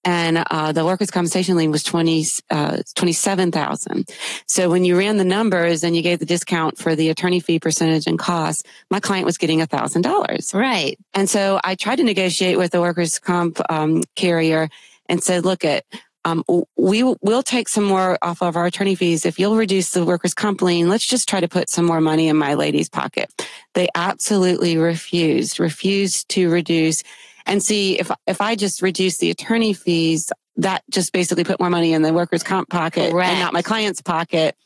and 0.04 0.44
uh, 0.50 0.72
the 0.72 0.84
workers' 0.84 1.10
compensation 1.10 1.56
lien 1.56 1.70
was 1.70 1.82
20, 1.82 2.24
uh, 2.50 2.78
27,000. 2.94 4.08
So 4.46 4.68
when 4.68 4.84
you 4.84 4.98
ran 4.98 5.16
the 5.16 5.24
numbers 5.24 5.84
and 5.84 5.94
you 5.94 6.02
gave 6.02 6.18
the 6.18 6.26
discount 6.26 6.78
for 6.78 6.96
the 6.96 7.08
attorney 7.10 7.40
fee 7.40 7.60
percentage 7.60 8.06
and 8.06 8.18
costs, 8.18 8.64
my 8.90 8.98
client 9.00 9.26
was 9.26 9.38
getting 9.38 9.60
$1,000. 9.60 10.54
Right. 10.54 10.98
And 11.14 11.30
so 11.30 11.60
I 11.62 11.76
tried 11.76 11.96
to 11.96 12.04
negotiate 12.04 12.58
with 12.58 12.72
the 12.72 12.80
workers' 12.80 13.18
comp 13.18 13.60
um, 13.70 14.02
carrier 14.16 14.68
and 15.08 15.22
said, 15.22 15.44
look 15.44 15.64
at, 15.64 15.84
um, 16.24 16.44
we 16.76 17.02
will 17.02 17.42
take 17.42 17.68
some 17.68 17.84
more 17.84 18.18
off 18.22 18.42
of 18.42 18.56
our 18.56 18.66
attorney 18.66 18.94
fees. 18.94 19.26
If 19.26 19.38
you'll 19.38 19.56
reduce 19.56 19.90
the 19.90 20.04
workers' 20.04 20.34
comp 20.34 20.62
lien, 20.62 20.88
let's 20.88 21.06
just 21.06 21.28
try 21.28 21.40
to 21.40 21.48
put 21.48 21.68
some 21.68 21.84
more 21.84 22.00
money 22.00 22.28
in 22.28 22.36
my 22.36 22.54
lady's 22.54 22.88
pocket. 22.88 23.32
They 23.74 23.88
absolutely 23.94 24.76
refused, 24.76 25.60
refused 25.60 26.28
to 26.30 26.48
reduce 26.48 27.02
and 27.46 27.62
see 27.62 27.98
if 27.98 28.10
if 28.26 28.40
I 28.40 28.54
just 28.54 28.82
reduce 28.82 29.18
the 29.18 29.30
attorney 29.30 29.72
fees, 29.72 30.30
that 30.56 30.82
just 30.90 31.12
basically 31.12 31.44
put 31.44 31.60
more 31.60 31.70
money 31.70 31.92
in 31.92 32.02
the 32.02 32.12
workers' 32.12 32.42
comp 32.42 32.68
pocket 32.68 33.10
Correct. 33.10 33.30
and 33.30 33.40
not 33.40 33.52
my 33.52 33.62
client's 33.62 34.02
pocket. 34.02 34.56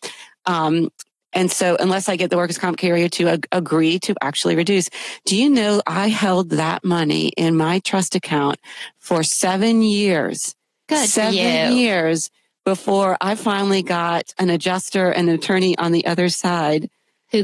Um, 0.47 0.91
and 1.33 1.51
so, 1.51 1.77
unless 1.79 2.09
I 2.09 2.17
get 2.17 2.31
the 2.31 2.37
workers' 2.37 2.59
comp 2.59 2.79
carrier 2.79 3.09
to 3.11 3.29
ag- 3.29 3.49
agree 3.53 3.99
to 4.01 4.15
actually 4.23 4.57
reduce, 4.57 4.89
do 5.27 5.37
you 5.37 5.51
know 5.51 5.83
I 5.87 6.09
held 6.09 6.51
that 6.51 6.83
money 6.85 7.29
in 7.37 7.57
my 7.57 7.81
trust 7.81 8.15
account 8.15 8.59
for 8.99 9.23
seven 9.23 9.83
years? 9.83 10.55
Good 10.89 11.09
seven 11.09 11.77
years 11.77 12.31
before 12.65 13.17
I 13.21 13.35
finally 13.35 13.83
got 13.83 14.33
an 14.39 14.51
adjuster 14.51 15.11
and 15.11 15.29
attorney 15.29 15.77
on 15.79 15.93
the 15.93 16.07
other 16.07 16.29
side 16.29 16.89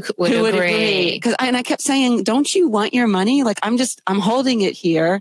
who 0.01 0.13
would, 0.17 0.31
who 0.31 0.41
would 0.43 0.55
agree. 0.55 1.13
Because 1.13 1.35
and 1.39 1.57
I 1.57 1.63
kept 1.63 1.81
saying, 1.81 2.23
"Don't 2.23 2.53
you 2.53 2.67
want 2.67 2.93
your 2.93 3.07
money? 3.07 3.43
Like 3.43 3.59
I'm 3.63 3.77
just 3.77 4.01
I'm 4.07 4.19
holding 4.19 4.61
it 4.61 4.73
here." 4.73 5.19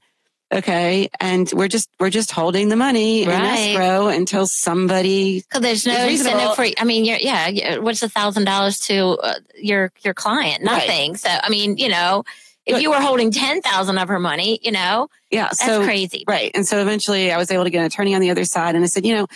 Okay. 0.53 1.09
And 1.19 1.51
we're 1.55 1.69
just, 1.69 1.89
we're 1.99 2.11
just 2.11 2.31
holding 2.31 2.69
the 2.69 2.77
money 2.77 3.27
right. 3.27 3.37
in 3.37 3.43
escrow 3.43 4.09
until 4.09 4.47
somebody. 4.47 5.45
There's 5.59 5.87
no 5.87 6.07
incentive 6.07 6.55
for, 6.55 6.67
I 6.79 6.85
mean, 6.85 7.05
yeah, 7.07 7.79
what's 7.79 8.03
a 8.03 8.09
thousand 8.09 8.45
dollars 8.45 8.79
to 8.81 9.19
uh, 9.23 9.35
your, 9.57 9.93
your 10.05 10.13
client? 10.13 10.63
Nothing. 10.63 11.13
Right. 11.13 11.21
So, 11.21 11.31
I 11.31 11.49
mean, 11.49 11.79
you 11.79 11.89
know, 11.89 12.25
if 12.67 12.83
you 12.83 12.91
were 12.91 13.01
holding 13.01 13.31
10,000 13.31 13.99
of 13.99 14.09
her 14.09 14.19
money, 14.19 14.61
you 14.63 14.73
know, 14.73 15.09
yeah, 15.31 15.45
that's 15.45 15.65
so, 15.65 15.85
crazy. 15.85 16.25
Right. 16.29 16.51
And 16.55 16.69
so 16.69 16.81
eventually 16.81 17.33
I 17.33 17.39
was 17.39 17.51
able 17.51 17.65
to 17.65 17.71
get 17.71 17.81
an 17.81 17.87
attorney 17.87 18.15
on 18.15 18.21
the 18.21 18.31
other 18.31 18.45
side 18.45 18.75
and 18.75 18.85
I 18.85 18.89
said, 18.89 19.07
you 19.07 19.15
know, 19.15 19.27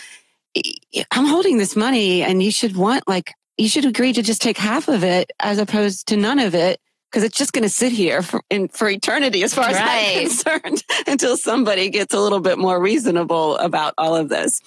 I'm 1.11 1.25
holding 1.25 1.57
this 1.57 1.75
money 1.75 2.23
and 2.23 2.41
you 2.41 2.51
should 2.51 2.75
want 2.75 3.07
like 3.07 3.33
you 3.57 3.67
should 3.67 3.85
agree 3.85 4.13
to 4.13 4.21
just 4.21 4.41
take 4.41 4.57
half 4.57 4.87
of 4.87 5.03
it 5.03 5.31
as 5.39 5.57
opposed 5.57 6.07
to 6.07 6.17
none 6.17 6.39
of 6.39 6.55
it 6.55 6.79
because 7.09 7.23
it's 7.23 7.37
just 7.37 7.53
going 7.53 7.63
to 7.63 7.69
sit 7.69 7.91
here 7.91 8.21
for, 8.21 8.41
in, 8.49 8.67
for 8.67 8.89
eternity 8.89 9.41
as 9.41 9.53
far 9.53 9.69
as 9.69 9.75
right. 9.75 10.17
I'm 10.17 10.27
concerned 10.27 10.83
until 11.07 11.37
somebody 11.37 11.89
gets 11.89 12.13
a 12.13 12.19
little 12.19 12.41
bit 12.41 12.57
more 12.57 12.81
reasonable 12.81 13.57
about 13.57 13.93
all 13.97 14.15
of 14.15 14.29
this. 14.29 14.61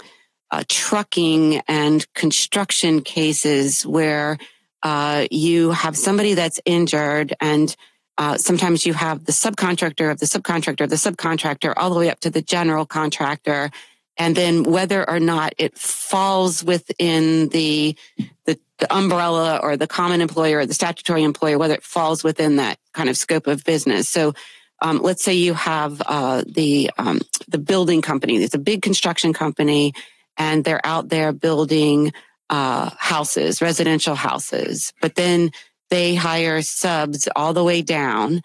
uh, 0.52 0.64
trucking 0.68 1.62
and 1.68 2.12
construction 2.14 3.02
cases 3.02 3.86
where 3.86 4.38
uh, 4.84 5.28
you 5.30 5.72
have 5.72 5.98
somebody 5.98 6.34
that's 6.34 6.60
injured 6.66 7.34
and 7.42 7.76
uh, 8.18 8.38
sometimes 8.38 8.86
you 8.86 8.94
have 8.94 9.26
the 9.26 9.32
subcontractor 9.32 10.12
of 10.12 10.20
the 10.20 10.26
subcontractor 10.26 10.82
of 10.82 10.90
the 10.90 10.96
subcontractor 10.98 11.74
all 11.78 11.90
the 11.90 12.00
way 12.00 12.10
up 12.10 12.20
to 12.20 12.30
the 12.30 12.42
general 12.42 12.86
contractor. 12.86 13.72
And 14.18 14.36
then 14.36 14.64
whether 14.64 15.10
or 15.10 15.22
not 15.22 15.54
it 15.58 15.78
falls 15.78 16.62
within 16.62 17.48
the, 17.50 17.96
the, 18.44 18.60
the 18.80 18.94
umbrella 18.94 19.62
or 19.64 19.78
the 19.78 19.88
common 19.88 20.20
employer 20.20 20.60
or 20.60 20.66
the 20.66 20.74
statutory 20.74 21.24
employer 21.24 21.58
whether 21.58 21.76
it 21.76 21.84
falls 21.84 22.22
within 22.22 22.58
that 22.58 22.78
kind 22.94 23.10
of 23.10 23.16
scope 23.16 23.48
of 23.48 23.64
business. 23.64 24.10
So 24.10 24.34
um, 24.82 25.02
let's 25.02 25.24
say 25.24 25.34
you 25.34 25.54
have 25.54 26.02
uh, 26.06 26.44
the 26.48 26.90
um, 26.98 27.20
the 27.48 27.58
building 27.58 28.02
company. 28.02 28.38
It's 28.38 28.54
a 28.54 28.60
big 28.60 28.82
construction 28.82 29.34
company 29.34 29.94
and 30.40 30.64
they're 30.64 30.86
out 30.86 31.10
there 31.10 31.32
building 31.34 32.12
uh, 32.50 32.90
houses, 32.98 33.62
residential 33.62 34.16
houses. 34.16 34.94
But 35.02 35.16
then 35.16 35.52
they 35.90 36.16
hire 36.16 36.62
subs 36.62 37.28
all 37.36 37.54
the 37.54 37.64
way 37.64 37.82
down 37.82 38.42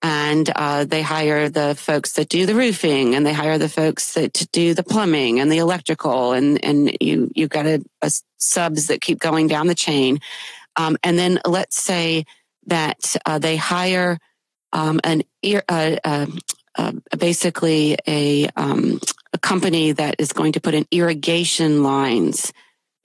and 0.00 0.48
uh, 0.54 0.84
they 0.84 1.02
hire 1.02 1.48
the 1.48 1.74
folks 1.74 2.12
that 2.12 2.28
do 2.28 2.46
the 2.46 2.54
roofing 2.54 3.14
and 3.14 3.26
they 3.26 3.32
hire 3.32 3.58
the 3.58 3.68
folks 3.68 4.14
that 4.14 4.46
do 4.52 4.74
the 4.74 4.84
plumbing 4.84 5.40
and 5.40 5.50
the 5.50 5.58
electrical 5.58 6.32
and 6.32 6.64
and 6.64 6.96
you 7.00 7.30
you've 7.34 7.50
got 7.50 7.66
a, 7.66 7.82
a 8.02 8.10
subs 8.36 8.86
that 8.86 9.00
keep 9.00 9.18
going 9.18 9.48
down 9.48 9.66
the 9.66 9.74
chain 9.74 10.20
um, 10.76 10.96
and 11.02 11.18
then 11.18 11.40
let's 11.44 11.82
say 11.82 12.24
that 12.66 13.16
uh, 13.26 13.38
they 13.40 13.56
hire 13.56 14.18
um, 14.72 15.00
an 15.02 15.22
uh, 15.44 15.96
uh, 16.04 16.26
uh, 16.76 16.92
basically 17.18 17.96
a 18.06 18.48
um, 18.54 19.00
a 19.32 19.38
company 19.38 19.92
that 19.92 20.16
is 20.18 20.32
going 20.32 20.52
to 20.52 20.60
put 20.60 20.74
in 20.74 20.86
irrigation 20.90 21.82
lines 21.82 22.52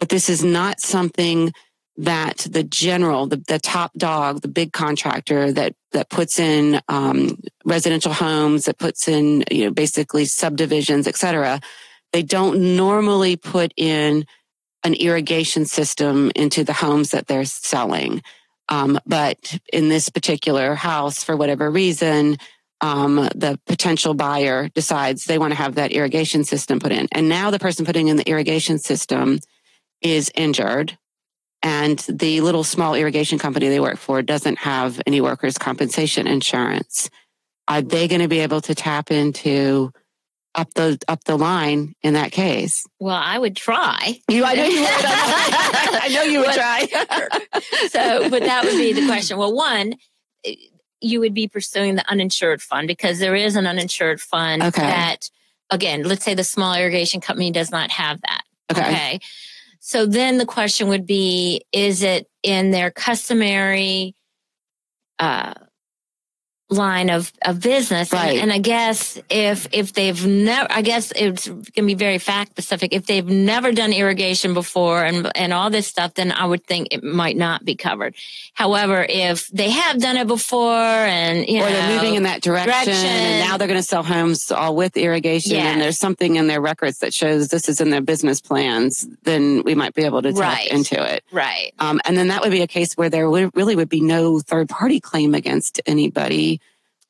but 0.03 0.09
this 0.09 0.29
is 0.29 0.43
not 0.43 0.81
something 0.81 1.53
that 1.95 2.45
the 2.49 2.63
general, 2.63 3.25
the, 3.25 3.41
the 3.47 3.57
top 3.57 3.93
dog, 3.93 4.41
the 4.41 4.49
big 4.49 4.73
contractor 4.73 5.53
that 5.53 5.75
that 5.93 6.09
puts 6.09 6.39
in 6.39 6.81
um, 6.89 7.39
residential 7.63 8.11
homes, 8.11 8.65
that 8.65 8.79
puts 8.79 9.07
in 9.07 9.45
you 9.49 9.63
know 9.63 9.71
basically 9.71 10.25
subdivisions, 10.25 11.07
et 11.07 11.15
cetera, 11.15 11.61
they 12.11 12.21
don't 12.21 12.75
normally 12.75 13.37
put 13.37 13.73
in 13.77 14.25
an 14.83 14.93
irrigation 14.95 15.65
system 15.65 16.33
into 16.35 16.65
the 16.65 16.73
homes 16.73 17.11
that 17.11 17.27
they're 17.27 17.45
selling. 17.45 18.21
Um, 18.67 18.99
but 19.05 19.57
in 19.71 19.87
this 19.87 20.09
particular 20.09 20.75
house, 20.75 21.23
for 21.23 21.37
whatever 21.37 21.71
reason, 21.71 22.37
um, 22.83 23.15
the 23.33 23.57
potential 23.65 24.13
buyer 24.13 24.67
decides 24.67 25.23
they 25.23 25.37
want 25.37 25.51
to 25.51 25.57
have 25.57 25.75
that 25.75 25.93
irrigation 25.93 26.43
system 26.43 26.81
put 26.81 26.91
in. 26.91 27.07
And 27.13 27.29
now 27.29 27.49
the 27.49 27.57
person 27.57 27.85
putting 27.85 28.09
in 28.09 28.17
the 28.17 28.29
irrigation 28.29 28.77
system 28.77 29.39
is 30.01 30.29
injured 30.35 30.97
and 31.63 31.97
the 32.09 32.41
little 32.41 32.65
small 32.65 32.93
irrigation 32.93 33.39
company 33.39 33.69
they 33.69 33.79
work 33.79 33.97
for 33.97 34.21
doesn't 34.21 34.57
have 34.59 35.01
any 35.07 35.21
workers' 35.21 35.57
compensation 35.57 36.27
insurance. 36.27 37.09
Are 37.69 37.81
they 37.81 38.09
going 38.09 38.19
to 38.19 38.27
be 38.27 38.39
able 38.39 38.59
to 38.59 38.75
tap 38.75 39.11
into 39.11 39.93
up 40.53 40.71
the 40.73 40.99
up 41.07 41.23
the 41.23 41.37
line 41.37 41.95
in 42.01 42.15
that 42.15 42.33
case? 42.33 42.85
Well, 42.99 43.15
I 43.15 43.39
would 43.39 43.55
try. 43.55 44.19
You, 44.27 44.43
I 44.43 44.55
know 44.55 44.65
you 44.65 44.81
would. 44.81 44.89
I 44.91 46.09
know 46.13 46.23
you 46.23 46.39
would 46.39 46.51
try. 46.51 46.85
so, 47.87 48.29
but 48.29 48.43
that 48.43 48.65
would 48.65 48.75
be 48.75 48.91
the 48.91 49.05
question. 49.05 49.37
Well, 49.37 49.55
one, 49.55 49.95
you 51.03 51.19
would 51.19 51.33
be 51.33 51.47
pursuing 51.47 51.95
the 51.95 52.09
uninsured 52.09 52.61
fund 52.61 52.87
because 52.87 53.19
there 53.19 53.35
is 53.35 53.55
an 53.55 53.67
uninsured 53.67 54.21
fund 54.21 54.63
Okay. 54.63 54.81
that, 54.81 55.29
again, 55.69 56.03
let's 56.03 56.23
say 56.23 56.33
the 56.33 56.43
small 56.43 56.73
irrigation 56.75 57.19
company 57.21 57.51
does 57.51 57.71
not 57.71 57.91
have 57.91 58.21
that. 58.21 58.43
Okay. 58.71 59.19
So 59.79 60.05
then 60.05 60.37
the 60.37 60.45
question 60.45 60.87
would 60.87 61.05
be 61.05 61.63
is 61.73 62.03
it 62.03 62.29
in 62.41 62.71
their 62.71 62.89
customary 62.89 64.15
uh, 65.19 65.53
line 66.69 67.09
of, 67.09 67.31
of 67.45 67.59
business? 67.61 68.11
And- 68.11 68.21
Right. 68.23 68.39
And, 68.39 68.51
I 68.51 68.57
guess 68.59 69.19
if 69.29 69.67
if 69.71 69.93
they've 69.93 70.25
never, 70.25 70.67
I 70.71 70.81
guess 70.81 71.11
it's 71.15 71.47
going 71.47 71.63
to 71.75 71.81
be 71.83 71.93
very 71.95 72.17
fact 72.17 72.51
specific. 72.51 72.93
If 72.93 73.05
they've 73.05 73.25
never 73.25 73.71
done 73.71 73.91
irrigation 73.93 74.53
before 74.53 75.03
and 75.03 75.29
and 75.35 75.53
all 75.53 75.69
this 75.69 75.87
stuff, 75.87 76.13
then 76.13 76.31
I 76.31 76.45
would 76.45 76.65
think 76.65 76.87
it 76.91 77.03
might 77.03 77.35
not 77.35 77.65
be 77.65 77.75
covered. 77.75 78.15
However, 78.53 79.05
if 79.07 79.47
they 79.47 79.69
have 79.71 79.99
done 79.99 80.17
it 80.17 80.27
before 80.27 80.73
and 80.75 81.47
you 81.47 81.57
or 81.57 81.61
know 81.61 81.69
they're 81.71 81.95
moving 81.95 82.15
in 82.15 82.23
that 82.23 82.41
direction, 82.41 82.71
direction. 82.71 82.93
and 82.95 83.47
now 83.49 83.57
they're 83.57 83.67
going 83.67 83.79
to 83.79 83.83
sell 83.87 84.03
homes 84.03 84.51
all 84.51 84.75
with 84.75 84.95
irrigation 84.97 85.51
Yes. 85.53 85.65
and 85.73 85.81
there's 85.81 85.97
something 85.97 86.35
in 86.35 86.47
their 86.47 86.61
records 86.61 86.99
that 86.99 87.13
shows 87.13 87.47
this 87.49 87.67
is 87.67 87.81
in 87.81 87.89
their 87.89 88.01
business 88.01 88.39
plans 88.39 89.07
then 89.23 89.63
we 89.63 89.73
might 89.75 89.93
be 89.95 90.03
able 90.03 90.21
to 90.21 90.31
tap 90.31 90.39
Right. 90.41 90.67
into 90.67 91.01
it 91.03 91.23
right, 91.31 91.73
um, 91.79 91.99
and 92.05 92.15
then 92.17 92.27
that 92.27 92.41
would 92.41 92.51
be 92.51 92.61
a 92.61 92.67
case 92.67 92.93
where 92.93 93.09
there 93.09 93.29
would, 93.29 93.55
really 93.55 93.75
would 93.75 93.89
be 93.89 94.01
no 94.01 94.39
third 94.39 94.69
party 94.69 94.99
claim 94.99 95.33
against 95.33 95.81
anybody 95.85 96.61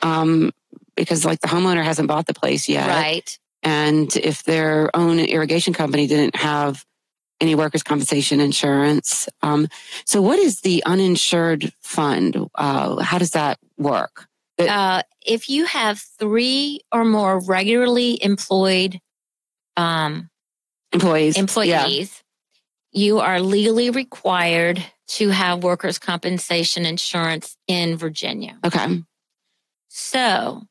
um, 0.01 0.51
because 0.95 1.25
like 1.25 1.39
the 1.41 1.47
homeowner 1.47 1.83
hasn't 1.83 2.07
bought 2.07 2.27
the 2.27 2.33
place 2.33 2.69
yet 2.69 2.87
right. 2.87 3.39
and 3.63 4.15
if 4.17 4.43
their 4.43 4.95
own 4.95 5.19
irrigation 5.19 5.73
company 5.73 6.07
didn't 6.07 6.35
have 6.35 6.85
any 7.41 7.55
workers' 7.55 7.83
compensation 7.83 8.39
insurance. 8.39 9.27
Um, 9.41 9.67
so, 10.05 10.21
what 10.21 10.39
is 10.39 10.61
the 10.61 10.83
uninsured 10.85 11.73
fund? 11.81 12.37
Uh, 12.55 13.01
how 13.01 13.17
does 13.17 13.31
that 13.31 13.59
work? 13.77 14.27
uh, 14.59 15.01
if 15.25 15.49
you 15.49 15.65
have 15.65 15.99
three 16.19 16.81
or 16.91 17.03
more 17.03 17.39
regularly 17.39 18.23
employed 18.23 18.99
um, 19.75 20.29
Employees. 20.93 21.37
employees, 21.37 22.23
you 22.91 23.19
are 23.19 23.41
legally 23.41 23.89
required 23.89 24.83
to 25.07 25.29
have 25.29 25.63
workers' 25.63 25.97
compensation 25.97 26.85
insurance 26.85 27.57
in 27.67 27.97
Virginia. 27.97 28.57
Okay. 28.63 29.01
So, 29.95 30.63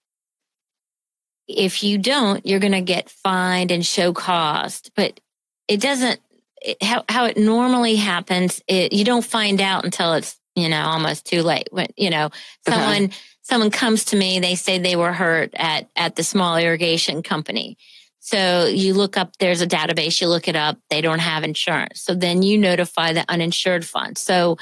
if 1.46 1.84
you 1.84 1.96
don't, 1.96 2.44
you're 2.44 2.58
going 2.58 2.72
to 2.72 2.80
get 2.80 3.08
fined 3.08 3.70
and 3.70 3.86
show 3.86 4.12
cost. 4.12 4.90
But 4.96 5.20
it 5.68 5.80
doesn't. 5.80 6.20
It, 6.60 6.82
how 6.82 7.04
how 7.08 7.26
it 7.26 7.36
normally 7.36 7.94
happens, 7.94 8.60
it, 8.66 8.92
you 8.92 9.04
don't 9.04 9.24
find 9.24 9.60
out 9.60 9.84
until 9.84 10.14
it's 10.14 10.36
you 10.56 10.68
know 10.68 10.82
almost 10.82 11.24
too 11.24 11.42
late. 11.42 11.68
When 11.70 11.86
you 11.96 12.10
know 12.10 12.26
Okay. 12.26 12.72
someone 12.72 13.10
someone 13.42 13.70
comes 13.70 14.06
to 14.06 14.16
me, 14.16 14.40
they 14.40 14.56
say 14.56 14.78
they 14.78 14.96
were 14.96 15.12
hurt 15.12 15.52
at 15.54 15.88
at 15.94 16.16
the 16.16 16.24
small 16.24 16.56
irrigation 16.56 17.22
company. 17.22 17.78
So 18.18 18.66
you 18.66 18.94
look 18.94 19.16
up, 19.16 19.36
there's 19.38 19.60
a 19.62 19.66
database, 19.68 20.20
you 20.20 20.26
look 20.26 20.48
it 20.48 20.56
up, 20.56 20.78
they 20.90 21.00
don't 21.00 21.20
have 21.20 21.44
insurance. 21.44 22.00
So 22.00 22.14
then 22.14 22.42
you 22.42 22.58
notify 22.58 23.12
the 23.12 23.24
uninsured 23.28 23.84
fund. 23.84 24.18
So, 24.18 24.58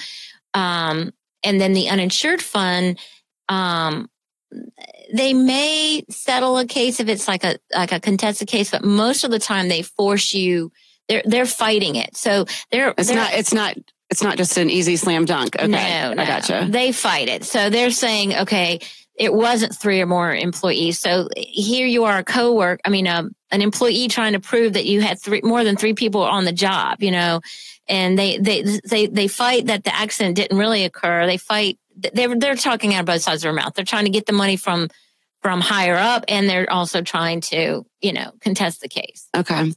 um, 0.55 1.13
and 1.45 1.61
then 1.61 1.75
the 1.75 1.89
uninsured 1.89 2.41
fund, 2.43 2.99
um, 3.49 4.09
they 5.13 5.35
may 5.35 6.05
settle 6.09 6.59
a 6.59 6.67
case 6.67 7.01
if 7.01 7.09
it's 7.09 7.29
like 7.29 7.45
a 7.45 7.59
like 7.75 7.93
a 7.93 8.01
contested 8.01 8.49
case, 8.49 8.71
but 8.71 8.85
most 8.85 9.25
of 9.25 9.31
the 9.31 9.39
time 9.39 9.69
they 9.69 9.83
force 9.83 10.35
you. 10.35 10.73
They're 11.09 11.23
they're 11.25 11.47
fighting 11.47 11.97
it. 11.97 12.17
So 12.17 12.45
they're 12.71 12.95
It's 12.97 13.09
they're, 13.09 13.17
not. 13.17 13.33
It's 13.33 13.53
not. 13.53 13.77
It's 14.11 14.23
not 14.23 14.37
just 14.37 14.57
an 14.57 14.71
easy 14.71 14.97
slam 14.97 15.25
dunk. 15.25 15.57
Okay. 15.57 15.67
no, 15.67 16.13
no. 16.15 16.23
I 16.23 16.27
gotcha. 16.27 16.69
They 16.69 16.93
fight 16.93 17.29
it. 17.29 17.45
So 17.45 17.71
they're 17.71 17.91
saying, 17.91 18.35
okay, 18.35 18.81
it 19.17 19.35
wasn't 19.35 19.75
three 19.75 20.01
or 20.01 20.07
more 20.07 20.33
employees. 20.33 20.99
So 20.99 21.29
here 21.37 21.87
you 21.87 22.05
are, 22.05 22.19
a 22.19 22.25
co-work. 22.25 22.81
I 22.85 22.91
mean, 22.91 23.07
um, 23.07 23.33
an 23.51 23.61
employee 23.61 24.09
trying 24.09 24.33
to 24.33 24.41
prove 24.41 24.75
that 24.75 24.87
you 24.87 25.01
had 25.01 25.21
three 25.21 25.41
more 25.43 25.65
than 25.65 25.77
three 25.77 25.95
people 25.95 26.23
on 26.23 26.45
the 26.45 26.53
job. 26.53 27.03
You 27.03 27.11
know, 27.11 27.41
and 27.89 28.17
they 28.17 28.39
they 28.39 28.63
they 28.89 29.07
they 29.09 29.27
fight 29.29 29.67
that 29.67 29.83
the 29.83 29.95
accident 29.95 30.37
didn't 30.37 30.59
really 30.59 30.85
occur. 30.85 31.27
They 31.27 31.37
fight. 31.37 31.79
They're 32.13 32.35
they're 32.37 32.55
talking 32.55 32.95
out 32.95 33.01
of 33.01 33.07
both 33.07 33.23
sides 33.23 33.43
of 33.43 33.43
their 33.43 33.53
mouth. 33.53 33.75
They're 33.75 33.85
trying 33.85 34.05
to 34.05 34.11
get 34.11 34.27
the 34.27 34.33
money 34.33 34.57
from 34.57 34.89
from 35.43 35.61
higher 35.61 35.97
up, 35.97 36.25
and 36.29 36.49
they're 36.49 36.71
also 36.71 37.03
trying 37.03 37.41
to 37.43 37.85
you 38.01 38.13
know 38.13 38.33
contest 38.41 38.81
the 38.81 38.89
case. 38.89 39.29
Okay. 39.37 39.73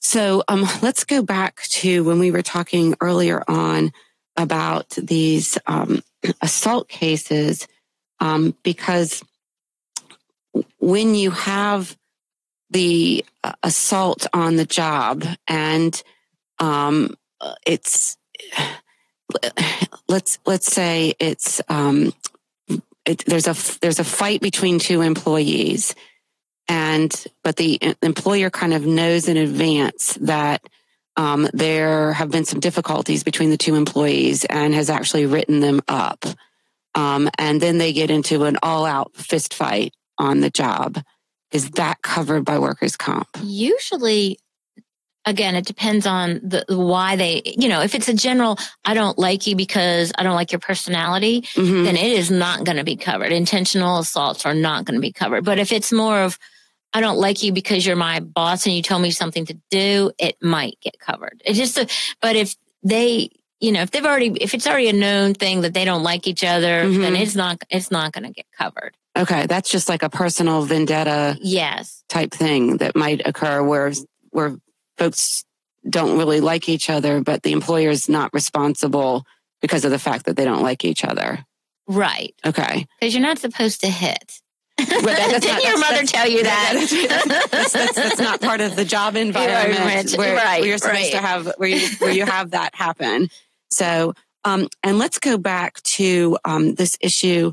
So 0.00 0.42
um, 0.48 0.66
let's 0.82 1.04
go 1.04 1.22
back 1.22 1.62
to 1.62 2.02
when 2.04 2.18
we 2.18 2.32
were 2.32 2.42
talking 2.42 2.94
earlier 3.00 3.42
on 3.46 3.92
about 4.36 4.90
these 4.90 5.58
um, 5.66 6.02
assault 6.40 6.88
cases, 6.88 7.68
um, 8.20 8.56
because 8.62 9.22
when 10.78 11.14
you 11.14 11.30
have 11.30 11.96
the 12.70 13.24
uh, 13.44 13.52
assault 13.62 14.26
on 14.32 14.56
the 14.56 14.64
job 14.64 15.24
and 15.46 16.02
um, 16.58 17.14
it's 17.66 18.16
let's 20.08 20.38
let's 20.46 20.72
say 20.72 21.14
it's 21.18 21.60
um, 21.68 22.12
it, 23.04 23.24
there's 23.26 23.46
a 23.46 23.78
there's 23.80 23.98
a 23.98 24.04
fight 24.04 24.40
between 24.40 24.78
two 24.78 25.00
employees 25.02 25.94
and 26.68 27.26
but 27.42 27.56
the 27.56 27.78
employer 28.02 28.50
kind 28.50 28.72
of 28.74 28.86
knows 28.86 29.28
in 29.28 29.36
advance 29.36 30.14
that 30.20 30.62
um, 31.16 31.48
there 31.52 32.12
have 32.12 32.30
been 32.30 32.44
some 32.44 32.60
difficulties 32.60 33.22
between 33.22 33.50
the 33.50 33.58
two 33.58 33.74
employees 33.74 34.44
and 34.46 34.74
has 34.74 34.88
actually 34.88 35.26
written 35.26 35.60
them 35.60 35.80
up. 35.88 36.24
Um, 36.94 37.28
and 37.38 37.60
then 37.60 37.78
they 37.78 37.92
get 37.92 38.10
into 38.10 38.44
an 38.44 38.58
all-out 38.62 39.14
fist 39.14 39.54
fight 39.54 39.94
on 40.18 40.40
the 40.40 40.50
job. 40.50 41.02
Is 41.50 41.70
that 41.72 42.00
covered 42.02 42.44
by 42.44 42.58
workers 42.58 42.96
comp? 42.96 43.28
Usually 43.42 44.38
again 45.24 45.54
it 45.54 45.64
depends 45.66 46.06
on 46.06 46.40
the 46.42 46.64
why 46.68 47.16
they 47.16 47.42
you 47.44 47.68
know 47.68 47.80
if 47.80 47.94
it's 47.94 48.08
a 48.08 48.14
general 48.14 48.58
i 48.84 48.92
don't 48.94 49.18
like 49.18 49.46
you 49.46 49.54
because 49.54 50.12
i 50.18 50.22
don't 50.22 50.34
like 50.34 50.50
your 50.52 50.58
personality 50.58 51.42
Mhm. 51.54 51.84
then 51.84 51.96
it 51.96 52.12
is 52.12 52.30
not 52.30 52.64
going 52.64 52.76
to 52.78 52.84
be 52.84 52.96
covered. 52.96 53.32
Intentional 53.32 53.98
assaults 53.98 54.44
are 54.46 54.54
not 54.54 54.84
going 54.84 54.94
to 54.96 55.00
be 55.00 55.12
covered. 55.12 55.44
But 55.44 55.58
if 55.58 55.70
it's 55.72 55.92
more 55.92 56.22
of 56.22 56.38
i 56.94 57.00
don't 57.00 57.18
like 57.18 57.42
you 57.42 57.52
because 57.52 57.86
you're 57.86 57.96
my 57.96 58.20
boss 58.20 58.66
and 58.66 58.74
you 58.74 58.82
told 58.82 59.02
me 59.02 59.10
something 59.10 59.46
to 59.46 59.56
do 59.70 60.10
it 60.18 60.36
might 60.42 60.78
get 60.80 60.98
covered. 60.98 61.40
It 61.44 61.54
just 61.54 61.78
but 62.20 62.36
if 62.36 62.54
they 62.82 63.30
you 63.60 63.70
know 63.72 63.82
if 63.82 63.90
they've 63.92 64.04
already 64.04 64.30
if 64.40 64.54
it's 64.54 64.66
already 64.66 64.88
a 64.88 64.92
known 64.92 65.34
thing 65.34 65.60
that 65.62 65.72
they 65.74 65.84
don't 65.84 66.02
like 66.02 66.26
each 66.26 66.42
other 66.44 66.88
then 66.88 67.14
Mhm. 67.14 67.20
it's 67.22 67.34
not 67.36 67.62
it's 67.70 67.90
not 67.90 68.12
going 68.12 68.24
to 68.24 68.30
get 68.32 68.46
covered. 68.58 68.96
Okay 69.16 69.46
that's 69.46 69.70
just 69.70 69.88
like 69.88 70.02
a 70.02 70.10
personal 70.10 70.62
vendetta 70.62 71.36
yes. 71.40 72.02
type 72.08 72.32
thing 72.32 72.78
that 72.78 72.96
might 72.96 73.22
occur 73.26 73.62
where 73.62 73.92
where 74.30 74.56
folks 75.02 75.44
don't 75.88 76.16
really 76.16 76.40
like 76.40 76.68
each 76.68 76.88
other, 76.88 77.20
but 77.20 77.42
the 77.42 77.52
employer 77.52 77.90
is 77.90 78.08
not 78.08 78.32
responsible 78.32 79.24
because 79.60 79.84
of 79.84 79.90
the 79.90 79.98
fact 79.98 80.26
that 80.26 80.36
they 80.36 80.44
don't 80.44 80.62
like 80.62 80.84
each 80.84 81.04
other. 81.04 81.44
right 81.88 82.34
Okay. 82.46 82.86
because 83.00 83.12
you're 83.14 83.22
not 83.22 83.38
supposed 83.38 83.80
to 83.80 83.88
hit 83.88 84.40
Well, 84.78 84.86
that- 85.02 85.40
Didn't 85.42 85.44
not- 85.54 85.62
your 85.64 85.78
mother 85.78 85.92
that's- 85.94 86.10
tell 86.12 86.28
you 86.28 86.42
that? 86.44 87.48
That's, 87.50 87.72
that's, 87.72 87.94
that's 87.94 88.18
not 88.20 88.40
part 88.40 88.60
of 88.60 88.76
the 88.76 88.84
job 88.84 89.16
environment 89.16 89.70
Environment, 89.70 90.12
where, 90.16 90.36
right, 90.36 90.60
where 90.60 90.68
you're 90.68 90.78
supposed 90.78 91.12
right. 91.12 91.12
to 91.12 91.18
have 91.18 91.52
where 91.56 91.68
you 91.68 91.88
where 91.98 92.12
you 92.12 92.24
have 92.26 92.52
that 92.52 92.74
happen. 92.74 93.28
So, 93.70 94.14
um, 94.44 94.68
and 94.84 94.98
let's 94.98 95.18
go 95.18 95.36
back 95.38 95.82
to 95.98 96.38
um, 96.44 96.74
this 96.74 96.96
issue 97.00 97.52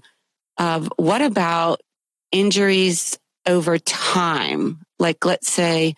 of 0.58 0.90
what 0.98 1.22
about 1.22 1.82
injuries 2.32 3.18
over 3.48 3.78
time? 3.80 4.80
Like, 5.00 5.26
let's 5.26 5.52
say 5.52 5.96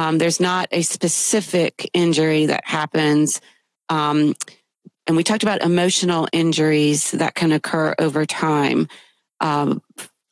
Um, 0.00 0.16
there's 0.16 0.40
not 0.40 0.66
a 0.72 0.80
specific 0.80 1.90
injury 1.92 2.46
that 2.46 2.64
happens. 2.64 3.42
Um, 3.90 4.34
and 5.06 5.14
we 5.14 5.22
talked 5.22 5.42
about 5.42 5.60
emotional 5.60 6.26
injuries 6.32 7.10
that 7.10 7.34
can 7.34 7.52
occur 7.52 7.94
over 7.98 8.24
time, 8.24 8.88
um, 9.40 9.82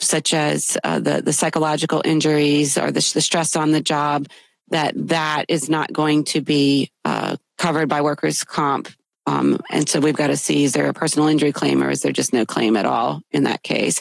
such 0.00 0.32
as 0.32 0.78
uh, 0.84 1.00
the 1.00 1.20
the 1.20 1.34
psychological 1.34 2.00
injuries 2.02 2.78
or 2.78 2.86
the, 2.86 3.10
the, 3.12 3.20
stress 3.20 3.56
on 3.56 3.72
the 3.72 3.82
job. 3.82 4.28
That 4.70 4.94
that 5.08 5.44
is 5.48 5.68
not 5.68 5.92
going 5.92 6.24
to 6.24 6.40
be 6.40 6.90
uh, 7.04 7.36
covered 7.58 7.90
by 7.90 8.00
workers' 8.00 8.44
comp 8.44 8.88
um, 9.28 9.60
and 9.68 9.86
so 9.86 10.00
we've 10.00 10.16
got 10.16 10.28
to 10.28 10.38
see 10.38 10.64
is 10.64 10.72
there 10.72 10.88
a 10.88 10.94
personal 10.94 11.28
injury 11.28 11.52
claim 11.52 11.82
or 11.82 11.90
is 11.90 12.00
there 12.00 12.12
just 12.12 12.32
no 12.32 12.46
claim 12.46 12.78
at 12.78 12.86
all 12.86 13.20
in 13.30 13.42
that 13.42 13.62
case? 13.62 14.00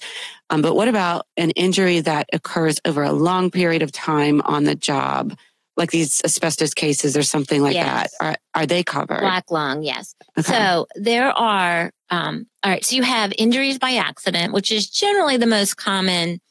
Um, 0.49 0.61
but 0.61 0.74
what 0.74 0.88
about 0.88 1.28
an 1.36 1.51
injury 1.51 1.99
that 1.99 2.30
occurs 2.32 2.80
over 2.86 3.03
a 3.03 3.11
long 3.11 3.51
period 3.51 3.82
of 3.82 3.91
time 3.91 4.41
on 4.45 4.63
the 4.63 4.76
job, 4.76 5.38
like 5.78 5.91
these 5.91 6.21
asbestos 6.25 6.73
cases 6.73 7.15
or 7.15 7.23
something 7.23 7.61
like 7.61 7.75
yes. 7.75 8.11
that? 8.19 8.25
Are, 8.25 8.61
are 8.61 8.65
they 8.65 8.84
covered? 8.84 9.21
Black 9.21 9.49
lung, 9.51 9.84
yes. 9.84 10.15
Okay. 10.38 10.51
So 10.51 10.88
there 10.95 11.30
are, 11.30 11.91
um, 12.09 12.47
all 12.63 12.71
right, 12.71 12.84
so 12.84 12.95
you 12.95 13.03
have 13.03 13.32
injuries 13.38 13.78
by 13.78 13.93
accident, 13.93 14.53
which 14.53 14.71
is 14.71 14.89
generally 14.89 15.38
the 15.38 15.45
most 15.45 15.78
common 15.78 16.41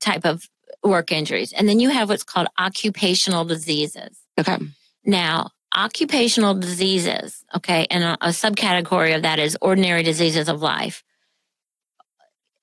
type 0.00 0.24
of 0.24 0.48
work 0.82 1.12
injuries. 1.12 1.52
And 1.52 1.68
then 1.68 1.80
you 1.80 1.90
have 1.90 2.08
what's 2.08 2.24
called 2.24 2.48
occupational 2.58 3.44
diseases. 3.44 4.18
Okay. 4.38 4.58
Now, 5.04 5.50
occupational 5.76 6.54
diseases, 6.54 7.44
okay, 7.54 7.86
and 7.90 8.04
a, 8.04 8.18
a 8.20 8.28
subcategory 8.28 9.14
of 9.16 9.22
that 9.22 9.38
is 9.38 9.58
ordinary 9.60 10.02
diseases 10.02 10.48
of 10.48 10.62
life 10.62 11.02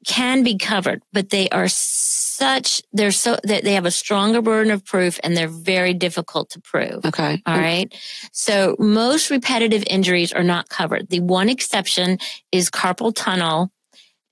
can 0.05 0.43
be 0.43 0.57
covered, 0.57 1.03
but 1.13 1.29
they 1.29 1.47
are 1.49 1.67
such, 2.41 2.81
they're 2.91 3.11
so, 3.11 3.37
that 3.43 3.63
they 3.63 3.73
have 3.73 3.85
a 3.85 3.91
stronger 3.91 4.41
burden 4.41 4.73
of 4.73 4.83
proof 4.83 5.19
and 5.23 5.37
they're 5.37 5.47
very 5.47 5.93
difficult 5.93 6.49
to 6.49 6.59
prove. 6.59 7.05
Okay. 7.05 7.39
All 7.45 7.57
right. 7.57 7.93
So 8.31 8.75
most 8.79 9.29
repetitive 9.29 9.83
injuries 9.85 10.33
are 10.33 10.43
not 10.43 10.67
covered. 10.67 11.09
The 11.09 11.19
one 11.19 11.49
exception 11.49 12.17
is 12.51 12.71
carpal 12.71 13.13
tunnel 13.15 13.71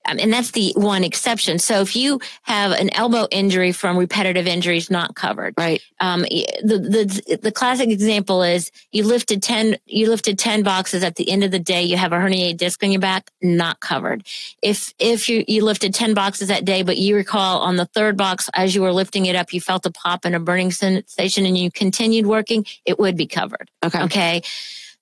um, 0.06 0.18
and 0.18 0.32
that's 0.32 0.52
the 0.52 0.72
one 0.76 1.04
exception. 1.04 1.58
So 1.58 1.80
if 1.80 1.94
you 1.94 2.20
have 2.42 2.72
an 2.72 2.90
elbow 2.94 3.28
injury 3.30 3.72
from 3.72 3.98
repetitive 3.98 4.46
injuries 4.46 4.90
not 4.90 5.14
covered, 5.14 5.54
right? 5.58 5.82
Um, 6.00 6.22
the 6.22 7.20
the 7.28 7.38
the 7.42 7.52
classic 7.52 7.90
example 7.90 8.42
is 8.42 8.70
you 8.92 9.04
lifted 9.04 9.42
ten 9.42 9.76
you 9.86 10.08
lifted 10.08 10.38
ten 10.38 10.62
boxes 10.62 11.02
at 11.02 11.16
the 11.16 11.30
end 11.30 11.44
of 11.44 11.50
the 11.50 11.58
day. 11.58 11.82
You 11.82 11.96
have 11.96 12.12
a 12.12 12.16
herniated 12.16 12.56
disc 12.56 12.82
on 12.82 12.90
your 12.90 13.00
back, 13.00 13.30
not 13.42 13.80
covered. 13.80 14.24
If 14.62 14.94
if 14.98 15.28
you 15.28 15.44
you 15.46 15.64
lifted 15.64 15.92
ten 15.92 16.14
boxes 16.14 16.48
that 16.48 16.64
day, 16.64 16.82
but 16.82 16.96
you 16.96 17.14
recall 17.14 17.60
on 17.60 17.76
the 17.76 17.86
third 17.86 18.16
box 18.16 18.48
as 18.54 18.74
you 18.74 18.82
were 18.82 18.92
lifting 18.92 19.26
it 19.26 19.36
up, 19.36 19.52
you 19.52 19.60
felt 19.60 19.84
a 19.86 19.90
pop 19.90 20.24
and 20.24 20.34
a 20.34 20.40
burning 20.40 20.72
sensation, 20.72 21.44
and 21.44 21.58
you 21.58 21.70
continued 21.70 22.26
working, 22.26 22.64
it 22.86 22.98
would 22.98 23.16
be 23.16 23.26
covered. 23.26 23.70
Okay. 23.84 24.02
Okay. 24.02 24.42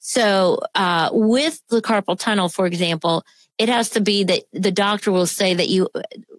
So 0.01 0.61
uh, 0.75 1.11
with 1.13 1.63
the 1.69 1.83
carpal 1.83 2.19
tunnel, 2.19 2.49
for 2.49 2.67
example 2.67 3.25
it 3.59 3.69
has 3.69 3.91
to 3.91 4.01
be 4.01 4.25
that 4.25 4.45
the 4.53 4.71
doctor 4.71 5.13
will 5.13 5.27
say 5.27 5.55
that 5.55 5.69
you 5.69 5.89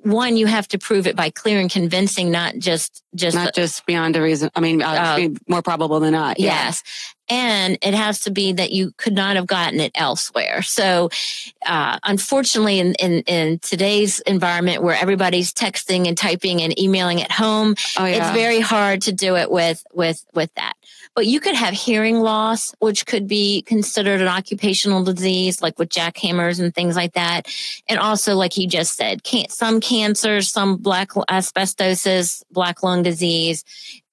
one 0.04 0.38
you 0.38 0.48
have 0.48 0.68
to 0.70 0.80
prove 0.80 1.06
it 1.06 1.16
by 1.16 1.30
clear 1.30 1.60
and 1.60 1.70
convincing 1.70 2.32
not 2.32 2.58
just 2.58 3.04
just 3.14 3.36
not 3.36 3.54
just 3.54 3.86
beyond 3.86 4.16
a 4.16 4.22
reason 4.22 4.50
i 4.56 4.60
mean 4.60 4.82
uh, 4.82 4.88
uh, 5.20 5.30
more 5.48 5.62
probable 5.62 6.00
than 6.00 6.14
not 6.14 6.40
yes 6.40 6.84
and 7.30 7.78
it 7.82 7.94
has 7.94 8.20
to 8.20 8.32
be 8.32 8.54
that 8.54 8.72
you 8.72 8.92
could 8.98 9.14
not 9.14 9.36
have 9.36 9.48
gotten 9.48 9.80
it 9.80 9.92
elsewhere 9.96 10.62
so 10.62 11.10
uh, 11.66 11.98
unfortunately 12.04 12.80
in, 12.80 12.94
in, 12.96 13.22
in 13.22 13.60
today's 13.60 14.20
environment 14.22 14.84
where 14.84 14.96
everybody's 14.96 15.54
texting 15.54 16.08
and 16.08 16.18
typing 16.18 16.62
and 16.62 16.78
emailing 16.80 17.22
at 17.22 17.32
home 17.32 17.76
oh, 17.98 18.06
yeah. 18.06 18.16
it's 18.16 18.38
very 18.38 18.60
hard 18.60 19.02
to 19.02 19.12
do 19.12 19.36
it 19.36 19.52
with 19.52 19.84
with 19.94 20.26
with 20.34 20.54
that 20.56 20.74
but 21.16 21.26
you 21.26 21.40
could 21.40 21.56
have 21.56 21.74
hearing 21.74 22.22
loss, 22.22 22.74
which 22.80 23.06
could 23.06 23.28
be 23.28 23.62
considered 23.64 24.22
an 24.22 24.28
occupational 24.28 25.04
disease, 25.04 25.62
like 25.62 25.78
with 25.78 25.90
jackhammers 25.90 26.62
and 26.62 26.74
things 26.74 26.96
like 26.96 27.14
that. 27.14 27.48
And 27.90 28.00
also, 28.00 28.36
like 28.36 28.56
you 28.58 28.68
just 28.68 28.96
said, 28.96 29.24
can- 29.24 29.50
some 29.50 29.82
cancers, 29.82 30.50
some 30.50 30.78
black 30.78 31.10
asbestosis, 31.10 32.44
black 32.52 32.84
lung 32.84 33.04
disease, 33.04 33.64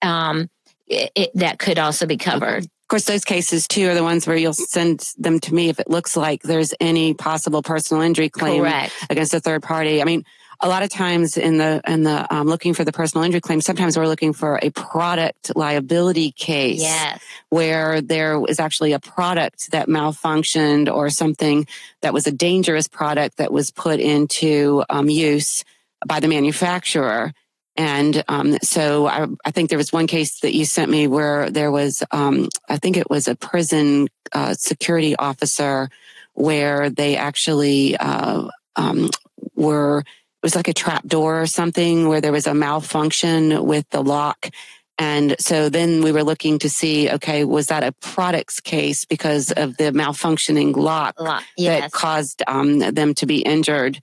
um, 0.02 0.50
it, 0.88 1.12
it, 1.14 1.30
that 1.34 1.58
could 1.58 1.78
also 1.78 2.06
be 2.06 2.16
covered. 2.16 2.66
Of 2.86 2.88
course, 2.88 3.04
those 3.04 3.24
cases 3.24 3.66
too 3.66 3.90
are 3.90 3.94
the 3.94 4.04
ones 4.04 4.28
where 4.28 4.36
you'll 4.36 4.52
send 4.52 5.12
them 5.18 5.40
to 5.40 5.52
me 5.52 5.70
if 5.70 5.80
it 5.80 5.90
looks 5.90 6.16
like 6.16 6.42
there's 6.42 6.72
any 6.78 7.14
possible 7.14 7.60
personal 7.60 8.00
injury 8.00 8.28
claim 8.28 8.62
Correct. 8.62 8.92
against 9.10 9.34
a 9.34 9.40
third 9.40 9.64
party. 9.64 10.00
I 10.00 10.04
mean, 10.04 10.24
a 10.60 10.68
lot 10.68 10.84
of 10.84 10.88
times 10.88 11.36
in 11.36 11.58
the 11.58 11.80
in 11.84 12.04
the 12.04 12.32
um, 12.32 12.46
looking 12.46 12.74
for 12.74 12.84
the 12.84 12.92
personal 12.92 13.24
injury 13.24 13.40
claim, 13.40 13.60
sometimes 13.60 13.98
we're 13.98 14.06
looking 14.06 14.32
for 14.32 14.60
a 14.62 14.70
product 14.70 15.50
liability 15.56 16.30
case 16.30 16.80
yes. 16.80 17.20
where 17.48 18.00
there 18.00 18.40
is 18.48 18.60
actually 18.60 18.92
a 18.92 19.00
product 19.00 19.72
that 19.72 19.88
malfunctioned 19.88 20.88
or 20.88 21.10
something 21.10 21.66
that 22.02 22.14
was 22.14 22.28
a 22.28 22.32
dangerous 22.32 22.86
product 22.86 23.38
that 23.38 23.52
was 23.52 23.72
put 23.72 23.98
into 23.98 24.84
um, 24.90 25.10
use 25.10 25.64
by 26.06 26.20
the 26.20 26.28
manufacturer. 26.28 27.32
And 27.76 28.24
um, 28.28 28.56
so 28.62 29.06
I, 29.06 29.26
I, 29.44 29.50
think 29.50 29.68
there 29.68 29.78
was 29.78 29.92
one 29.92 30.06
case 30.06 30.40
that 30.40 30.54
you 30.54 30.64
sent 30.64 30.90
me 30.90 31.06
where 31.06 31.50
there 31.50 31.70
was, 31.70 32.02
um, 32.10 32.48
I 32.68 32.78
think 32.78 32.96
it 32.96 33.10
was 33.10 33.28
a 33.28 33.36
prison 33.36 34.08
uh, 34.32 34.54
security 34.54 35.14
officer 35.16 35.90
where 36.32 36.88
they 36.88 37.16
actually 37.16 37.96
uh, 37.96 38.48
um, 38.76 39.10
were 39.54 40.00
it 40.00 40.42
was 40.42 40.54
like 40.54 40.68
a 40.68 40.74
trap 40.74 41.06
door 41.06 41.42
or 41.42 41.46
something 41.46 42.08
where 42.08 42.20
there 42.20 42.32
was 42.32 42.46
a 42.46 42.54
malfunction 42.54 43.64
with 43.64 43.88
the 43.90 44.02
lock. 44.02 44.50
And 44.98 45.36
so 45.38 45.68
then 45.68 46.02
we 46.02 46.12
were 46.12 46.24
looking 46.24 46.58
to 46.60 46.70
see, 46.70 47.10
okay, 47.10 47.44
was 47.44 47.66
that 47.66 47.82
a 47.82 47.92
products 47.92 48.60
case 48.60 49.04
because 49.04 49.52
of 49.52 49.76
the 49.76 49.92
malfunctioning 49.92 50.74
lock, 50.76 51.20
lock 51.20 51.42
yes. 51.56 51.80
that 51.80 51.92
caused 51.92 52.42
um, 52.46 52.78
them 52.78 53.14
to 53.14 53.26
be 53.26 53.40
injured? 53.40 54.00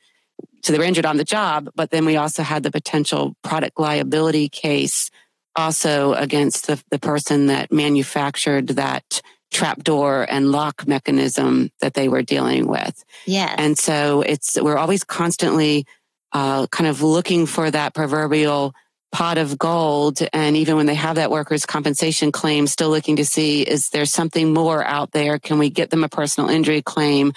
So 0.63 0.71
they 0.71 0.79
were 0.79 0.85
injured 0.85 1.05
on 1.05 1.17
the 1.17 1.23
job, 1.23 1.69
but 1.75 1.91
then 1.91 2.05
we 2.05 2.15
also 2.15 2.41
had 2.41 2.63
the 2.63 2.71
potential 2.71 3.35
product 3.43 3.79
liability 3.79 4.49
case 4.49 5.11
also 5.55 6.13
against 6.13 6.67
the, 6.67 6.81
the 6.89 6.99
person 6.99 7.47
that 7.47 7.71
manufactured 7.71 8.67
that 8.69 9.21
trapdoor 9.51 10.23
and 10.23 10.51
lock 10.51 10.87
mechanism 10.87 11.69
that 11.79 11.93
they 11.93 12.07
were 12.07 12.23
dealing 12.23 12.67
with. 12.67 13.03
Yeah. 13.25 13.53
And 13.57 13.77
so 13.77 14.21
it's, 14.21 14.59
we're 14.59 14.77
always 14.77 15.03
constantly 15.03 15.85
uh, 16.31 16.65
kind 16.67 16.89
of 16.89 17.03
looking 17.03 17.45
for 17.45 17.69
that 17.69 17.93
proverbial 17.93 18.73
pot 19.11 19.37
of 19.37 19.59
gold. 19.59 20.19
And 20.33 20.57
even 20.57 20.75
when 20.75 20.87
they 20.87 20.95
have 20.95 21.17
that 21.17 21.29
workers' 21.29 21.67
compensation 21.67 22.31
claim, 22.31 22.65
still 22.65 22.89
looking 22.89 23.17
to 23.17 23.25
see 23.25 23.61
is 23.61 23.89
there 23.89 24.07
something 24.07 24.51
more 24.51 24.83
out 24.83 25.11
there? 25.11 25.37
Can 25.37 25.59
we 25.59 25.69
get 25.69 25.91
them 25.91 26.03
a 26.03 26.09
personal 26.09 26.49
injury 26.49 26.81
claim? 26.81 27.33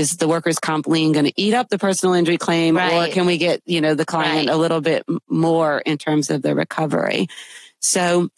Is 0.00 0.16
the 0.16 0.28
workers' 0.28 0.58
comp 0.58 0.86
lien 0.86 1.12
going 1.12 1.26
to 1.26 1.32
eat 1.36 1.52
up 1.52 1.68
the 1.68 1.78
personal 1.78 2.14
injury 2.14 2.38
claim, 2.38 2.76
right. 2.76 3.10
or 3.10 3.12
can 3.12 3.26
we 3.26 3.36
get 3.36 3.60
you 3.66 3.80
know 3.80 3.94
the 3.94 4.06
client 4.06 4.48
right. 4.48 4.54
a 4.54 4.56
little 4.56 4.80
bit 4.80 5.04
more 5.28 5.78
in 5.78 5.98
terms 5.98 6.30
of 6.30 6.40
the 6.40 6.54
recovery? 6.54 7.28
So 7.80 8.30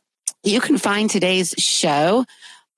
you 0.43 0.61
can 0.61 0.77
find 0.77 1.09
today's 1.09 1.55
show 1.59 2.25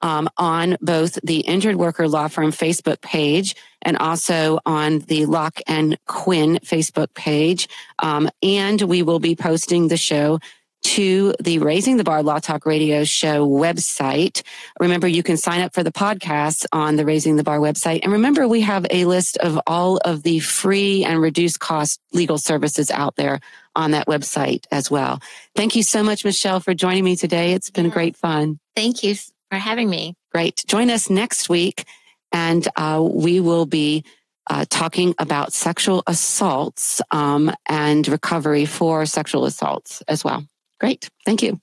um, 0.02 0.28
on 0.36 0.76
both 0.82 1.18
the 1.24 1.40
Injured 1.40 1.76
Worker 1.76 2.06
Law 2.06 2.28
Firm 2.28 2.52
Facebook 2.52 3.00
page 3.00 3.56
and 3.80 3.96
also 3.96 4.60
on 4.66 4.98
the 5.00 5.24
Locke 5.24 5.60
and 5.66 5.98
Quinn 6.06 6.58
Facebook 6.62 7.14
page. 7.14 7.68
Um, 7.98 8.28
and 8.42 8.82
we 8.82 9.02
will 9.02 9.18
be 9.18 9.34
posting 9.34 9.88
the 9.88 9.96
show 9.96 10.40
to 10.84 11.34
the 11.40 11.58
Raising 11.58 11.96
the 11.96 12.04
Bar 12.04 12.22
Law 12.22 12.38
Talk 12.38 12.66
Radio 12.66 13.04
Show 13.04 13.48
website. 13.48 14.42
Remember, 14.78 15.08
you 15.08 15.22
can 15.22 15.36
sign 15.36 15.60
up 15.60 15.74
for 15.74 15.82
the 15.82 15.90
podcast 15.90 16.66
on 16.72 16.96
the 16.96 17.04
Raising 17.04 17.36
the 17.36 17.42
Bar 17.42 17.58
website. 17.58 18.00
And 18.02 18.12
remember, 18.12 18.46
we 18.46 18.60
have 18.60 18.86
a 18.90 19.04
list 19.06 19.36
of 19.38 19.58
all 19.66 19.96
of 19.98 20.22
the 20.22 20.38
free 20.40 21.04
and 21.04 21.20
reduced 21.20 21.58
cost 21.58 22.00
legal 22.12 22.38
services 22.38 22.90
out 22.90 23.16
there 23.16 23.40
on 23.74 23.90
that 23.90 24.06
website 24.06 24.66
as 24.70 24.90
well. 24.90 25.20
Thank 25.56 25.74
you 25.74 25.82
so 25.82 26.02
much, 26.02 26.24
Michelle, 26.24 26.60
for 26.60 26.74
joining 26.74 27.04
me 27.04 27.16
today. 27.16 27.54
It's 27.54 27.70
been 27.70 27.86
yeah. 27.86 27.90
great 27.90 28.16
fun. 28.16 28.60
Thank 28.76 29.02
you 29.02 29.16
for 29.50 29.58
having 29.58 29.90
me. 29.90 30.14
Great. 30.32 30.62
Join 30.66 30.90
us 30.90 31.10
next 31.10 31.48
week, 31.48 31.84
and 32.30 32.66
uh, 32.76 33.02
we 33.04 33.40
will 33.40 33.66
be 33.66 34.04
uh, 34.48 34.64
talking 34.68 35.14
about 35.18 35.52
sexual 35.52 36.02
assaults 36.06 37.00
um, 37.10 37.50
and 37.66 38.06
recovery 38.06 38.66
for 38.66 39.06
sexual 39.06 39.46
assaults 39.46 40.02
as 40.06 40.22
well. 40.22 40.44
Great. 40.84 41.08
Thank 41.24 41.40
you. 41.40 41.58